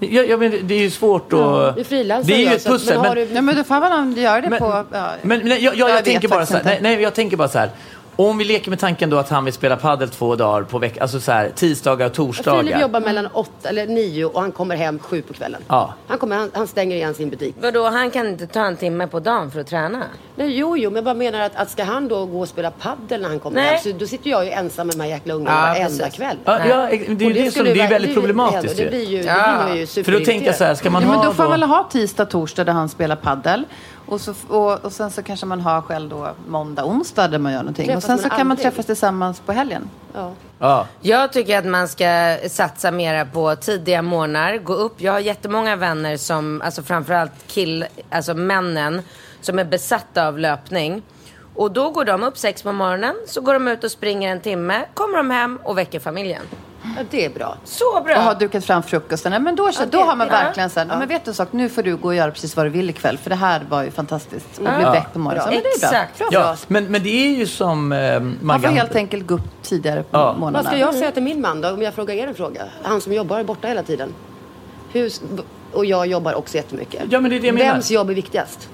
Jag, 0.01 0.29
jag 0.29 0.41
menar, 0.41 0.57
det 0.63 0.75
är 0.75 0.79
ju 0.79 0.91
svårt 0.91 1.33
att... 1.33 1.39
Ja, 1.39 1.75
Det 1.77 1.93
är 1.93 2.39
ju 2.39 2.45
ja, 2.45 2.53
ett 2.53 2.63
så 2.63 2.75
att- 2.75 2.81
pussel. 2.81 2.95
men 3.01 3.03
Men, 3.03 3.15
du- 3.15 3.35
Ja, 3.35 3.41
men 3.43 3.57
då 3.57 3.65
får 3.65 3.81
man 3.81 4.13
göra 4.17 4.41
det 4.41 4.51
men, 4.51 4.59
på... 4.59 4.85
Ja. 4.93 5.11
men, 5.23 5.39
men 5.39 5.49
jag, 5.49 5.61
jag, 5.77 5.91
jag, 5.91 6.05
tänker 6.05 6.29
bara 6.29 6.47
så 6.47 6.55
här, 6.57 6.65
nej, 6.65 6.79
nej, 6.83 7.01
jag 7.03 7.15
tänker 7.15 7.37
bara 7.37 7.49
så 7.49 7.59
här. 7.59 7.71
Om 8.21 8.39
vi 8.39 8.45
leker 8.45 8.71
med 8.71 8.79
tanken 8.79 9.11
då 9.11 9.19
att 9.19 9.29
han 9.29 9.45
vill 9.45 9.55
spela 9.55 9.77
paddel 9.77 10.09
två 10.11 10.37
dagar 10.37 10.63
på 10.63 10.79
veckan, 10.79 11.03
alltså 11.03 11.21
så 11.21 11.33
här, 11.33 11.51
tisdagar 11.55 12.07
och 12.07 12.17
Filip 12.17 12.27
torsdagar. 12.37 12.81
jobbar 12.81 13.01
mellan 13.01 13.27
åtta 13.27 13.69
eller 13.69 13.87
nio 13.87 14.25
och 14.25 14.41
han 14.41 14.53
kommer 14.53 14.77
hem 14.77 14.99
sju 14.99 15.23
på 15.23 15.35
kvällen. 15.35 15.63
Ja. 15.69 15.95
Han, 16.07 16.19
kommer, 16.19 16.37
han, 16.37 16.51
han 16.55 16.67
stänger 16.67 16.97
igen 16.97 17.15
sin 17.15 17.31
butik. 17.31 17.55
Vadå, 17.61 17.89
han 17.89 18.11
kan 18.11 18.29
inte 18.29 18.47
ta 18.47 18.65
en 18.67 18.77
timme 18.77 19.07
på 19.07 19.21
dagen 19.21 19.51
för 19.51 19.61
att 19.61 19.67
träna? 19.67 20.03
Nej, 20.37 20.59
jo, 20.59 20.77
jo, 20.77 20.91
men 20.91 20.95
jag 20.97 21.05
bara 21.05 21.15
menar 21.15 21.41
att, 21.41 21.57
att 21.57 21.71
ska 21.71 21.85
han 21.85 22.09
då 22.09 22.27
gå 22.27 22.41
och 22.41 22.49
spela 22.49 22.71
paddel 22.71 23.21
när 23.23 23.29
han 23.29 23.39
kommer 23.41 23.61
Nej. 23.61 23.71
hem 23.71 23.79
så 23.83 23.99
då 23.99 24.07
sitter 24.07 24.31
jag 24.31 24.45
ju 24.45 24.51
ensam 24.51 24.87
med 24.87 24.97
de 24.97 25.03
här 25.03 25.11
jäkla 25.11 25.35
ungarna 25.35 25.57
Ja, 25.57 25.73
varenda 25.75 26.05
precis. 26.05 26.17
kväll. 26.17 26.37
Ja, 26.45 26.59
ja, 26.69 26.77
det 26.77 26.95
är 26.95 27.21
ju 27.21 27.27
Och 27.27 27.33
det, 27.33 27.51
som, 27.55 27.65
det 27.65 27.81
är 27.81 27.89
väldigt 27.91 28.11
det- 28.11 28.21
problematiskt 28.21 28.77
Det 28.77 28.83
ju. 28.83 28.89
blir 28.89 29.05
ju, 29.05 29.23
Ja. 29.23 29.35
då 29.35 29.65
blir 29.65 29.69
man 29.69 29.77
ju 29.79 29.87
För 30.05 30.13
då 30.13 30.21
tänker 30.25 30.47
jag 30.47 30.55
så 30.57 30.65
här, 30.65 30.75
ska 30.75 30.91
man 30.91 31.03
Ja, 31.03 31.09
men 31.09 31.17
ha 31.19 31.25
då 31.25 31.33
får 31.33 31.43
då... 31.45 31.49
man 31.51 31.61
väl 31.61 31.69
ha 31.69 31.89
tisdag, 31.93 32.25
torsdag 32.27 32.65
där 32.65 32.73
han 32.73 32.89
spelar 32.89 33.17
paddel. 33.17 33.65
Och, 34.09 34.21
så, 34.21 34.35
och, 34.49 34.85
och 34.85 34.93
sen 34.93 35.11
så 35.11 35.23
kanske 35.23 35.47
man 35.47 35.61
har 35.61 35.81
själv 35.83 36.11
då 36.11 36.35
måndag, 36.47 36.85
onsdag 36.85 37.29
där 37.29 37.39
man 37.39 37.53
gör 37.53 37.59
någonting. 37.59 37.87
Träffas 37.87 38.05
och 38.05 38.07
sen 38.07 38.17
man 38.17 38.23
så 38.23 38.29
kan 38.29 38.39
man 38.39 38.51
aldrig? 38.51 38.65
träffas 38.65 38.87
tillsammans 38.87 39.41
på 39.41 39.53
helgen. 39.53 39.91
Ja. 40.15 40.33
Ja. 40.59 40.87
Jag 41.01 41.33
tycker 41.33 41.59
att 41.59 41.67
man 41.67 41.89
ska 41.89 42.39
satsa 42.49 42.91
mera 42.91 43.25
på 43.25 43.57
tidiga 43.57 44.03
morgnar, 44.03 44.57
gå 44.57 44.75
upp. 44.75 45.01
Jag 45.01 45.13
har 45.13 45.21
jättemånga 45.21 45.77
vänner 45.77 46.17
som, 46.17 46.63
alltså 46.65 46.83
framförallt 46.83 47.47
kill, 47.47 47.87
alltså 48.11 48.35
männen, 48.35 49.03
som 49.41 49.59
är 49.59 49.65
besatta 49.65 50.27
av 50.29 50.39
löpning. 50.39 51.03
Och 51.55 51.73
då 51.73 51.91
går 51.91 52.05
de 52.05 52.23
upp 52.23 52.39
sex 52.39 52.63
på 52.63 52.73
morgonen, 52.73 53.15
så 53.27 53.41
går 53.41 53.53
de 53.55 53.69
ut 53.69 53.85
och 53.85 53.91
springer 53.91 54.33
en 54.33 54.41
timme, 54.41 54.85
kommer 54.95 55.17
de 55.17 55.31
hem 55.31 55.59
och 55.63 55.79
väcker 55.79 56.01
familjen. 56.01 56.43
Ja, 56.83 57.03
det 57.11 57.25
är 57.25 57.31
bra. 57.31 57.57
Så 57.65 58.01
bra! 58.05 58.17
Och 58.17 58.23
har 58.23 58.35
dukat 58.35 58.65
fram 58.65 58.83
frukosten. 58.83 59.33
Ja, 59.33 59.39
men 59.39 59.57
då, 59.57 59.71
Ja, 59.79 59.87
då 59.91 60.01
har 60.01 60.17
man 60.17 60.29
verkligen 60.29 60.71
så 60.71 60.81
här, 60.81 60.87
ja. 60.91 60.99
men 60.99 61.09
vet 61.09 61.25
du 61.25 61.31
en 61.31 61.35
sak, 61.35 61.49
nu 61.53 61.69
får 61.69 61.83
du 61.83 61.97
gå 61.97 62.09
och 62.09 62.15
göra 62.15 62.31
precis 62.31 62.57
vad 62.57 62.67
du 62.67 62.71
vill 62.71 62.91
ikväll. 62.91 63.19
För 63.19 63.31
det 63.31 63.37
här 63.37 63.63
var 63.69 63.83
ju 63.83 63.91
fantastiskt. 63.91 64.47
Och 64.59 64.63
bli 64.65 64.73
Ja. 64.83 64.91
väckt 64.93 65.13
på 65.13 65.19
morgonen. 65.19 65.45
Så, 65.45 65.51
men 65.51 65.63
det 65.63 65.69
är 65.69 65.91
bra. 65.91 65.99
Exakt. 66.01 66.23
Ja, 66.33 66.57
men, 66.69 66.85
men 66.85 67.03
det 67.03 67.09
är 67.27 67.37
ju 67.37 67.47
som 67.47 67.93
eh, 67.93 68.21
Man 68.41 68.61
får 68.61 68.69
helt 68.69 68.97
enkelt 68.97 69.27
gå 69.27 69.35
upp 69.35 69.63
tidigare 69.63 70.03
på 70.03 70.09
Ja. 70.19 70.33
morgonen. 70.33 70.53
Vad 70.53 70.67
ska 70.67 70.77
jag 70.79 70.95
säga 70.95 71.11
till 71.11 71.23
min 71.23 71.41
man 71.41 71.61
då, 71.61 71.69
om 71.71 71.83
jag 71.83 71.95
frågar 71.95 72.15
er 72.15 72.27
en 72.29 72.35
fråga? 72.35 72.63
Han 72.83 73.01
som 73.01 73.13
jobbar 73.13 73.39
är 73.41 73.45
borta 73.45 73.69
hela 73.69 73.83
tiden. 73.83 74.15
Hur, 74.93 75.13
och 75.73 75.85
jag 75.85 76.07
jobbar 76.07 76.35
också 76.35 76.57
jättemycket. 76.57 77.03
Ja, 77.11 77.21
men 77.21 77.31
det 77.31 77.37
är 77.37 77.41
det 77.41 77.47
jag 77.47 77.55
menar. 77.55 77.73
Vems 77.73 77.91
jobb 77.91 78.11
är 78.11 78.15
viktigast? 78.15 78.69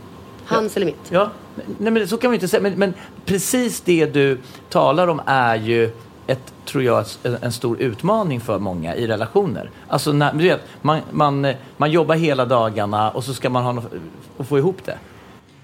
Hans 0.46 0.76
eller 0.76 0.86
mitt? 0.86 1.10
Ja, 1.10 1.30
nej 1.78 1.92
men 1.92 2.08
så 2.08 2.16
kan 2.16 2.30
vi 2.30 2.34
inte 2.36 2.48
säga. 2.48 2.62
Men, 2.62 2.72
men 2.72 2.94
precis 3.24 3.80
det 3.80 4.06
du 4.06 4.40
talar 4.70 5.08
om 5.08 5.22
är 5.26 5.56
ju 5.56 5.90
ett, 6.26 6.54
tror 6.64 6.84
jag, 6.84 7.04
en 7.40 7.52
stor 7.52 7.80
utmaning 7.80 8.40
för 8.40 8.58
många 8.58 8.94
i 8.94 9.06
relationer. 9.06 9.70
Alltså, 9.88 10.12
när, 10.12 10.32
du 10.32 10.44
vet, 10.44 10.60
man, 10.82 11.00
man, 11.10 11.52
man 11.76 11.90
jobbar 11.90 12.14
hela 12.14 12.44
dagarna 12.44 13.10
och 13.10 13.24
så 13.24 13.34
ska 13.34 13.50
man 13.50 13.64
ha 13.64 13.72
något, 13.72 13.92
och 14.36 14.46
få 14.46 14.58
ihop 14.58 14.84
det. 14.84 14.98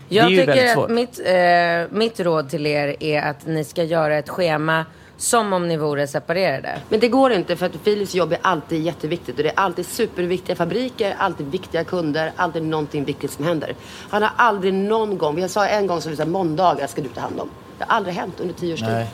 Jag 0.09 0.27
det 0.27 0.29
är 0.29 0.31
ju 0.31 0.37
väldigt 0.37 0.57
tycker 0.57 0.75
svårt. 0.75 0.85
att 0.85 0.90
mitt, 0.90 1.20
eh, 1.25 1.99
mitt 1.99 2.20
råd 2.20 2.51
till 2.51 2.66
er 2.66 2.96
är 3.01 3.23
att 3.23 3.46
ni 3.46 3.64
ska 3.64 3.83
göra 3.83 4.18
ett 4.18 4.29
schema 4.29 4.85
som 5.16 5.53
om 5.53 5.68
ni 5.68 5.77
vore 5.77 6.07
separerade. 6.07 6.81
Men 6.88 7.01
det 7.01 7.09
går 7.09 7.33
inte 7.33 7.57
för 7.57 7.66
att 7.66 7.85
Philips 7.85 8.14
jobb 8.14 8.33
är 8.33 8.38
alltid 8.42 8.83
jätteviktigt 8.83 9.37
och 9.37 9.42
det 9.42 9.49
är 9.49 9.59
alltid 9.59 9.87
superviktiga 9.87 10.57
fabriker, 10.57 11.14
alltid 11.18 11.46
viktiga 11.46 11.85
kunder, 11.85 12.33
alltid 12.37 12.62
någonting 12.62 13.05
viktigt 13.05 13.31
som 13.31 13.44
händer. 13.44 13.75
Han 14.11 14.23
har 14.23 14.31
aldrig 14.37 14.75
någon 14.75 15.18
gång, 15.18 15.35
vi 15.35 15.49
sa 15.49 15.66
en 15.66 15.87
gång 15.87 16.01
så 16.01 16.16
sa 16.16 16.25
måndagar 16.25 16.87
ska 16.87 17.03
du 17.03 17.09
ta 17.09 17.20
hand 17.20 17.40
om. 17.40 17.51
Det 17.79 17.85
har 17.88 17.96
aldrig 17.96 18.14
hänt 18.14 18.40
under 18.40 18.55
tio 18.55 18.73
års 18.75 18.81
tid. 18.81 18.88
Nej. 18.88 19.07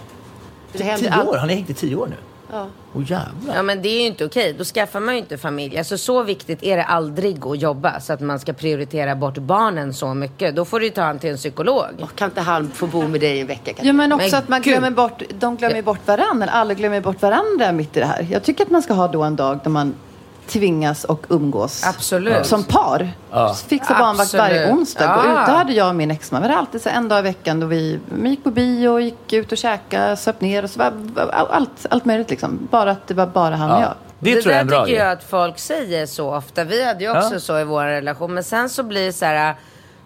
Det 0.79 0.85
händer 0.85 1.09
Tio 1.09 1.13
all- 1.21 1.29
år? 1.29 1.37
Han 1.37 1.51
är 1.51 1.55
hängt 1.55 1.71
i 1.71 1.75
tio 1.75 1.97
år 1.97 2.07
nu? 2.07 2.17
Ja. 2.53 2.67
Åh 2.95 3.03
jävlar. 3.03 3.55
Ja 3.55 3.63
men 3.63 3.83
det 3.83 3.89
är 3.89 4.01
ju 4.01 4.07
inte 4.07 4.25
okej. 4.25 4.55
Då 4.59 4.65
skaffar 4.65 5.01
man 5.01 5.15
ju 5.15 5.21
inte 5.21 5.39
familj. 5.39 5.79
Alltså 5.79 5.99
så 5.99 6.23
viktigt 6.23 6.63
är 6.63 6.77
det 6.77 6.85
aldrig 6.85 7.47
att 7.47 7.61
jobba 7.61 8.01
så 8.01 8.13
att 8.13 8.21
man 8.21 8.39
ska 8.41 8.53
prioritera 8.53 9.15
bort 9.17 9.39
barnen 9.39 9.95
så 9.95 10.15
mycket. 10.15 10.57
Då 10.57 10.65
får 10.65 10.81
du 10.81 10.87
ju 10.87 10.91
ta 10.93 11.03
han 11.03 11.19
till 11.19 11.31
en 11.31 11.37
psykolog. 11.37 11.85
Och 12.01 12.15
kan 12.15 12.29
inte 12.31 12.41
han 12.41 12.71
få 12.75 12.87
bo 12.87 13.09
med 13.09 13.21
dig 13.21 13.41
en 13.41 13.47
vecka? 13.47 13.73
Ja, 13.83 13.93
men 13.93 14.13
också 14.13 14.27
Men 14.31 14.39
att 14.39 14.49
man 14.49 14.63
gud. 14.63 14.73
glömmer 14.73 14.91
bort, 14.91 15.23
de 15.39 15.57
glömmer 15.57 15.83
bort 15.83 16.07
varandra. 16.07 16.49
Alla 16.51 16.75
glömmer 16.75 17.01
bort 17.01 17.23
varandra 17.23 17.73
mitt 17.73 17.97
i 17.97 18.01
det 18.01 18.07
här. 18.07 18.27
Jag 18.31 18.43
tycker 18.43 18.65
att 18.65 18.71
man 18.71 18.83
ska 18.83 18.95
ha 18.95 19.09
då 19.09 19.23
en 19.23 19.37
dag 19.37 19.59
där 19.65 19.71
man 19.71 19.95
tvingas 20.49 21.05
och 21.05 21.27
umgås. 21.29 21.85
Absolut. 21.87 22.47
Som 22.47 22.65
par. 22.65 23.11
Ja. 23.31 23.55
Fixa 23.69 23.99
barnvakt 23.99 24.35
varje 24.35 24.73
onsdag. 24.73 25.07
Gå 25.07 25.13
Ja. 25.29 25.41
ut. 25.43 25.49
Då 25.49 25.53
hade 25.53 25.73
jag 25.73 25.89
och 25.89 25.95
min 25.95 26.11
exman. 26.11 26.43
Vi 26.43 26.49
hade 26.49 26.59
alltid 26.61 26.83
så 26.83 26.89
en 26.89 27.09
dag 27.09 27.19
i 27.19 27.23
veckan 27.23 27.61
då 27.61 27.67
vi 27.67 28.01
vi 28.09 28.29
gick 28.31 28.45
på 28.45 28.51
bio, 28.51 29.01
gick 29.01 29.33
ut 29.33 29.53
och 29.53 29.59
käkade, 29.59 30.17
söp 30.17 30.41
ner 30.41 30.63
och 30.63 30.71
så 30.71 30.79
var, 30.79 30.93
allt, 31.51 31.87
allt 31.91 32.05
möjligt 32.05 32.31
liksom. 32.31 32.69
Bara 32.71 32.91
att 32.91 33.07
det 33.07 33.15
var 33.15 33.27
bara 33.27 33.57
han 33.57 33.71
och 33.71 33.83
jag. 33.83 33.95
Det, 34.19 34.43
tror 34.43 34.53
jag 34.53 34.61
är 34.61 34.65
bra 34.65 34.85
tycker 34.87 34.99
jag 35.05 35.13
att 35.13 35.25
folk 35.25 35.59
säger 35.59 36.07
så 36.07 36.35
ofta. 36.37 36.65
Vi 36.65 36.85
hade 36.85 37.05
ju 37.05 37.11
också 37.19 37.35
Ja. 37.35 37.41
så 37.41 37.59
i 37.59 37.65
vår 37.65 37.85
relation. 37.85 38.35
Men 38.35 38.45
sen 38.45 38.69
så 38.69 38.83
blir 38.83 39.07
det 39.07 39.13
så 39.13 39.25
här. 39.25 39.55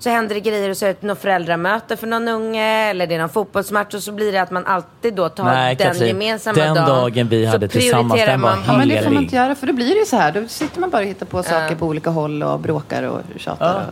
Så 0.02 0.10
händer 0.10 0.34
det 0.34 0.40
grejer 0.40 0.70
och 0.70 0.76
så 0.76 0.86
är 0.86 0.96
det 1.00 1.06
något 1.06 1.18
föräldramöte 1.20 1.96
för 1.96 2.06
någon 2.06 2.28
unge 2.28 2.90
eller 2.90 3.06
det 3.06 3.14
är 3.14 3.18
någon 3.18 3.28
fotbollsmatch 3.28 3.94
och 3.94 4.02
så 4.02 4.12
blir 4.12 4.32
det 4.32 4.38
att 4.42 4.50
man 4.50 4.66
alltid 4.66 5.14
då 5.14 5.28
tar 5.28 5.44
Nej, 5.44 5.76
den 5.76 5.86
Katrin. 5.86 6.08
gemensamma 6.08 6.56
Den 6.58 6.74
dagen. 6.74 6.86
dagen 6.88 7.28
vi 7.28 7.46
hade 7.46 7.68
tillsammans, 7.68 8.20
den 8.26 8.40
var 8.40 8.50
man- 8.50 8.58
Ja, 8.66 8.76
men 8.78 8.88
det 8.88 8.96
får 8.96 9.04
man 9.04 9.12
Helig. 9.12 9.22
inte 9.26 9.36
göra 9.36 9.54
för 9.54 9.66
då 9.66 9.72
blir 9.72 9.88
det 9.94 9.98
ju 10.00 10.06
så 10.06 10.16
här. 10.16 10.32
Då 10.32 10.48
sitter 10.48 10.80
man 10.80 10.90
bara 10.90 11.02
och 11.02 11.08
hittar 11.08 11.26
på 11.26 11.42
saker 11.42 11.74
på 11.76 11.86
olika 11.86 12.10
håll 12.10 12.42
och 12.42 12.60
bråkar 12.60 13.02
och 13.02 13.20
tjatar. 13.36 13.66
Ja. 13.74 13.74
Och... 13.80 13.82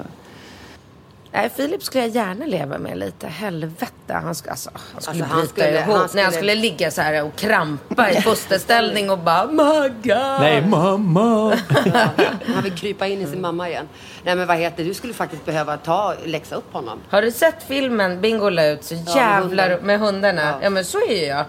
Nej, 1.33 1.51
Filip 1.57 1.83
skulle 1.83 2.05
jag 2.05 2.15
gärna 2.15 2.47
leva 2.47 2.79
med 2.79 2.99
lite. 2.99 3.27
Helvete. 3.27 3.91
Han, 4.13 4.35
ska, 4.35 4.51
alltså, 4.51 4.71
han 4.75 5.03
skulle 5.03 5.25
Alltså, 5.25 5.35
han 5.35 5.41
bryta 5.41 5.53
skulle- 5.53 5.69
ihop. 5.81 5.97
han 5.97 6.09
När 6.15 6.23
han 6.23 6.33
skulle- 6.33 6.33
skulle 6.33 6.55
ligga 6.55 6.91
så 6.91 7.03
här 7.03 7.25
och 7.25 7.37
krampa 7.37 8.11
i 8.11 8.21
fosterställning 8.23 9.11
och 9.11 9.19
bara 9.19 9.47
Magga! 9.47 10.39
Nej, 10.41 10.67
mamma. 10.67 11.59
Han 12.55 12.63
vill 12.65 12.75
krypa 12.75 13.07
in 13.07 13.21
i 13.23 13.27
sin 13.27 13.41
mamma 13.41 13.69
igen. 13.69 13.89
Nej 14.25 14.37
men 14.37 14.47
vad 14.47 14.57
heter? 14.57 14.85
Du 14.85 14.95
skulle 14.95 15.15
faktiskt 15.15 15.45
behöva 15.47 15.77
ta, 15.77 16.15
läxa 16.25 16.55
upp 16.57 16.73
honom. 16.73 16.99
Har 17.09 17.23
du 17.23 17.31
sett 17.31 17.63
filmen 17.69 18.21
Bingo 18.21 18.49
la 18.49 18.67
ut 18.67 18.85
så 18.85 18.95
jävlar 18.95 19.69
hunden. 19.71 19.87
med 19.87 20.01
hundarna? 20.01 20.43
Ja. 20.43 20.59
Ja. 20.63 20.71
men 20.71 20.85
så 20.85 20.99
är 20.99 21.13
ju 21.21 21.25
jag. 21.27 21.45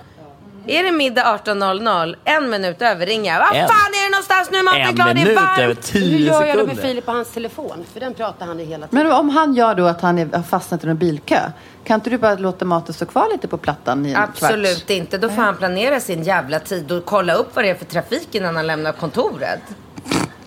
Är 0.67 0.83
det 0.83 0.91
middag 0.91 1.39
18.00, 1.45 2.15
en 2.25 2.49
minut 2.49 2.81
över 2.81 3.05
ringer 3.05 3.33
jag. 3.33 3.39
Vad 3.39 3.55
En- 3.55 3.67
fan 3.67 3.91
är 3.93 4.05
det 4.05 4.11
någonstans 4.11 4.51
nu? 4.51 4.63
Maten 4.63 4.81
är 4.81 4.93
klar, 4.93 5.05
det 5.05 5.11
är 5.11 5.13
minut 5.15 5.27
över 5.37 5.41
varmt. 5.67 5.67
Hur 5.69 5.73
tio 5.75 6.17
gör 6.27 6.45
jag 6.45 6.57
det 6.57 6.63
med 6.63 6.65
sekunder. 6.65 6.83
Filip 6.83 7.05
på 7.05 7.11
hans 7.11 7.31
telefon? 7.31 7.85
För 7.93 7.99
den 7.99 8.13
pratar 8.13 8.45
han 8.45 8.59
i 8.59 8.65
hela 8.65 8.87
tiden. 8.87 9.03
Men 9.07 9.13
om 9.19 9.29
han 9.29 9.53
gör 9.53 9.75
då 9.75 9.85
att 9.85 10.01
han 10.01 10.17
är, 10.19 10.25
har 10.35 10.43
fastnat 10.43 10.83
i 10.83 10.87
en 10.87 10.97
bilkö. 10.97 11.39
Kan 11.83 11.95
inte 11.95 12.09
du 12.09 12.17
bara 12.17 12.35
låta 12.35 12.65
maten 12.65 12.93
stå 12.93 13.05
kvar 13.05 13.27
lite 13.31 13.47
på 13.47 13.57
plattan 13.57 14.05
i 14.05 14.09
en 14.11 14.15
Absolut 14.17 14.77
kvart? 14.77 14.89
inte. 14.89 15.17
Då 15.17 15.29
får 15.29 15.41
han 15.41 15.57
planera 15.57 15.99
sin 15.99 16.23
jävla 16.23 16.59
tid 16.59 16.91
och 16.91 17.05
kolla 17.05 17.33
upp 17.33 17.55
vad 17.55 17.65
det 17.65 17.69
är 17.69 17.75
för 17.75 17.85
trafik 17.85 18.35
innan 18.35 18.55
han 18.55 18.67
lämnar 18.67 18.91
kontoret. 18.91 19.61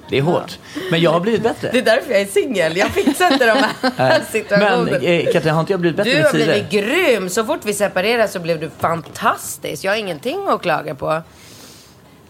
Det 0.08 0.18
är 0.18 0.22
hårt. 0.22 0.58
Men 0.90 1.00
jag 1.00 1.10
har 1.10 1.20
blivit 1.20 1.42
bättre. 1.42 1.70
Det 1.72 1.78
är 1.78 1.82
därför 1.82 2.12
jag 2.12 2.20
är 2.20 2.26
singel. 2.26 2.76
Jag 2.76 2.88
fixar 2.88 3.32
inte 3.32 3.46
de 3.46 3.52
här 3.52 3.72
Nej. 3.98 4.20
situationerna. 4.32 4.84
Men 4.84 5.02
eh, 5.02 5.32
Katrin, 5.32 5.54
har 5.54 5.60
inte 5.60 5.72
jag 5.72 5.80
blivit 5.80 5.96
bättre 5.96 6.10
Du 6.14 6.22
har 6.24 6.32
blivit 6.32 6.70
grym. 6.70 7.28
Så 7.28 7.44
fort 7.44 7.60
vi 7.62 7.74
separerade 7.74 8.28
så 8.28 8.38
blev 8.40 8.60
du 8.60 8.70
fantastisk. 8.78 9.84
Jag 9.84 9.92
har 9.92 9.96
ingenting 9.96 10.48
att 10.48 10.62
klaga 10.62 10.94
på. 10.94 11.22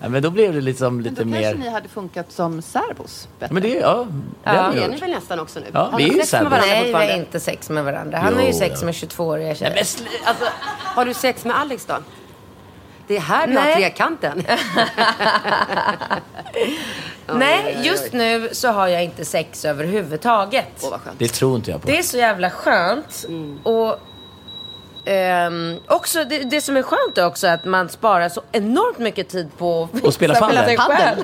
Ja, 0.00 0.08
men 0.08 0.22
då 0.22 0.30
blev 0.30 0.52
det 0.54 0.60
liksom 0.60 0.94
Men 0.96 1.04
lite 1.04 1.24
då 1.24 1.32
kanske 1.32 1.54
mer... 1.54 1.64
ni 1.64 1.68
hade 1.70 1.88
funkat 1.88 2.32
som 2.32 2.62
särbos 2.62 3.28
bättre. 3.38 3.54
Men 3.54 3.62
det, 3.62 3.68
ja, 3.68 4.06
det 4.10 4.50
Ja, 4.50 4.70
Det 4.74 4.82
är 4.84 4.88
ni 4.88 4.96
väl 4.96 5.10
nästan 5.10 5.40
också 5.40 5.60
nu? 5.60 5.66
Ja, 5.72 5.88
Har 5.92 5.98
vi 5.98 6.08
är 6.08 6.14
ju 6.14 6.22
särbos. 6.22 6.50
varandra 6.50 6.66
Nej, 6.74 6.86
vi 6.86 6.92
har 6.92 7.16
inte 7.16 7.40
sex 7.40 7.70
med 7.70 7.84
varandra. 7.84 8.18
Han 8.18 8.34
har 8.34 8.40
ju 8.42 8.46
Jo, 8.52 8.58
sex 8.58 8.74
ja. 8.80 8.84
med 8.84 8.94
22-åriga 8.94 9.54
tjejer. 9.54 9.74
Men 9.74 9.84
sl- 9.84 10.06
alltså, 10.24 10.44
har 10.80 11.04
du 11.04 11.14
sex 11.14 11.44
med 11.44 11.56
Alex 11.60 11.84
då? 11.86 11.94
Det 13.12 13.16
är 13.16 13.20
här 13.20 13.46
du 13.46 13.56
har 13.56 13.64
Nej. 13.64 13.74
trekanten. 13.74 14.42
Nej, 17.34 17.78
just 17.82 18.12
nu 18.12 18.48
så 18.52 18.68
har 18.68 18.88
jag 18.88 19.04
inte 19.04 19.24
sex 19.24 19.64
överhuvudtaget. 19.64 20.68
Skönt. 20.80 21.18
Det 21.18 21.28
tror 21.28 21.56
inte 21.56 21.70
jag 21.70 21.82
på. 21.82 21.86
Det 21.86 21.98
är 21.98 22.02
så 22.02 22.16
jävla 22.16 22.50
skönt. 22.50 23.26
Och 23.62 23.98
ehm, 25.04 25.76
också, 25.86 26.24
det, 26.24 26.38
det 26.38 26.60
som 26.60 26.76
är 26.76 26.82
skönt 26.82 27.18
är 27.18 27.26
också 27.26 27.46
att 27.46 27.64
man 27.64 27.88
sparar 27.88 28.28
så 28.28 28.42
enormt 28.52 28.98
mycket 28.98 29.28
tid 29.28 29.48
på 29.58 29.88
att 30.04 30.14
spela 30.14 30.34
fixa 30.66 31.16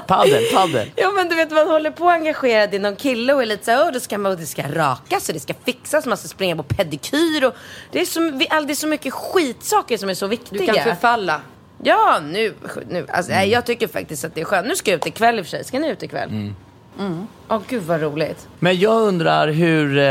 padel. 0.00 0.44
paddel. 0.54 0.90
Ja 0.96 1.10
men 1.10 1.28
du 1.28 1.34
vet 1.36 1.50
man 1.50 1.68
håller 1.68 1.90
på 1.90 2.10
engagerad 2.10 2.74
i 2.74 2.78
någon 2.78 2.96
kille 2.96 3.34
och 3.34 3.42
är 3.42 3.46
lite 3.46 3.64
såhär, 3.64 3.84
"Åh, 3.86 3.92
då 3.92 4.00
ska 4.00 4.18
man, 4.18 4.36
det 4.36 4.46
ska 4.46 4.62
rakas 4.62 5.28
och 5.28 5.34
det 5.34 5.40
ska 5.40 5.54
fixas, 5.64 6.06
man 6.06 6.16
ska 6.16 6.28
springa 6.28 6.56
på 6.56 6.62
pedikyr 6.62 7.44
och 7.44 7.54
det 7.92 8.00
är 8.00 8.04
så, 8.04 8.20
det 8.20 8.72
är 8.72 8.74
så 8.74 8.86
mycket 8.86 9.12
skitsaker 9.14 9.98
som 9.98 10.08
är 10.08 10.14
så 10.14 10.26
viktiga. 10.26 10.60
Du 10.60 10.66
kan 10.66 10.84
förfalla. 10.84 11.40
Ja, 11.84 12.20
nu, 12.24 12.54
nu 12.88 13.06
alltså, 13.08 13.32
nej, 13.32 13.50
jag 13.50 13.66
tycker 13.66 13.88
faktiskt 13.88 14.24
att 14.24 14.34
det 14.34 14.40
är 14.40 14.44
skönt. 14.44 14.66
Nu 14.66 14.76
ska 14.76 14.90
jag 14.90 14.98
ut 14.98 15.06
ikväll 15.06 15.38
i 15.38 15.42
och 15.42 15.46
för 15.46 15.50
sig. 15.50 15.64
Ska 15.64 15.78
ni 15.78 15.88
ut 15.88 16.02
ikväll? 16.02 16.28
Mm. 16.28 16.54
Åh 17.48 17.60
gud 17.68 17.82
vad 17.82 18.00
roligt. 18.00 18.48
Men 18.58 18.78
jag 18.78 19.00
undrar 19.00 19.48
hur... 19.48 19.98
Eh, 19.98 20.04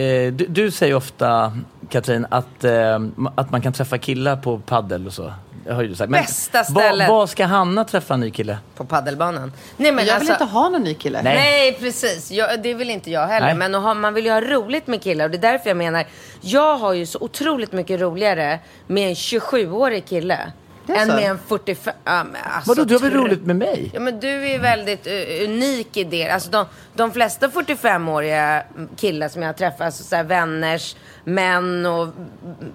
eh, 0.00 0.32
du, 0.32 0.46
du 0.48 0.70
säger 0.70 0.94
ofta, 0.94 1.52
Katrin, 1.88 2.26
att, 2.30 2.64
eh, 2.64 2.98
att 3.34 3.50
man 3.50 3.62
kan 3.62 3.72
träffa 3.72 3.98
killar 3.98 4.36
på 4.36 4.58
paddel 4.58 5.06
och 5.06 5.12
så. 5.12 5.32
Det 5.64 5.72
har 5.72 5.82
ju 5.82 5.94
sagt. 5.94 6.12
Bästa 6.12 6.64
stället. 6.64 7.08
Vad 7.08 7.30
ska 7.30 7.46
Hanna 7.46 7.84
träffa 7.84 8.14
en 8.14 8.20
ny 8.20 8.30
kille? 8.30 8.58
På 8.74 8.84
paddelbanan. 8.84 9.52
Nej 9.76 9.92
men 9.92 10.06
jag 10.06 10.14
alltså, 10.14 10.32
vill 10.32 10.42
inte 10.42 10.54
ha 10.54 10.68
någon 10.68 10.82
ny 10.82 10.94
kille. 10.94 11.22
Nej. 11.22 11.34
Nej, 11.34 11.72
precis. 11.72 12.30
Jag, 12.30 12.62
det 12.62 12.74
vill 12.74 12.90
inte 12.90 13.10
jag 13.10 13.26
heller. 13.26 13.46
Nej. 13.46 13.54
Men 13.56 13.74
ha, 13.74 13.94
man 13.94 14.14
vill 14.14 14.24
ju 14.24 14.30
ha 14.30 14.40
roligt 14.40 14.86
med 14.86 15.02
killar. 15.02 15.24
Och 15.24 15.30
det 15.30 15.36
är 15.36 15.52
därför 15.52 15.70
jag 15.70 15.76
menar, 15.76 16.06
jag 16.40 16.76
har 16.76 16.92
ju 16.92 17.06
så 17.06 17.18
otroligt 17.20 17.72
mycket 17.72 18.00
roligare 18.00 18.58
med 18.86 19.08
en 19.08 19.14
27-årig 19.14 20.06
kille. 20.06 20.52
Än 20.88 21.08
med 21.08 21.30
en 21.30 21.38
45... 21.38 21.94
Ja, 22.04 22.24
men 22.24 22.42
alltså, 22.44 22.70
Vadå, 22.70 22.84
du 22.84 22.94
har 22.94 23.00
väl 23.00 23.12
roligt 23.12 23.46
med 23.46 23.56
mig? 23.56 23.90
Ja 23.94 24.00
men 24.00 24.20
du 24.20 24.28
är 24.28 24.58
väldigt 24.58 25.06
uh, 25.06 25.44
unik 25.44 25.96
i 25.96 26.04
det. 26.04 26.28
Alltså 26.28 26.50
de, 26.50 26.66
de 26.94 27.12
flesta 27.12 27.48
45-åriga 27.48 28.62
killar 28.96 29.28
som 29.28 29.42
jag 29.42 29.48
har 29.48 29.54
träffat, 29.54 29.80
alltså 29.80 30.04
så 30.04 30.16
här 30.16 30.24
vänners 30.24 30.96
män 31.24 31.86
och 31.86 32.08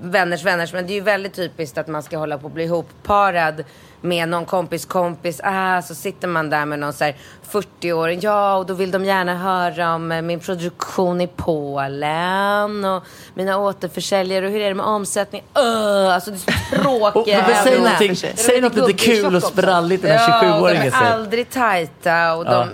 vänners 0.01 0.43
vänners. 0.43 0.73
Men 0.73 0.87
det 0.87 0.93
är 0.93 0.95
ju 0.95 1.01
väldigt 1.01 1.33
typiskt 1.33 1.77
att 1.77 1.87
man 1.87 2.03
ska 2.03 2.17
hålla 2.17 2.37
på 2.37 2.47
att 2.47 2.53
bli 2.53 2.63
ihopparad 2.63 3.63
med 4.01 4.29
någon 4.29 4.45
kompis 4.45 4.85
kompis. 4.85 5.41
Ah, 5.43 5.81
så 5.81 5.95
sitter 5.95 6.27
man 6.27 6.49
där 6.49 6.65
med 6.65 6.79
någon 6.79 6.93
så 6.93 7.03
här 7.03 7.15
40-åring. 7.51 8.19
Ja, 8.21 8.55
och 8.55 8.65
då 8.65 8.73
vill 8.73 8.91
de 8.91 9.05
gärna 9.05 9.37
höra 9.37 9.95
om 9.95 10.11
eh, 10.11 10.21
min 10.21 10.39
produktion 10.39 11.21
i 11.21 11.27
Polen 11.27 12.85
och 12.85 13.03
mina 13.33 13.57
återförsäljare 13.57 14.45
och 14.45 14.51
hur 14.51 14.61
är 14.61 14.67
det 14.69 14.75
med 14.75 14.85
omsättning. 14.85 15.43
Uh, 15.59 16.13
alltså 16.13 16.31
det 16.31 16.37
är 16.37 16.83
så 16.83 17.07
Och, 17.07 17.13
tråkiga 17.13 17.43
men 17.47 17.63
säg 17.63 17.75
ämnen. 17.75 17.83
någonting, 17.83 18.15
säg 18.35 18.61
något 18.61 18.75
lite 18.75 18.93
kul 18.93 19.35
och 19.35 19.43
spralligt 19.43 20.01
den 20.01 20.11
här 20.17 20.29
Ja, 20.29 20.55
och 20.59 20.67
de 20.67 20.73
27-åringen 20.73 20.87
är 20.87 20.91
säger. 20.91 21.13
aldrig 21.13 21.49
tajta 21.49 22.33
och 22.35 22.45
de... 22.45 22.69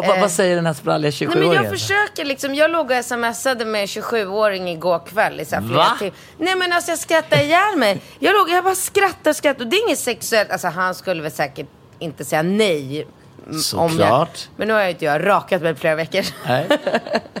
Vad 0.00 0.06
vad- 0.06 0.16
eh, 0.16 0.20
vad 0.22 0.30
säger 0.30 0.56
den 0.56 0.66
här 0.66 0.72
spralliga 0.72 1.12
Nej, 1.20 1.28
men 1.28 1.36
27-åringen? 1.42 1.62
jag 1.62 1.70
försöker 1.72 2.24
liksom, 2.24 2.54
jag 2.54 2.70
låg 2.70 2.90
och 2.90 3.04
smsade 3.04 3.64
med 3.64 3.80
en 3.80 3.86
27-åring 3.86 4.68
igår 4.68 5.06
kväll 5.06 5.40
i 5.40 5.44
så 5.44 5.54
här 5.54 5.62
flera 5.62 5.76
Va? 5.78 5.96
timmar. 5.98 6.14
Nej 6.38 6.56
men 6.56 6.72
alltså 6.72 6.90
jag 6.90 6.98
skrattade 6.98 7.42
ihjäl 7.42 7.76
mig. 7.76 8.00
Jag 8.18 8.32
låg, 8.32 8.50
jag 8.50 8.64
bara 8.64 8.74
skrattade 8.74 9.30
och 9.30 9.36
skrattade 9.36 9.64
och 9.64 9.70
det 9.70 9.76
är 9.76 9.86
inget 9.86 9.98
sexuellt, 9.98 10.50
alltså 10.50 10.68
han 10.68 10.94
skulle 10.94 11.22
väl 11.22 11.30
säkert 11.32 11.66
inte 11.98 12.24
säga 12.24 12.42
nej. 12.42 13.06
mm, 13.46 13.58
Såklart. 13.60 14.48
men 14.56 14.68
nu 14.68 14.74
har 14.74 14.80
jag 14.80 14.90
inte 14.90 15.04
jag 15.04 15.26
rakat 15.26 15.62
mig 15.62 15.74
på 15.74 15.80
flera 15.80 15.94
veckor. 15.94 16.22
Nej, 16.46 16.66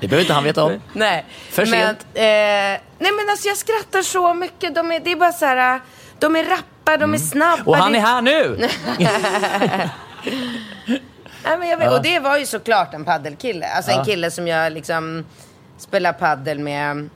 behöver 0.08 0.20
inte 0.20 0.32
han 0.34 0.44
veta 0.44 0.64
om. 0.64 0.80
Nej. 0.92 1.24
För 1.50 1.66
men, 1.66 1.80
sent. 1.86 1.98
Eh, 2.14 2.22
nej 2.22 2.80
men 2.98 3.28
alltså 3.30 3.48
jag 3.48 3.56
skrattar 3.56 4.02
så 4.02 4.34
mycket. 4.34 4.74
De 4.74 4.92
är, 4.92 5.00
det 5.00 5.12
är 5.12 5.16
bara 5.16 5.32
så 5.32 5.46
här, 5.46 5.80
de 6.18 6.36
är 6.36 6.44
rappa, 6.44 6.96
de 6.96 7.14
är 7.14 7.18
snabba. 7.18 7.54
Mm. 7.54 7.66
Och 7.68 7.76
han 7.76 7.94
är 7.94 8.00
här 8.00 8.22
nu! 8.22 8.68
Nej, 11.44 11.58
men 11.58 11.68
jag 11.68 11.78
vet. 11.78 11.92
Och 11.92 12.02
det 12.02 12.18
var 12.18 12.36
ju 12.38 12.46
såklart 12.46 12.94
en 12.94 13.04
paddelkille. 13.04 13.66
Alltså 13.66 13.90
en 13.90 14.04
kille 14.04 14.30
som 14.30 14.48
jag 14.48 14.72
liksom 14.72 15.24
spelar 15.78 16.12
paddel 16.12 16.58
med. 16.58 17.08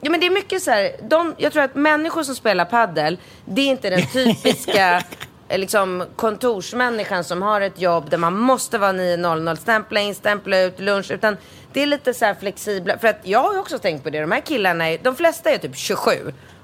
Ja 0.00 0.10
men 0.10 0.20
det 0.20 0.26
är 0.26 0.30
mycket 0.30 0.62
så 0.62 0.70
här, 0.70 0.90
de, 1.02 1.34
jag 1.38 1.52
tror 1.52 1.62
att 1.62 1.74
människor 1.74 2.22
som 2.22 2.34
spelar 2.34 2.64
paddel, 2.64 3.18
det 3.44 3.60
är 3.60 3.66
inte 3.66 3.90
den 3.90 4.06
typiska 4.12 5.02
eh, 5.48 5.58
liksom, 5.58 6.04
kontorsmänniskan 6.16 7.24
som 7.24 7.42
har 7.42 7.60
ett 7.60 7.80
jobb 7.80 8.10
där 8.10 8.18
man 8.18 8.38
måste 8.38 8.78
vara 8.78 8.92
9.00, 8.92 9.56
stämpla 9.56 10.00
in, 10.00 10.14
stämpla 10.14 10.58
ut, 10.60 10.80
lunch. 10.80 11.10
Utan 11.10 11.36
det 11.72 11.82
är 11.82 11.86
lite 11.86 12.14
så 12.14 12.24
här 12.24 12.34
flexibla. 12.34 12.98
För 12.98 13.08
att 13.08 13.20
jag 13.22 13.38
har 13.42 13.52
ju 13.52 13.58
också 13.58 13.78
tänkt 13.78 14.04
på 14.04 14.10
det, 14.10 14.20
de 14.20 14.32
här 14.32 14.40
killarna, 14.40 14.88
är, 14.90 14.98
de 15.02 15.16
flesta 15.16 15.50
är 15.50 15.58
typ 15.58 15.76
27. 15.76 16.10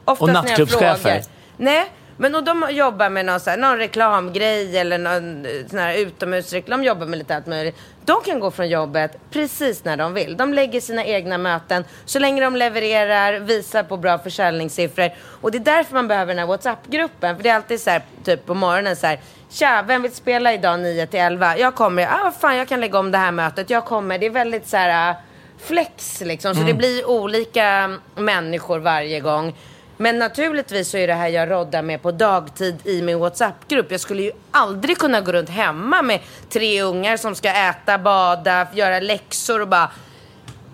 Oftast 0.05 0.23
Och 0.23 0.29
när 0.29 0.35
jag 0.35 0.45
nattklubbschefer. 0.45 0.95
frågar- 0.97 1.23
Nej, 1.57 1.91
men 2.17 2.35
och 2.35 2.45
de 2.45 2.67
jobbar 2.71 3.11
med 3.11 3.27
någon, 3.27 3.41
så 3.41 3.51
här, 3.51 3.57
någon 3.57 3.79
reklamgrej 3.79 4.79
eller 4.79 4.99
någon 4.99 5.47
eh, 5.47 5.51
sån 5.71 5.79
här 5.79 5.95
utomhusreklam. 5.95 6.81
De 6.81 6.87
jobbar 6.87 7.07
med 7.07 7.19
lite 7.19 7.37
allt 7.37 7.47
möjligt. 7.47 7.77
De 8.05 8.23
kan 8.25 8.41
gå 8.41 8.51
från 8.51 8.69
jobbet 8.69 9.19
precis 9.31 9.85
när 9.85 9.97
de 9.97 10.15
vill. 10.15 10.37
De 10.37 10.55
lägger 10.55 10.81
sina 10.81 11.05
egna 11.05 11.39
möten 11.39 11.85
så 12.05 12.19
länge 12.19 12.43
de 12.43 12.57
levererar, 12.57 13.41
visar 13.41 13.83
på 13.83 13.97
bra 13.97 14.19
försäljningssiffror. 14.19 15.11
Och 15.41 15.51
det 15.51 15.59
är 15.59 15.61
därför 15.61 15.95
man 15.95 16.09
behöver 16.09 16.35
den 16.35 16.39
här 16.39 16.47
WhatsApp-gruppen. 16.47 17.37
För 17.37 17.43
det 17.43 17.49
är 17.49 17.55
alltid 17.55 17.81
så 17.81 17.91
här, 17.91 18.03
typ 18.25 18.47
på 18.47 18.55
morgonen 18.55 18.97
så 18.97 19.07
här. 19.07 19.21
Tja, 19.51 19.85
vem 19.87 20.03
vill 20.03 20.13
spela 20.13 20.53
idag 20.53 20.81
9 20.81 21.07
till 21.07 21.21
11? 21.21 21.59
Jag 21.59 21.75
kommer. 21.75 22.07
Ah, 22.07 22.21
vad 22.25 22.35
fan, 22.35 22.57
jag 22.57 22.69
kan 22.69 22.81
lägga 22.81 22.99
om 22.99 23.11
det 23.11 23.19
här 23.19 23.33
mötet. 23.33 23.71
Jag 23.71 23.85
kommer. 23.85 24.19
Det 24.19 24.27
är 24.27 24.31
väldigt 24.31 24.69
så 24.69 24.77
här 24.77 25.15
flex 25.59 26.21
liksom. 26.21 26.55
Så 26.55 26.63
det 26.63 26.75
blir 26.75 27.09
olika 27.09 27.99
människor 28.17 28.79
varje 28.79 29.21
gång. 29.21 29.55
Men 29.97 30.19
naturligtvis 30.19 30.89
så 30.91 30.97
är 30.97 31.07
det 31.07 31.15
här 31.15 31.29
jag 31.29 31.51
roddar 31.51 31.83
med 31.83 32.03
på 32.03 32.11
dagtid 32.13 32.77
i 32.85 33.03
min 33.03 33.19
WhatsApp-grupp. 33.19 33.91
Jag 33.91 34.01
skulle 34.01 34.23
ju 34.23 34.33
aldrig 34.51 34.99
kunna 34.99 35.21
gå 35.21 35.33
runt 35.33 35.51
hemma 35.51 36.03
med 36.03 36.21
tre 36.51 36.83
ungar 36.83 37.17
som 37.17 37.35
ska 37.35 37.49
äta, 37.49 37.99
bada, 37.99 38.67
göra 38.75 39.01
läxor 39.01 39.61
och 39.61 39.69
bara 39.69 39.91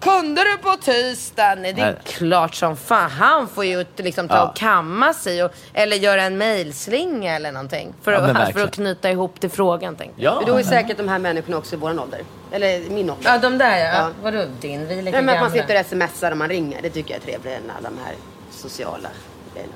kunde 0.01 0.43
du 0.45 0.57
på 0.57 0.77
tisdag? 0.77 1.55
Nej, 1.55 1.73
det 1.73 1.81
är 1.81 1.87
Nej. 1.87 1.97
klart 2.05 2.55
som 2.55 2.77
fan. 2.77 3.11
Han 3.11 3.49
får 3.49 3.65
ju 3.65 3.85
liksom 3.97 4.29
ta 4.29 4.35
Ja. 4.37 4.49
och 4.49 4.57
kamma 4.57 5.15
sig 5.15 5.45
och, 5.45 5.53
eller 5.75 5.97
göra 5.97 6.23
en 6.23 6.39
mejlslinga 6.39 7.35
eller 7.37 7.53
någonting. 7.53 7.95
För, 8.03 8.13
Ja, 8.13 8.21
men 8.21 8.31
att, 8.31 8.37
för 8.37 8.45
verkligen. 8.45 8.69
att 8.69 8.75
knyta 8.75 9.11
ihop 9.11 9.41
till 9.41 9.51
frågan 9.51 9.97
tänkte 9.97 10.23
jag. 10.23 10.35
Ja. 10.35 10.43
Då 10.47 10.57
är 10.57 10.63
säkert 10.63 10.97
de 10.97 11.09
här 11.09 11.19
människorna 11.19 11.57
också 11.57 11.75
i 11.75 11.79
våran 11.79 11.99
ålder. 11.99 12.21
Eller 12.53 12.81
min 12.91 13.11
ålder. 13.11 13.31
Ja, 13.31 13.39
de 13.39 13.59
där 13.59 13.79
ja. 13.79 13.87
Ja. 13.95 14.11
Vadå 14.23 14.45
din? 14.61 14.87
Vi 14.89 14.99
är 14.99 15.03
lika 15.03 15.17
Nej, 15.17 15.25
men 15.27 15.35
att 15.35 15.41
man 15.43 15.51
sitter 15.51 15.81
och 15.81 15.87
smsar 15.87 16.31
och 16.31 16.37
man 16.37 16.49
ringer. 16.49 16.83
Det 16.83 16.91
tycker 16.91 17.11
jag 17.15 17.21
är 17.21 17.25
trevligare 17.25 17.57
än 17.57 17.71
alla 17.79 17.91
de 17.91 17.97
här 18.05 18.15
sociala 18.61 19.09
grejerna. 19.55 19.73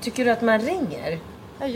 Tycker 0.00 0.24
du 0.24 0.30
att 0.30 0.42
man 0.42 0.60
ringer? 0.60 1.18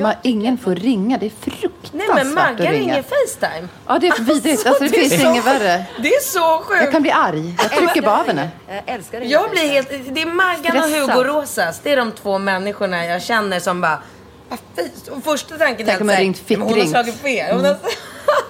Man, 0.01 0.15
ingen 0.23 0.59
får 0.59 0.75
ringa. 0.75 1.19
Det 1.19 1.27
är 1.27 1.31
fruktansvärt 1.51 1.93
Nej 1.93 2.09
men 2.25 2.35
Maggan 2.35 2.73
ringer 2.73 3.03
Facetime. 3.03 3.69
Ja, 3.87 3.99
det 3.99 4.07
är 4.09 4.23
vidrigt. 4.23 4.67
Alltså, 4.67 4.85
det 4.85 4.91
det 4.91 4.97
är 4.97 5.09
finns 5.09 5.23
så 5.23 5.31
inget 5.31 5.47
värre. 5.47 5.85
Det 6.03 6.09
är 6.09 6.21
så 6.21 6.59
sjukt. 6.65 6.83
Jag 6.83 6.93
kan 6.93 7.03
bli 7.03 7.11
arg. 7.11 7.55
Jag 7.59 7.71
trycker 7.71 8.03
bara 8.03 8.21
av 8.21 8.27
henne. 8.27 8.51
Jag 8.69 8.83
älskar 8.87 9.21
det. 9.21 9.27
Jag 9.27 9.51
blir 9.51 9.69
helt... 9.69 9.89
Det 10.15 10.23
är 10.23 10.27
Maggan 10.27 10.77
och. 10.77 10.89
Hugo 11.15 11.25
Rosas. 11.25 11.81
Det 11.83 11.93
är 11.93 11.97
de 11.97 12.13
två 12.13 12.39
människorna 12.39 13.07
jag 13.07 13.23
känner 13.23 13.61
som 13.61 13.81
bara... 13.81 14.03
"Ah, 14.51 14.57
fy." 14.77 14.83
Och 15.11 15.25
första 15.25 15.57
tanken 15.57 15.87
Tänk 15.87 16.01
om 16.01 16.09
är 16.11 16.13
jag 16.13 16.19
att 16.19 16.23
ringt 16.23 16.37
säga, 16.47 16.59
"Men 16.59 16.69
hon 16.69 16.75
har 16.79 16.85
fickringt." 16.85 16.91
slagit 16.91 17.21
fel. 17.21 17.57
Hon 17.57 17.65
har, 17.65 17.77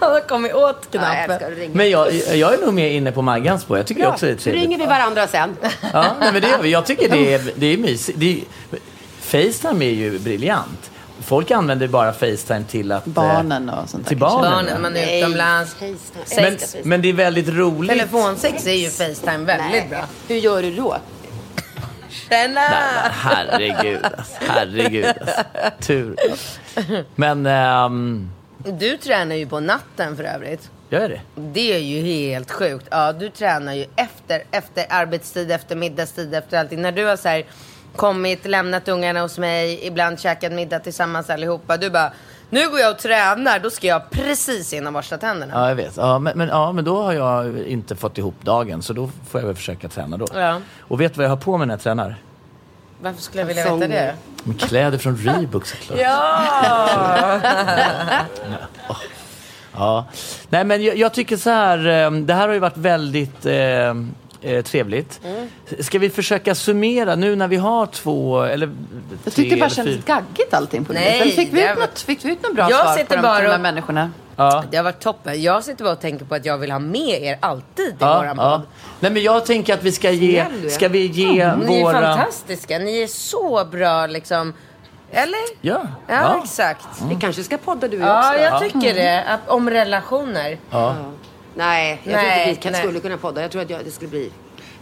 hon 0.00 0.10
har 0.12 0.20
kommit 0.20 0.54
åt 0.54 0.88
Ja, 0.90 1.14
jag 1.16 1.24
knappen. 1.26 1.50
ringa. 1.50 1.74
Men 1.74 1.90
jag, 1.90 2.12
jag 2.14 2.54
är 2.54 2.58
nog 2.64 2.74
mer 2.74 2.88
inne 2.90 3.12
på 3.12 3.22
Maggans 3.22 3.62
spår. 3.62 3.76
Jag 3.76 3.86
tycker 3.86 4.06
också 4.06 4.26
det 4.26 4.32
är 4.32 4.36
trevligt. 4.36 4.62
ringer 4.64 4.78
vi 4.78 4.86
varandra 4.86 5.26
sen. 5.26 5.56
Ja, 5.92 6.06
nej, 6.20 6.32
men 6.32 6.42
det 6.42 6.48
gör 6.48 6.62
vi. 6.62 6.68
Jag 6.70 6.86
tycker 6.86 7.08
det 7.08 7.34
är, 7.34 7.40
det 7.56 7.66
är 7.66 7.78
mysigt. 7.78 8.18
Det 8.20 8.32
är, 8.32 8.40
Facetime 9.20 9.84
är 9.84 9.90
ju 9.90 10.18
briljant. 10.18 10.90
Folk 11.20 11.50
använder 11.50 11.88
bara 11.88 12.12
Facetime 12.12 12.64
till 12.68 12.92
att... 12.92 13.06
eh, 13.06 13.12
Barnen 13.12 13.68
och 13.70 13.88
sånt 13.88 14.04
där. 14.04 14.08
Till 14.08 14.16
barnen. 14.18 14.50
Barnen, 14.52 14.82
man 14.82 14.96
är 14.96 15.18
utomlands. 15.18 15.74
FaceTime. 15.74 16.42
Men, 16.50 16.58
men 16.88 17.02
det 17.02 17.08
är 17.08 17.12
väldigt 17.12 17.48
roligt. 17.48 17.90
Telefonsex 17.90 18.66
är 18.66 18.72
ju 18.72 18.90
Facetime 18.90 19.44
väldigt 19.44 19.70
Nej. 19.70 19.86
bra. 19.90 20.04
Hur 20.28 20.36
gör 20.36 20.62
du 20.62 20.70
då? 20.74 20.96
Tjena! 22.10 22.60
Nej, 22.60 22.70
men 23.02 23.10
herregud 23.12 24.04
alltså. 24.04 24.34
Herregud 24.48 25.06
alltså. 25.06 25.42
Tur. 25.80 26.16
Men, 27.14 27.46
ehm, 27.46 28.30
Du 28.72 28.96
tränar 28.96 29.34
ju 29.36 29.46
på 29.46 29.60
natten 29.60 30.16
för 30.16 30.24
övrigt. 30.24 30.70
gör 30.90 31.00
jag 31.00 31.10
det? 31.10 31.20
Det 31.34 31.72
är 31.74 31.78
ju 31.78 32.00
helt 32.02 32.50
sjukt. 32.50 32.86
Ja, 32.90 33.12
du 33.12 33.28
tränar 33.30 33.74
ju 33.74 33.86
efter, 33.96 34.42
efter 34.50 34.86
arbetstid, 34.90 35.50
efter 35.50 35.76
middagstid, 35.76 36.34
efter 36.34 36.58
allting. 36.58 36.82
När 36.82 36.92
du 36.92 37.04
har 37.04 37.16
så 37.16 37.28
här 37.28 37.44
kommit, 37.96 38.46
lämnat 38.46 38.88
ungarna 38.88 39.20
hos 39.20 39.38
mig, 39.38 39.86
ibland 39.86 40.20
käkat 40.20 40.52
middag 40.52 40.78
tillsammans 40.78 41.30
allihopa. 41.30 41.76
Du 41.76 41.90
bara, 41.90 42.12
Nu 42.50 42.70
går 42.70 42.80
jag 42.80 42.90
och 42.90 42.98
tränar, 42.98 43.58
då 43.58 43.70
ska 43.70 43.86
jag 43.86 44.10
precis 44.10 44.72
innan 44.72 44.92
borsta 44.92 45.18
tänderna. 45.18 45.52
Ja, 45.54 45.68
jag 45.68 45.76
vet. 45.76 45.96
Ja, 45.96 46.18
men, 46.18 46.38
men, 46.38 46.48
ja, 46.48 46.72
men 46.72 46.84
då 46.84 47.02
har 47.02 47.12
jag 47.12 47.58
inte 47.58 47.96
fått 47.96 48.18
ihop 48.18 48.34
dagen, 48.42 48.82
så 48.82 48.92
då 48.92 49.10
får 49.30 49.40
jag 49.40 49.46
väl 49.46 49.56
försöka 49.56 49.88
träna 49.88 50.16
då. 50.16 50.26
Ja. 50.34 50.60
Och 50.80 51.00
vet 51.00 51.14
du 51.14 51.16
vad 51.16 51.24
jag 51.24 51.30
har 51.30 51.36
på 51.36 51.56
mig 51.58 51.66
när 51.66 51.74
jag 51.74 51.80
tränar? 51.80 52.16
Varför 53.02 53.22
skulle 53.22 53.40
jag 53.42 53.46
vilja 53.46 53.74
veta 53.74 53.88
det? 53.88 54.14
Med 54.44 54.60
kläder 54.60 54.98
från 54.98 55.16
Reebok 55.16 55.66
såklart. 55.66 55.98
Ja! 56.02 57.40
Ja. 59.78 60.04
Nej, 60.48 60.64
men 60.64 60.82
jag, 60.84 60.96
jag 60.96 61.12
tycker 61.14 61.36
så 61.36 61.50
här, 61.50 62.04
eh, 62.04 62.10
det 62.10 62.34
här 62.34 62.46
har 62.48 62.54
ju 62.54 62.60
varit 62.60 62.76
väldigt 62.76 63.46
eh, 63.46 63.54
eh, 64.42 64.62
trevligt. 64.64 65.20
Mm. 65.24 65.48
Ska 65.80 65.98
vi 65.98 66.10
försöka 66.10 66.54
summera 66.54 67.14
nu 67.16 67.36
när 67.36 67.48
vi 67.48 67.56
har 67.56 67.86
två 67.86 68.42
eller 68.42 68.66
Jag 68.66 68.76
tre 69.24 69.30
tyckte 69.32 69.54
det 69.56 69.60
bara 69.60 69.70
kändes 69.70 70.04
gaggigt 70.04 70.54
allting 70.54 70.84
på 70.84 70.92
det. 70.92 70.98
Nej, 70.98 71.20
Sen 71.20 71.30
fick 71.30 71.52
vi, 71.54 71.62
ut 71.62 71.68
var- 71.68 71.80
något, 71.86 71.98
fick 72.00 72.24
vi 72.24 72.32
ut 72.32 72.42
något 72.42 72.54
bra 72.54 72.70
Jag 72.70 72.94
svar 72.94 73.04
på 73.04 73.14
de, 73.14 73.22
bara 73.22 73.42
de 73.42 73.48
här 73.48 73.58
människorna? 73.58 74.10
Ja. 74.36 74.64
Det 74.70 74.76
har 74.76 74.84
varit 74.84 75.00
toppen. 75.00 75.42
Jag 75.42 75.64
sitter 75.64 75.84
bara 75.84 75.92
och 75.92 76.00
tänker 76.00 76.24
på 76.24 76.34
att 76.34 76.44
jag 76.44 76.58
vill 76.58 76.70
ha 76.70 76.78
med 76.78 77.22
er 77.22 77.38
alltid 77.40 77.86
i 77.88 77.94
Ja, 77.98 78.18
våran 78.18 78.36
ja. 78.38 78.50
podd. 78.58 78.66
Nej, 79.00 79.10
men 79.12 79.22
jag 79.22 79.46
tänker 79.46 79.74
att 79.74 79.82
vi 79.82 79.92
ska 79.92 80.10
ge, 80.10 80.44
Snäll 80.44 80.70
ska 80.70 80.88
vi 80.88 81.06
ge 81.06 81.54
Ni 81.56 81.78
är 81.80 81.84
våra... 81.84 82.16
fantastiska. 82.16 82.78
Ni 82.78 83.02
är 83.02 83.06
så 83.06 83.64
bra 83.64 84.06
liksom. 84.06 84.52
Eller? 85.10 85.38
Ja. 85.60 85.80
Ja, 86.06 86.14
ja. 86.14 86.40
exakt. 86.44 86.86
Vi 87.08 87.14
kanske 87.20 87.42
ska 87.42 87.58
podda 87.58 87.88
du 87.88 87.96
Ja, 87.96 88.28
också. 88.30 88.42
jag 88.42 88.60
tycker 88.62 88.94
det. 88.94 89.24
Att, 89.24 89.48
om 89.48 89.70
relationer. 89.70 90.58
ja. 90.70 90.94
Nej, 91.54 92.00
jag 92.04 92.12
tror 92.14 92.28
Nej, 92.28 92.40
inte 92.48 92.50
vi 92.60 92.62
kan, 92.62 92.72
nej. 92.72 92.82
skulle 92.82 93.00
kunna 93.00 93.16
podda. 93.16 93.42
Jag 93.42 93.50
tror 93.50 93.62
att 93.62 93.70
jag, 93.70 93.84
det 93.84 93.90
skulle 93.90 94.08
bli 94.10 94.30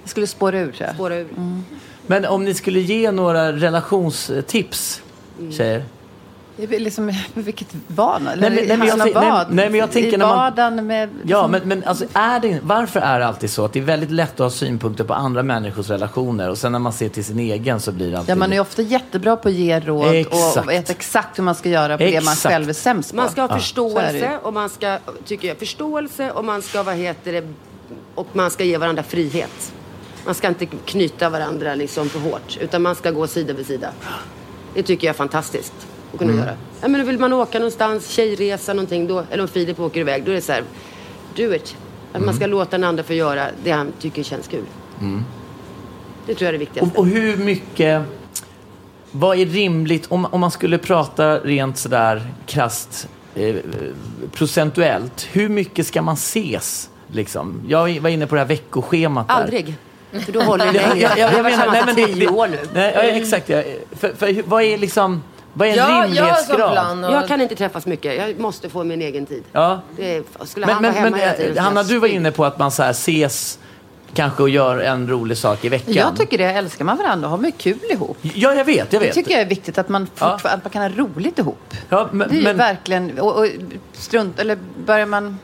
Det 0.02 0.08
skulle 0.08 0.26
spåra 0.26 0.58
ur 0.58 0.72
tror 0.72 0.86
jag. 0.86 0.94
spåra 0.94 1.16
ur. 1.16 1.28
Men 2.06 2.24
om 2.24 2.44
ni 2.44 2.54
skulle 2.54 2.80
ge 2.80 3.10
några 3.10 3.52
relationstips, 3.52 5.02
tjejer? 5.56 5.84
Det 6.56 6.76
är 6.76 6.80
liksom, 6.80 7.12
vilket 7.34 7.68
vad? 7.86 8.22
Eller 8.26 8.36
Nej, 8.36 8.50
men- 8.50 8.68
nej, 8.68 8.76
men 8.78 8.88
jag 8.88 8.98
nej, 8.98 9.12
vad? 9.14 9.52
nej, 9.52 9.70
men 9.70 9.80
jag 9.80 9.90
tänker 9.92 10.14
I 10.14 10.16
när 10.16 10.26
man- 10.26 10.36
vardagen 10.36 10.86
med... 10.86 11.08
Ja, 11.08 11.46
liksom- 11.46 11.50
men, 11.50 11.60
men 11.68 11.84
alltså, 11.84 12.04
är 12.12 12.40
det, 12.40 12.58
varför 12.62 13.00
är 13.00 13.18
det 13.20 13.26
alltid 13.26 13.50
så 13.50 13.64
att 13.64 13.72
det 13.72 13.78
är 13.78 13.82
väldigt 13.84 14.10
lätt 14.10 14.32
att 14.32 14.38
ha 14.38 14.50
synpunkter 14.50 15.04
på 15.04 15.14
andra 15.14 15.42
människors 15.42 15.90
relationer 15.90 16.50
och 16.50 16.58
sen 16.58 16.72
när 16.72 16.78
man 16.78 16.92
ser 16.92 17.08
till 17.08 17.24
sin 17.24 17.38
egen 17.38 17.80
så 17.80 17.92
blir 17.92 18.10
det 18.10 18.18
alltid... 18.18 18.30
Ja, 18.30 18.36
man 18.36 18.52
är 18.52 18.60
ofta 18.60 18.82
jättebra 18.82 19.36
på 19.36 19.48
att 19.48 19.54
ge 19.54 19.80
råd 19.80 20.14
Exakt. 20.14 20.56
och 20.56 20.68
vet 20.70 20.90
exakt 20.90 21.38
hur 21.38 21.44
man 21.44 21.54
ska 21.54 21.68
göra 21.68 21.98
på 21.98 22.04
det 22.04 22.10
man 22.24 22.32
Exakt. 22.32 22.52
själv 22.52 22.68
är 22.68 22.72
sämst 22.72 23.10
på. 23.10 23.16
Man 23.16 23.30
ska 23.30 23.40
ha 23.42 23.48
förståelse 23.58 24.16
ju. 24.32 24.36
och 24.42 24.52
man 24.54 24.68
ska, 24.68 24.98
tycker 25.24 25.48
jag, 25.48 25.56
förståelse 25.56 26.30
och 26.30 26.44
man 26.44 26.62
ska, 26.62 26.82
vad 26.82 26.94
heter 26.96 27.32
det, 27.32 27.48
och 28.14 28.26
man 28.32 28.50
ska 28.50 28.64
ge 28.64 28.78
varandra 28.78 29.02
frihet. 29.02 29.72
Man 30.26 30.34
ska 30.34 30.48
inte 30.48 30.66
knyta 30.66 31.28
varandra 31.28 31.74
liksom 31.74 32.08
för 32.08 32.18
hårt, 32.20 32.58
utan 32.60 32.82
man 32.82 32.94
ska 32.94 33.10
gå 33.10 33.26
sida 33.26 33.52
vid 33.52 33.66
sida. 33.66 33.88
Det 34.74 34.82
tycker 34.82 35.06
jag 35.06 35.14
är 35.14 35.18
fantastiskt 35.18 35.72
att 36.14 36.18
kunna 36.18 36.32
göra. 36.32 36.56
Ja, 36.80 36.88
men 36.88 37.06
vill 37.06 37.18
man 37.18 37.32
åka 37.32 37.58
någonstans, 37.58 38.08
tjejresa 38.08 38.72
någonting, 38.72 39.06
då, 39.06 39.24
eller 39.30 39.42
om 39.42 39.48
Filip 39.48 39.80
åker 39.80 40.00
iväg, 40.00 40.24
då 40.24 40.30
är 40.30 40.34
det 40.34 40.40
så 40.40 40.52
här, 40.52 40.62
do 41.36 41.54
it. 41.54 41.76
Att 42.12 42.22
man 42.22 42.34
ska 42.34 42.46
låta 42.46 42.70
den 42.70 42.84
andra 42.84 43.02
få 43.02 43.12
göra 43.12 43.46
det 43.64 43.70
han 43.70 43.92
tycker 44.00 44.22
känns 44.22 44.48
kul. 44.48 44.64
Det 46.26 46.34
tror 46.34 46.42
jag 46.42 46.48
är 46.48 46.52
det 46.52 46.58
viktigaste. 46.58 46.98
och, 46.98 46.98
och 46.98 47.06
hur 47.06 47.36
mycket... 47.36 48.02
Vad 49.16 49.38
är 49.38 49.46
rimligt 49.46 50.06
om, 50.08 50.26
om 50.30 50.40
man 50.40 50.50
skulle 50.50 50.78
prata 50.78 51.38
rent 51.38 51.78
sådär 51.78 52.22
krasst 52.46 53.08
eh, 53.34 53.56
procentuellt? 54.32 55.28
Hur 55.32 55.48
mycket 55.48 55.86
ska 55.86 56.02
man 56.02 56.14
ses? 56.14 56.90
Liksom? 57.12 57.62
Jag 57.68 58.00
var 58.00 58.10
inne 58.10 58.26
på 58.26 58.34
det 58.34 58.40
här 58.40 58.48
veckoschemat 58.48 59.28
där. 59.28 59.34
Aldrig. 59.34 59.74
För 60.12 60.32
då 60.32 60.40
håller 60.40 60.72
det 60.72 60.78
ja, 60.96 61.16
Jag 61.16 61.28
har 61.28 61.36
jag 61.36 61.42
varit 61.42 61.58
menar, 61.58 61.72
nej, 61.72 61.82
men 61.86 61.94
det, 61.94 62.06
tio 62.06 62.28
år 62.28 62.48
nu. 62.48 62.58
nej, 62.74 62.92
ja, 62.94 63.02
exakt. 63.02 63.48
Ja. 63.48 63.62
För, 63.92 64.14
för, 64.14 64.42
vad 64.46 64.62
är 64.62 64.78
liksom... 64.78 65.22
Vad 65.54 65.68
är 65.68 65.72
en 65.72 65.78
Ja, 65.78 65.88
jag 65.98 66.04
rimlighetsgrad? 66.04 66.72
plan. 66.72 67.04
Och... 67.04 67.12
Jag 67.12 67.28
kan 67.28 67.40
inte 67.40 67.54
träffas 67.54 67.86
mycket. 67.86 68.16
Jag 68.16 68.40
måste 68.40 68.68
få 68.68 68.84
min 68.84 69.02
egen 69.02 69.26
tid. 69.26 69.42
Ja. 69.52 69.80
Det 69.96 70.16
är, 70.16 70.22
skulle 70.44 70.66
Men, 70.66 70.74
han 70.74 70.82
men, 70.82 70.92
vara 70.92 71.02
hemma 71.02 71.10
men 71.16 71.20
hela 71.20 71.32
tiden 71.32 71.50
eh, 71.50 71.56
så 71.56 71.62
Hanna, 71.62 71.80
jag 71.80 71.86
du 71.88 71.98
var 71.98 72.08
inne 72.08 72.30
på 72.30 72.44
att 72.44 72.58
man 72.58 72.70
så 72.70 72.82
här 72.82 72.90
ses 72.90 73.58
kanske 74.14 74.42
och 74.42 74.48
gör 74.48 74.78
en 74.78 75.08
rolig 75.08 75.36
sak 75.38 75.64
i 75.64 75.68
veckan. 75.68 75.94
Jag 75.94 76.16
tycker 76.16 76.38
det. 76.38 76.44
Älskar 76.44 76.84
man 76.84 76.96
varandra 76.98 77.28
har 77.28 77.38
man 77.38 77.52
kul 77.52 77.78
ihop. 77.90 78.18
Ja, 78.22 78.54
jag 78.54 78.64
vet. 78.64 78.76
Jag 78.92 79.02
Det 79.02 79.06
vet. 79.06 79.14
tycker 79.14 79.30
jag 79.30 79.40
är 79.40 79.46
viktigt 79.46 79.78
att 79.78 79.88
man, 79.88 80.08
Ja. 80.18 80.38
att 80.42 80.64
man 80.64 80.70
kan 80.70 80.82
ha 80.82 80.88
roligt 80.88 81.38
ihop. 81.38 81.74
Ja, 81.88 82.08
men, 82.12 82.28
Det 82.28 82.34
är 82.34 82.38
ju 82.38 82.44
men, 82.44 82.56
verkligen... 82.56 83.18
Och, 83.18 83.38
och 83.38 83.46
strunt, 83.92 84.38
eller 84.38 84.58
börjar 84.86 85.06
man 85.06 85.38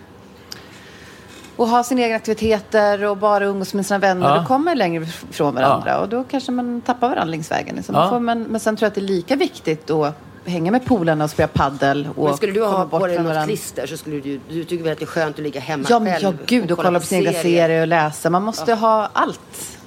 och 1.61 1.69
ha 1.69 1.83
sina 1.85 2.01
egna 2.03 2.17
aktiviteter 2.17 3.05
och 3.05 3.17
bara 3.17 3.45
umgås 3.45 3.75
med 3.75 3.87
sina 3.87 3.99
vänner, 3.99 4.29
Ja. 4.29 4.41
då 4.41 4.47
kommer 4.47 4.65
man 4.65 4.79
längre 4.79 5.07
ifrån 5.31 5.55
varandra. 5.55 5.99
Och 6.01 6.09
då 6.09 6.25
kanske 6.25 6.53
man 6.53 6.81
tappar 6.81 7.09
varandra 7.09 7.31
längs 7.31 7.51
vägen. 7.51 7.77
Liksom. 7.77 7.95
Ja. 7.95 8.19
Man, 8.19 8.43
men 8.43 8.61
sen 8.61 8.77
tror 8.77 8.85
jag 8.87 8.89
att 8.91 8.95
det 8.95 9.01
är 9.01 9.03
lika 9.17 9.37
viktigt 9.37 9.91
att 9.91 10.15
hänga 10.45 10.71
med 10.71 10.85
polarna 10.87 11.25
och 11.25 11.31
spela 11.31 11.49
paddel 11.49 12.09
och 12.17 12.25
Men 12.25 12.37
skulle 12.37 12.53
du 12.53 12.61
komma 12.61 12.77
ha 12.77 12.87
på 12.87 13.07
dig 13.07 13.17
något 13.17 13.27
varandra. 13.27 13.47
klister 13.47 13.87
så 13.87 13.97
skulle 13.97 14.21
du, 14.21 14.41
du 14.49 14.65
tycker 14.65 14.85
väl 14.85 14.93
att 14.93 14.99
det 14.99 15.05
är 15.05 15.07
skönt 15.07 15.37
att 15.37 15.43
ligga 15.43 15.61
hemma 15.61 15.87
Ja, 15.89 15.99
men 15.99 16.13
själv 16.13 16.37
ja, 16.41 16.45
gud, 16.47 16.71
och 16.73 16.79
kolla 16.79 17.01
på 17.01 17.07
sina 17.07 17.29
egna 17.31 17.43
serier 17.43 17.81
och 17.81 17.89
läsa. 17.89 18.31
Man 18.31 18.43
måste 18.43 18.75
ha 18.75 19.11
allt. 19.13 19.41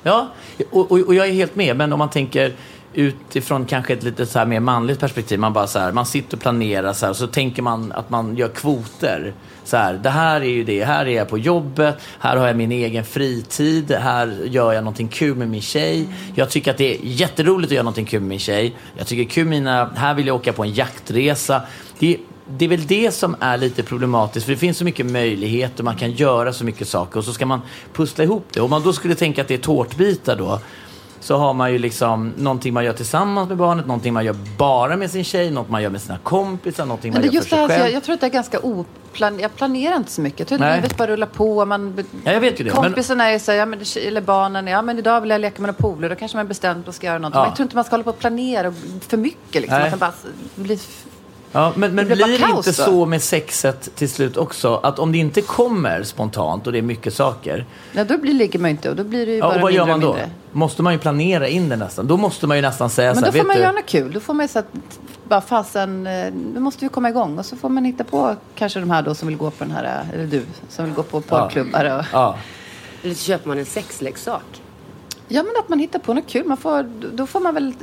ja, 0.04 0.28
och, 0.72 0.92
och, 0.92 1.00
och 1.00 1.16
jag 1.16 1.28
är 1.28 1.32
helt 1.32 1.56
med. 1.56 1.76
Men 1.78 1.94
om 1.94 2.00
man 2.00 2.10
tänker 2.10 2.54
utifrån 2.94 3.66
kanske 3.66 3.94
ett 3.94 4.04
lite 4.04 4.26
så 4.26 4.40
här 4.40 4.46
mer 4.46 4.60
manligt 4.60 5.00
perspektiv. 5.00 5.40
Man 5.40 5.54
bara 5.54 5.68
så 5.68 5.80
här, 5.80 5.92
man 5.92 6.06
sitter 6.06 6.38
och 6.38 6.42
planerar 6.42 6.94
så 6.94 7.06
här, 7.06 7.10
och 7.12 7.18
så 7.18 7.28
tänker 7.28 7.62
man 7.62 7.92
att 7.92 8.10
man 8.10 8.36
gör 8.38 8.48
kvoter. 8.48 9.34
Så 9.64 9.78
här, 9.78 9.94
det 9.94 10.10
här 10.10 10.42
är 10.42 10.50
ju 10.50 10.64
det, 10.64 10.84
här 10.84 11.06
är 11.06 11.12
jag 11.12 11.30
på 11.30 11.38
jobbet, 11.38 11.96
här 12.20 12.38
har 12.38 12.48
jag 12.48 12.56
min 12.56 12.72
egen 12.72 13.06
fritid, 13.06 13.92
här 13.92 14.38
gör 14.46 14.74
jag 14.74 14.84
någonting 14.84 15.08
kul 15.08 15.38
med 15.38 15.50
min 15.50 15.62
tjej. 15.62 16.08
Jag 16.36 16.50
tycker 16.50 16.72
att 16.72 16.78
det 16.78 16.96
är 16.96 17.00
jätteroligt 17.02 17.68
att 17.68 17.74
göra 17.74 17.84
någonting 17.84 18.06
kul 18.06 18.20
med 18.20 18.30
min 18.30 18.40
tjej. 18.40 18.76
Jag 18.98 19.08
tycker 19.08 19.24
det 19.24 19.28
är 19.28 19.30
kul 19.30 19.48
med 19.48 19.60
mina, 19.60 19.90
här 19.96 20.14
vill 20.14 20.28
jag 20.28 20.36
åka 20.36 20.54
på 20.54 20.64
en 20.64 20.74
jaktresa. 20.74 21.62
Det, 22.00 22.18
det 22.48 22.66
är 22.66 22.70
väl 22.70 22.88
det 22.88 23.14
som 23.14 23.36
är 23.40 23.58
lite 23.58 23.84
problematiskt, 23.84 24.46
för 24.46 24.54
det 24.54 24.60
finns 24.60 24.78
så 24.78 24.86
mycket 24.86 25.06
möjligheter, 25.06 25.84
man 25.84 25.96
kan 25.96 26.12
göra 26.12 26.54
så 26.54 26.66
mycket 26.66 26.88
saker 26.88 27.20
och 27.20 27.26
så 27.26 27.34
ska 27.34 27.46
man 27.46 27.62
pussla 27.94 28.24
ihop 28.24 28.46
det. 28.54 28.62
Om 28.62 28.70
man 28.70 28.84
då 28.84 28.94
skulle 28.94 29.16
tänka 29.16 29.42
att 29.42 29.48
det 29.48 29.54
är 29.54 29.58
tårtbitar 29.58 30.36
då, 30.36 30.60
så 31.24 31.38
har 31.38 31.54
man 31.54 31.72
ju 31.72 31.78
liksom 31.80 32.34
någonting 32.38 32.74
man 32.74 32.86
gör 32.86 32.94
tillsammans 32.94 33.50
med 33.50 33.58
barnet, 33.58 33.88
någonting 33.88 34.14
man 34.14 34.26
gör 34.26 34.36
bara 34.58 34.98
med 34.98 35.12
sin 35.12 35.24
tjej, 35.24 35.52
något 35.52 35.70
man 35.70 35.84
gör 35.84 35.90
med 35.90 36.02
sina 36.02 36.18
kompisar, 36.18 36.86
någonting 36.86 37.14
Men 37.14 37.22
man 37.22 37.32
gör 37.32 37.42
för 37.42 37.50
sig 37.50 37.58
här, 37.58 37.68
så 37.68 37.74
själv. 37.74 37.84
jag, 37.84 37.94
jag 37.94 38.04
tror 38.04 38.14
att 38.14 38.22
det 38.22 38.28
är 38.28 38.32
ganska 38.32 38.60
oplan... 38.60 39.40
Jag 39.40 39.56
planerar 39.56 39.96
inte 39.96 40.12
så 40.12 40.22
mycket. 40.22 40.40
Jag 40.40 40.48
tror 40.48 40.56
att 40.56 40.60
Nej. 40.62 40.76
livet 40.82 40.98
bara 40.98 41.08
rullar 41.08 41.28
på. 41.28 41.66
Man... 41.66 42.06
Ja, 42.24 42.32
jag 42.32 42.42
vet 42.42 42.60
ju 42.60 42.64
det, 42.64 42.74
men- 42.74 42.84
Kompisarna 42.84 43.30
är 43.30 43.40
så 43.40 43.52
här, 43.52 43.60
ja, 43.60 43.66
men, 43.66 43.80
eller 44.08 44.22
barnen, 44.22 44.68
ja 44.68 44.82
men 44.82 44.98
idag 45.00 45.22
vill 45.22 45.30
jag 45.30 45.42
leka 45.42 45.62
med 45.62 45.68
några 45.68 45.82
polare. 45.82 46.10
Då 46.10 46.16
kanske 46.16 46.38
man 46.38 46.48
bestämt 46.48 46.88
och 46.88 46.96
ska 46.96 47.08
göra 47.08 47.20
något. 47.20 47.34
Ja. 47.34 47.40
Men 47.40 47.48
jag 47.48 47.56
tror 47.56 47.64
inte 47.64 47.76
man 47.76 47.86
ska 47.86 47.94
hålla 47.94 48.04
på 48.04 48.10
och 48.10 48.20
planera 48.20 48.74
för 49.08 49.18
mycket. 49.18 49.62
Liksom. 49.62 49.80
Nej. 49.80 49.86
Att 49.88 50.00
man 50.00 50.00
bara 50.00 50.14
blir... 50.56 50.80
Ja, 51.56 51.74
men 51.76 51.96
men 51.96 52.08
Det 52.08 52.16
blir 52.16 52.26
det 52.28 52.34
inte 52.58 52.70
då. 52.70 52.74
så 52.74 53.06
med 53.06 53.22
sexet 53.22 53.96
till 53.96 54.10
slut 54.10 54.38
också? 54.38 54.76
Att 54.84 55.00
om 55.00 55.12
det 55.12 55.18
inte 55.18 55.42
kommer 55.42 56.04
spontant 56.04 56.68
och 56.68 56.74
det 56.74 56.78
är 56.80 56.82
mycket 56.82 57.14
saker. 57.14 57.66
Ja, 57.92 58.04
då 58.04 58.18
blir, 58.18 58.34
ligger 58.34 58.60
man 58.60 58.70
inte 58.72 58.90
och 58.90 58.96
då 58.96 59.04
blir 59.04 59.26
det 59.26 59.32
ju 59.32 59.38
Ja, 59.38 59.46
bara 59.46 59.56
och 59.56 59.62
vad 59.62 59.72
mindre 59.72 59.78
gör 59.78 59.86
man 59.88 60.00
då? 60.00 60.08
mindre. 60.08 60.30
Måste 60.52 60.82
man 60.84 60.94
ju 60.94 61.00
planera 61.00 61.48
in 61.48 61.70
det 61.70 61.76
nästan. 61.76 62.08
Då 62.08 62.18
måste 62.18 62.48
man 62.48 62.58
ju 62.58 62.62
nästan 62.62 62.90
säga 62.90 63.08
Men 63.10 63.16
så 63.16 63.22
då 63.22 63.26
här, 63.26 63.32
får 63.32 63.38
vet 63.38 63.48
man 63.48 63.56
du, 63.56 63.62
göra 63.62 63.72
något 63.72 63.86
kul. 63.86 64.12
Då 64.12 64.20
får 64.20 64.34
man 64.34 64.44
ju 64.44 64.48
så 64.48 64.60
att, 64.60 64.66
bara 65.28 65.42
fasen, 65.42 66.08
eh, 66.08 66.34
nu 66.54 66.60
måste 66.60 66.86
vi 66.86 66.90
komma 66.90 67.10
igång. 67.10 67.40
Och 67.40 67.46
så 67.46 67.56
får 67.56 67.70
man 67.70 67.86
hitta 67.86 68.04
på 68.04 68.36
kanske 68.56 68.80
de 68.80 68.90
här 68.92 69.02
då 69.02 69.16
som 69.16 69.28
vill 69.28 69.38
gå 69.38 69.52
på 69.52 69.64
den 69.64 69.74
här, 69.74 69.84
eh, 70.10 70.14
eller 70.14 70.26
du, 70.28 70.46
som 70.70 70.86
vill 70.86 70.94
gå 70.94 71.04
på 71.04 71.22
porrklubbar. 71.22 72.00
Och, 72.00 72.06
Ja. 72.14 72.38
Eller 73.04 73.14
så 73.14 73.24
köper 73.24 73.48
man 73.48 73.58
en 73.60 73.66
sexleksak. 73.66 74.62
ja, 75.28 75.44
men 75.44 75.52
att 75.60 75.70
man 75.70 75.80
hittar 75.80 76.00
på 76.00 76.14
något 76.14 76.28
kul. 76.28 76.46
Man 76.48 76.58
får, 76.58 76.84
då 77.14 77.26
får 77.28 77.40
man 77.40 77.54
väl 77.54 77.74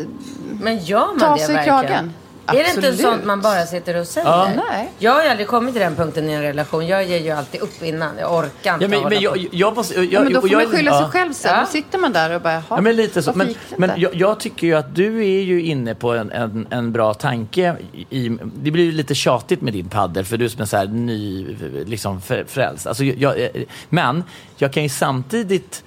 Men 0.60 0.78
gör 0.78 1.06
man 1.06 1.18
ta 1.18 1.34
det 1.36 1.40
sig 1.42 1.54
i 1.54 1.56
verkligen? 1.56 2.12
Kragen. 2.50 2.60
Är 2.60 2.64
det 2.64 2.76
inte 2.76 2.88
Absolut. 2.88 3.00
sånt 3.12 3.24
man 3.24 3.40
bara 3.40 3.66
sitter 3.66 3.96
och 3.96 4.06
säger? 4.06 4.26
Ja. 4.28 4.50
Nej. 4.70 4.90
Jag 4.98 5.12
har 5.12 5.22
ju 5.22 5.28
aldrig 5.28 5.46
kommit 5.48 5.74
till 5.74 5.82
den 5.82 5.96
punkten 5.96 6.30
i 6.30 6.32
en 6.32 6.42
relation. 6.42 6.86
Jag 6.86 7.04
ger 7.04 7.18
ju 7.18 7.30
alltid 7.30 7.60
upp 7.60 7.82
innan. 7.82 8.18
Jag 8.18 8.34
orkar 8.34 8.74
inte 8.74 8.84
Ja, 8.84 8.88
men, 8.88 9.02
men 9.02 9.20
jag, 9.20 9.48
jag 9.52 9.76
måste... 9.76 9.94
Jag, 9.94 10.04
Ja, 10.12 10.20
men 10.20 10.32
då 10.32 10.38
och 10.38 10.42
får 10.42 10.50
jag, 10.52 10.62
man 10.68 10.76
skylla 10.76 10.98
sig 10.98 11.08
själv 11.10 11.32
sen. 11.32 11.52
Ja. 11.54 11.60
Då 11.60 11.66
sitter 11.66 11.98
man 11.98 12.12
där 12.12 12.34
och 12.34 12.42
bara, 12.42 12.52
jaha, 12.52 12.62
Ja, 12.68 12.80
men 12.80 12.96
lite 12.96 13.22
så. 13.22 13.32
Men, 13.34 13.54
men 13.76 13.90
jag, 13.96 14.14
jag 14.14 14.40
tycker 14.40 14.66
ju 14.66 14.74
att 14.74 14.94
du 14.94 15.18
är 15.18 15.42
ju 15.42 15.62
inne 15.62 15.94
på 15.94 16.12
en, 16.12 16.30
en, 16.32 16.66
en 16.70 16.92
bra 16.92 17.14
tanke. 17.14 17.76
I, 18.10 18.28
det 18.54 18.70
blir 18.70 18.84
ju 18.84 18.92
lite 18.92 19.14
tjatigt 19.14 19.60
med 19.60 19.72
din 19.72 19.88
paddel 19.88 20.24
för 20.24 20.36
du 20.36 20.48
som 20.48 20.60
är 20.62 20.66
så 20.66 20.76
här 20.76 20.86
ny, 20.86 21.46
liksom 21.86 22.20
frä- 22.20 22.46
frälst. 22.46 22.86
Alltså, 22.86 23.04
jag, 23.04 23.38
jag- 23.38 23.64
men 23.88 24.24
jag 24.56 24.72
kan 24.72 24.82
ju 24.82 24.88
samtidigt 24.88 25.84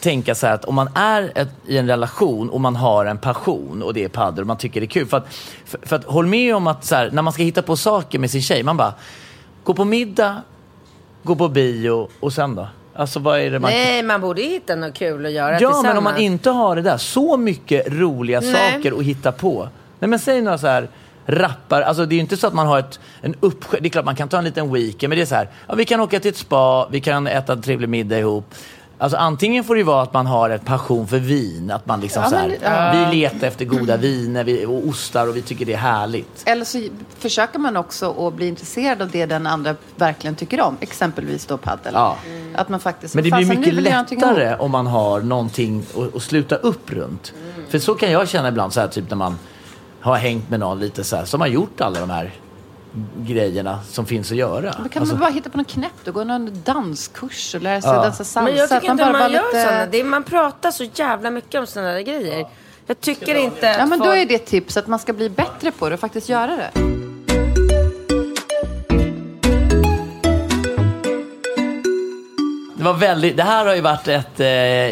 tänka 0.00 0.34
så 0.34 0.46
här 0.46 0.54
att 0.54 0.64
om 0.64 0.74
man 0.74 0.88
är 0.94 1.32
ett, 1.34 1.48
i 1.66 1.78
en 1.78 1.86
relation 1.86 2.50
och 2.50 2.60
man 2.60 2.76
har 2.76 3.06
en 3.06 3.18
passion 3.18 3.82
och 3.82 3.94
det 3.94 4.04
är 4.04 4.08
paddel 4.08 4.40
och 4.40 4.46
man 4.46 4.56
tycker 4.56 4.80
det 4.80 4.84
är 4.84 4.88
kul. 4.88 5.06
För 5.06 5.16
att, 5.16 5.26
för, 5.64 5.78
för 5.82 5.96
att 5.96 6.04
håll 6.04 6.26
med 6.26 6.56
om 6.56 6.66
att 6.66 6.84
så 6.84 6.94
här, 6.94 7.10
när 7.12 7.22
man 7.22 7.32
ska 7.32 7.42
hitta 7.42 7.62
på 7.62 7.76
saker 7.76 8.18
med 8.18 8.30
sin 8.30 8.42
tjej, 8.42 8.62
man 8.62 8.76
bara 8.76 8.94
gå 9.64 9.74
på 9.74 9.84
middag, 9.84 10.42
gå 11.22 11.36
på 11.36 11.48
bio 11.48 12.08
och 12.20 12.32
sen 12.32 12.54
då? 12.54 12.68
Alltså 12.94 13.20
vad 13.20 13.40
är 13.40 13.50
det 13.50 13.58
man... 13.58 13.70
Nej, 13.70 14.02
man 14.02 14.20
borde 14.20 14.42
hitta 14.42 14.76
något 14.76 14.94
kul 14.94 15.26
att 15.26 15.32
göra 15.32 15.52
Ja, 15.52 15.58
tillsammans. 15.58 15.84
men 15.84 15.98
om 15.98 16.04
man 16.04 16.16
inte 16.16 16.50
har 16.50 16.76
det 16.76 16.82
där, 16.82 16.96
så 16.96 17.36
mycket 17.36 17.92
roliga 17.92 18.40
Nej. 18.40 18.72
saker 18.74 18.98
att 18.98 19.04
hitta 19.04 19.32
på. 19.32 19.68
Nej, 19.98 20.08
men 20.08 20.18
säg 20.18 20.42
några 20.42 20.58
så 20.58 20.66
här 20.66 20.88
rappar, 21.26 21.82
alltså 21.82 22.06
det 22.06 22.12
är 22.14 22.16
ju 22.16 22.20
inte 22.20 22.36
så 22.36 22.46
att 22.46 22.54
man 22.54 22.66
har 22.66 22.78
ett, 22.78 23.00
en 23.22 23.34
uppsjö, 23.40 23.78
det 23.80 23.88
är 23.88 23.90
klart 23.90 24.04
man 24.04 24.16
kan 24.16 24.28
ta 24.28 24.38
en 24.38 24.44
liten 24.44 24.72
weekend, 24.72 25.08
men 25.08 25.16
det 25.18 25.22
är 25.22 25.26
så 25.26 25.34
här, 25.34 25.48
ja, 25.68 25.74
vi 25.74 25.84
kan 25.84 26.00
åka 26.00 26.20
till 26.20 26.30
ett 26.30 26.36
spa, 26.36 26.88
vi 26.88 27.00
kan 27.00 27.26
äta 27.26 27.52
en 27.52 27.62
trevlig 27.62 27.88
middag 27.88 28.18
ihop. 28.18 28.54
Alltså 29.00 29.16
antingen 29.18 29.64
får 29.64 29.74
det 29.74 29.78
ju 29.78 29.84
vara 29.84 30.02
att 30.02 30.12
man 30.12 30.26
har 30.26 30.50
en 30.50 30.58
passion 30.58 31.08
för 31.08 31.18
vin, 31.18 31.70
att 31.70 31.86
man 31.86 32.00
liksom 32.00 32.22
Ja, 32.22 32.28
så 32.28 32.34
men- 32.36 32.50
här, 32.62 32.94
ja. 32.94 33.10
vi 33.10 33.16
letar 33.16 33.46
efter 33.46 33.64
goda 33.64 33.96
viner 33.96 34.44
vi, 34.44 34.66
och 34.66 34.86
ostar 34.88 35.26
och 35.28 35.36
vi 35.36 35.42
tycker 35.42 35.66
det 35.66 35.72
är 35.72 35.76
härligt. 35.78 36.42
Eller 36.46 36.64
så 36.64 36.88
försöker 37.18 37.58
man 37.58 37.76
också 37.76 38.26
att 38.26 38.34
bli 38.34 38.48
intresserad 38.48 39.02
av 39.02 39.10
det 39.10 39.26
den 39.26 39.46
andra 39.46 39.74
verkligen 39.96 40.34
tycker 40.36 40.60
om. 40.60 40.76
Exempelvis 40.80 41.46
då 41.46 41.56
paddel. 41.56 41.92
Ja. 41.94 42.16
Att 42.54 42.68
man 42.68 42.80
faktiskt... 42.80 43.14
Men 43.14 43.24
det 43.24 43.30
"Fan, 43.30 43.38
blir 43.46 43.56
mycket 43.58 43.74
lättare 43.74 44.44
ihop." 44.48 44.60
om 44.60 44.70
man 44.70 44.86
har 44.86 45.20
någonting 45.20 45.84
att, 45.98 46.16
att 46.16 46.22
sluta 46.22 46.56
upp 46.56 46.92
runt. 46.92 47.32
Mm. 47.54 47.66
För 47.70 47.78
så 47.78 47.94
kan 47.94 48.10
jag 48.12 48.28
känna 48.28 48.48
ibland, 48.48 48.72
så 48.72 48.80
här, 48.80 48.88
typ 48.88 49.10
när 49.10 49.16
man 49.16 49.38
har 50.00 50.16
hängt 50.16 50.50
med 50.50 50.60
någon 50.60 50.78
lite 50.80 51.04
så 51.04 51.16
här, 51.16 51.24
som 51.24 51.40
har 51.40 51.48
gjort 51.48 51.80
alla 51.80 52.00
de 52.00 52.10
här 52.10 52.32
grejerna 53.16 53.78
som 53.88 54.06
finns 54.06 54.30
att 54.30 54.36
göra. 54.36 54.74
Då 54.82 54.88
kan 54.88 55.02
Alltså, 55.02 55.14
man 55.14 55.20
bara 55.20 55.30
hitta 55.30 55.50
på 55.50 55.58
något 55.58 55.68
knäppt 55.68 56.08
och 56.08 56.14
gå 56.14 56.24
någon 56.24 56.62
danskurs 56.64 57.54
och 57.54 57.62
lära 57.62 57.80
sig 57.80 57.90
Ja. 57.90 58.02
dansa 58.02 58.24
salsa. 58.24 58.42
Men 58.42 58.56
jag 58.56 58.64
Att 58.64 58.70
tycker 58.80 58.92
inte 58.92 59.04
man, 59.04 59.12
bara 59.12 59.28
gör 59.28 59.42
lite- 59.46 59.62
sådana. 59.64 59.86
Det 59.86 60.00
är, 60.00 60.04
man 60.04 60.24
pratar 60.24 60.70
så 60.70 60.84
jävla 60.94 61.30
mycket 61.30 61.60
om 61.60 61.66
sådana 61.66 61.92
där 61.92 62.00
grejer. 62.00 62.46
Jag 62.86 63.00
tycker 63.00 63.34
inte 63.34 63.66
Ja, 63.66 63.86
men 63.86 63.98
då 63.98 64.10
är 64.10 64.26
det 64.26 64.38
tips 64.38 64.76
att 64.76 64.86
man 64.86 64.98
ska 64.98 65.12
bli 65.12 65.30
bättre 65.30 65.70
på 65.70 65.88
det 65.88 65.94
och 65.94 66.00
faktiskt 66.00 66.28
göra 66.28 66.56
det. 66.56 66.70
Det, 72.76 72.84
var 72.84 72.94
väldigt, 72.94 73.36
det 73.36 73.42
här 73.42 73.66
har 73.66 73.74
ju 73.74 73.80
varit 73.80 74.08
ett 74.08 74.40
eh, 74.40 74.46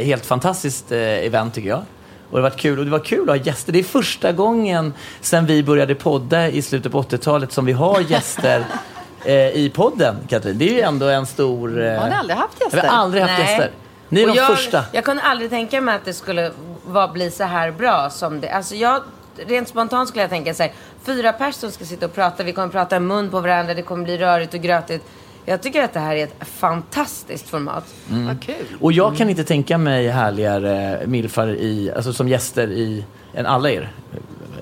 helt 0.07 0.26
fantastiskt 0.26 0.92
eh, 0.92 0.99
event 0.99 1.55
tycker 1.55 1.68
jag. 1.68 1.82
Och 2.31 2.39
det 2.39 2.43
har 2.43 2.51
varit 2.51 2.61
kul. 2.61 2.79
Och 2.79 2.85
det 2.85 2.91
var 2.91 2.99
kul 2.99 3.31
att 3.31 3.37
ha 3.37 3.45
gäster. 3.45 3.72
Det 3.72 3.79
är 3.79 3.85
första 3.85 4.33
gången 4.33 4.95
sedan 5.20 5.47
vi 5.47 5.62
började 5.62 5.95
podda 5.95 6.49
i 6.49 6.62
slutet 6.62 6.93
på 6.93 7.03
80-talet 7.03 7.53
som 7.53 7.64
vi 7.64 7.72
har 7.72 8.01
gäster 8.01 8.64
eh, 9.24 9.35
i 9.35 9.72
podden, 9.74 10.16
Katrin. 10.29 10.59
Det 10.59 10.68
är 10.68 10.74
ju 10.74 10.81
ändå 10.81 11.07
en 11.07 11.26
stor... 11.26 11.83
Eh, 11.83 12.01
Har 12.01 12.09
ni 12.09 12.14
aldrig 12.14 12.39
haft 12.39 12.61
gäster? 12.61 12.83
Vi 12.83 12.89
har 12.89 12.97
aldrig 12.97 13.22
haft 13.22 13.39
Nej. 13.39 13.51
gäster. 13.51 13.70
Ni 14.09 14.20
är 14.22 14.29
Och 14.29 14.35
de 14.35 14.39
jag, 14.39 14.47
första. 14.47 14.85
Jag 14.93 15.05
kunde 15.05 15.22
aldrig 15.22 15.51
tänka 15.51 15.81
mig 15.81 15.95
att 15.95 16.05
det 16.05 16.14
skulle 16.14 16.53
vara, 16.87 17.09
bli 17.09 17.31
så 17.31 17.45
här 17.45 17.70
bra 17.70 18.11
som 18.11 18.41
det. 18.41 18.51
Alltså 18.51 18.74
jag, 18.74 19.03
rent 19.47 19.68
spontant 19.68 20.09
skulle 20.09 20.22
jag 20.22 20.31
tänka 20.31 20.55
så 20.55 20.62
här. 20.62 20.72
Fyra 21.05 21.33
personer 21.33 21.72
ska 21.72 21.85
sitta 21.85 22.07
och 22.07 22.14
prata. 22.14 22.43
Vi 22.43 22.53
kommer 22.53 22.68
prata 22.68 23.01
mun 23.01 23.31
på 23.31 23.41
varandra. 23.41 23.74
Det 23.74 23.83
kommer 23.83 24.05
bli 24.05 24.18
rörigt 24.18 24.55
och 24.55 24.61
grötigt. 24.61 25.05
Jag 25.49 25.62
tycker 25.62 25.82
att 25.82 25.92
det 25.92 26.01
här 26.01 26.16
är 26.16 26.24
ett 26.24 26.34
fantastiskt 26.40 27.49
format. 27.49 27.84
Vad 28.09 28.42
kul. 28.42 28.55
Och 28.80 28.92
jag 28.92 29.16
kan 29.16 29.30
inte 29.30 29.44
tänka 29.44 29.78
mig 29.78 30.09
härligare 30.09 31.01
milfar 31.07 31.49
i, 31.49 31.92
alltså 31.96 32.12
som 32.12 32.28
gäster 32.28 32.68
i, 32.70 33.05
än 33.34 33.46
alla 33.46 33.70
er. 33.70 33.92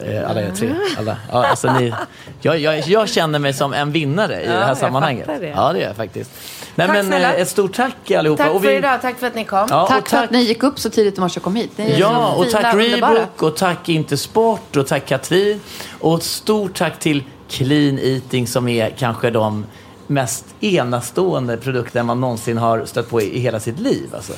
Eh, 0.05 0.30
Alla 0.30 0.41
er 0.43 0.51
tre. 0.51 0.70
Alla. 0.99 1.16
Ja, 1.32 1.47
alltså 1.47 1.72
ni, 1.72 1.95
jag, 2.41 2.59
jag, 2.59 2.78
jag 2.89 3.09
känner 3.09 3.39
mig 3.39 3.53
som 3.55 3.72
en 3.72 3.93
vinnare 3.93 4.43
i 4.43 4.47
det 4.47 4.53
här 4.53 4.74
sammanhanget. 4.74 5.26
det. 5.26 5.47
Ja, 5.57 5.72
det 5.72 5.78
gör 5.78 5.87
jag 5.87 5.97
faktiskt. 5.97 6.30
Nej, 6.74 6.87
Tack 6.87 6.97
men, 6.97 7.07
snälla. 7.07 7.34
eh, 7.34 7.41
ett 7.41 7.49
stort 7.49 7.74
tack 7.74 8.11
allihopa. 8.11 8.45
Tack 8.45 8.55
Och 8.55 8.62
för 8.62 8.68
vi- 8.70 8.76
idag. 8.76 9.03
Tack 9.03 9.18
för 9.18 9.26
att 9.26 9.34
ni 9.34 9.45
kom. 9.45 9.66
Ja, 9.70 9.87
Tack, 9.87 10.03
och 10.03 10.09
för 10.09 10.24
att 10.24 10.30
ni 10.30 10.39
gick 10.43 10.62
upp 10.62 10.78
så 10.78 10.91
tidigt 10.91 11.18
i 11.18 11.20
morse 11.20 11.41
och 11.41 11.45
kom 11.45 11.57
hit. 11.57 11.70
Ni 11.78 11.84
är 11.91 11.99
Ja, 11.99 12.34
och 12.34 12.51
tack. 12.51 12.74
Reebok 12.74 13.43
och 13.43 13.57
tack 13.57 13.89
Intersport 13.89 14.76
och 14.76 14.87
tack 14.87 15.07
Katrin. 15.07 15.61
Och 16.01 16.22
stort 16.22 16.74
tack 16.78 16.99
till 16.99 17.22
Clean 17.51 17.99
Eating 17.99 18.47
som 18.47 18.68
är 18.68 18.91
kanske 18.91 19.30
de 19.30 19.66
mest 20.07 20.44
enastående 20.61 21.57
produkter 21.57 22.02
man 22.02 22.20
någonsin 22.20 22.59
har 22.59 22.84
stött 22.84 23.11
på 23.11 23.20
i, 23.20 23.36
i 23.36 23.38
hela 23.40 23.61
sitt 23.61 23.78
liv. 23.78 24.11
Alltså. 24.14 24.32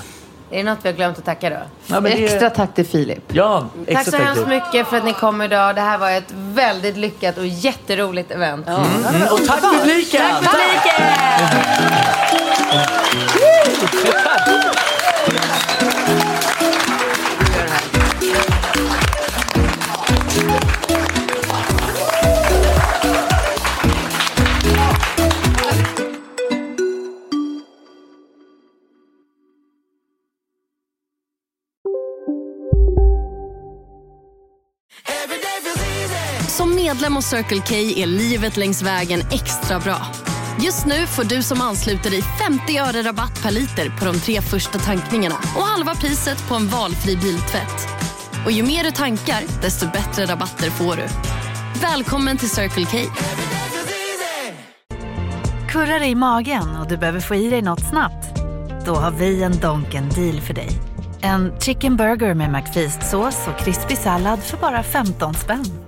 Är 0.51 0.57
det 0.57 0.63
något 0.63 0.79
vi 0.83 0.89
har 0.89 0.97
glömt 0.97 1.19
att 1.19 1.25
tacka 1.25 1.51
då? 1.51 1.57
Ja, 1.87 2.01
men 2.01 2.03
det- 2.03 2.25
Extra 2.25 2.51
tack 2.51 2.75
till 2.75 2.87
Filip. 2.87 3.23
Ja, 3.29 3.67
Tack 3.93 4.09
så 4.11 4.17
hemskt 4.17 4.43
till. 4.43 4.49
mycket 4.49 4.87
för 4.87 4.97
att 4.97 5.05
ni 5.05 5.13
kom 5.13 5.43
idag. 5.43 5.75
Det 5.75 5.81
här 5.81 5.99
var 5.99 6.11
ett 6.11 6.33
väldigt 6.35 6.97
lyckat 6.97 7.39
och 7.39 7.47
jätteroligt 7.47 8.31
event. 8.31 8.69
Mm, 8.69 8.83
och 9.31 9.47
tack 9.47 9.61
publiken! 9.61 10.23
Tack 10.43 10.55
publiken! 10.55 11.05
Medlem 36.99 37.17
hos 37.17 37.27
Circle 37.27 37.61
K 37.69 37.75
är 37.75 38.07
livet 38.07 38.57
längs 38.57 38.83
vägen 38.83 39.21
extra 39.21 39.79
bra. 39.79 40.07
Just 40.61 40.87
nu 40.87 41.07
får 41.07 41.25
du 41.25 41.43
som 41.43 41.61
ansluter 41.61 42.11
dig 42.11 42.23
50 42.23 42.79
öre 42.79 43.03
rabatt 43.03 43.43
per 43.43 43.51
liter 43.51 43.99
på 43.99 44.05
de 44.05 44.21
tre 44.21 44.41
första 44.41 44.79
tankningarna 44.79 45.35
och 45.35 45.63
halva 45.63 45.95
priset 45.95 46.49
på 46.49 46.55
en 46.55 46.69
valfri 46.69 47.17
biltvätt. 47.17 47.89
Och 48.45 48.53
ju 48.53 48.63
mer 48.63 48.85
du 48.85 48.91
tankar, 48.91 49.43
desto 49.63 49.87
bättre 49.87 50.27
rabatter 50.27 50.71
får 50.71 50.97
du. 50.97 51.03
Välkommen 51.81 52.37
till 52.37 52.51
Circle 52.51 52.85
K. 52.85 52.99
Kurrar 55.69 56.03
i 56.03 56.15
magen 56.15 56.77
och 56.77 56.89
du 56.89 56.97
behöver 56.97 57.21
få 57.21 57.35
i 57.35 57.51
dig 57.51 57.63
något 57.63 57.89
snabbt? 57.91 58.41
Då 58.87 58.95
har 58.95 59.11
vi 59.11 59.43
en 59.43 59.61
Donken 59.61 60.09
deal 60.09 60.41
för 60.41 60.55
dig. 60.55 60.71
En 61.21 61.61
chicken 61.61 61.97
burger 61.97 62.35
med 62.35 62.51
McFeast-sås 62.51 63.49
och 63.49 63.59
krispig 63.59 63.99
sallad 63.99 64.43
för 64.43 64.57
bara 64.57 64.83
15 64.83 65.35
spänn. 65.35 65.88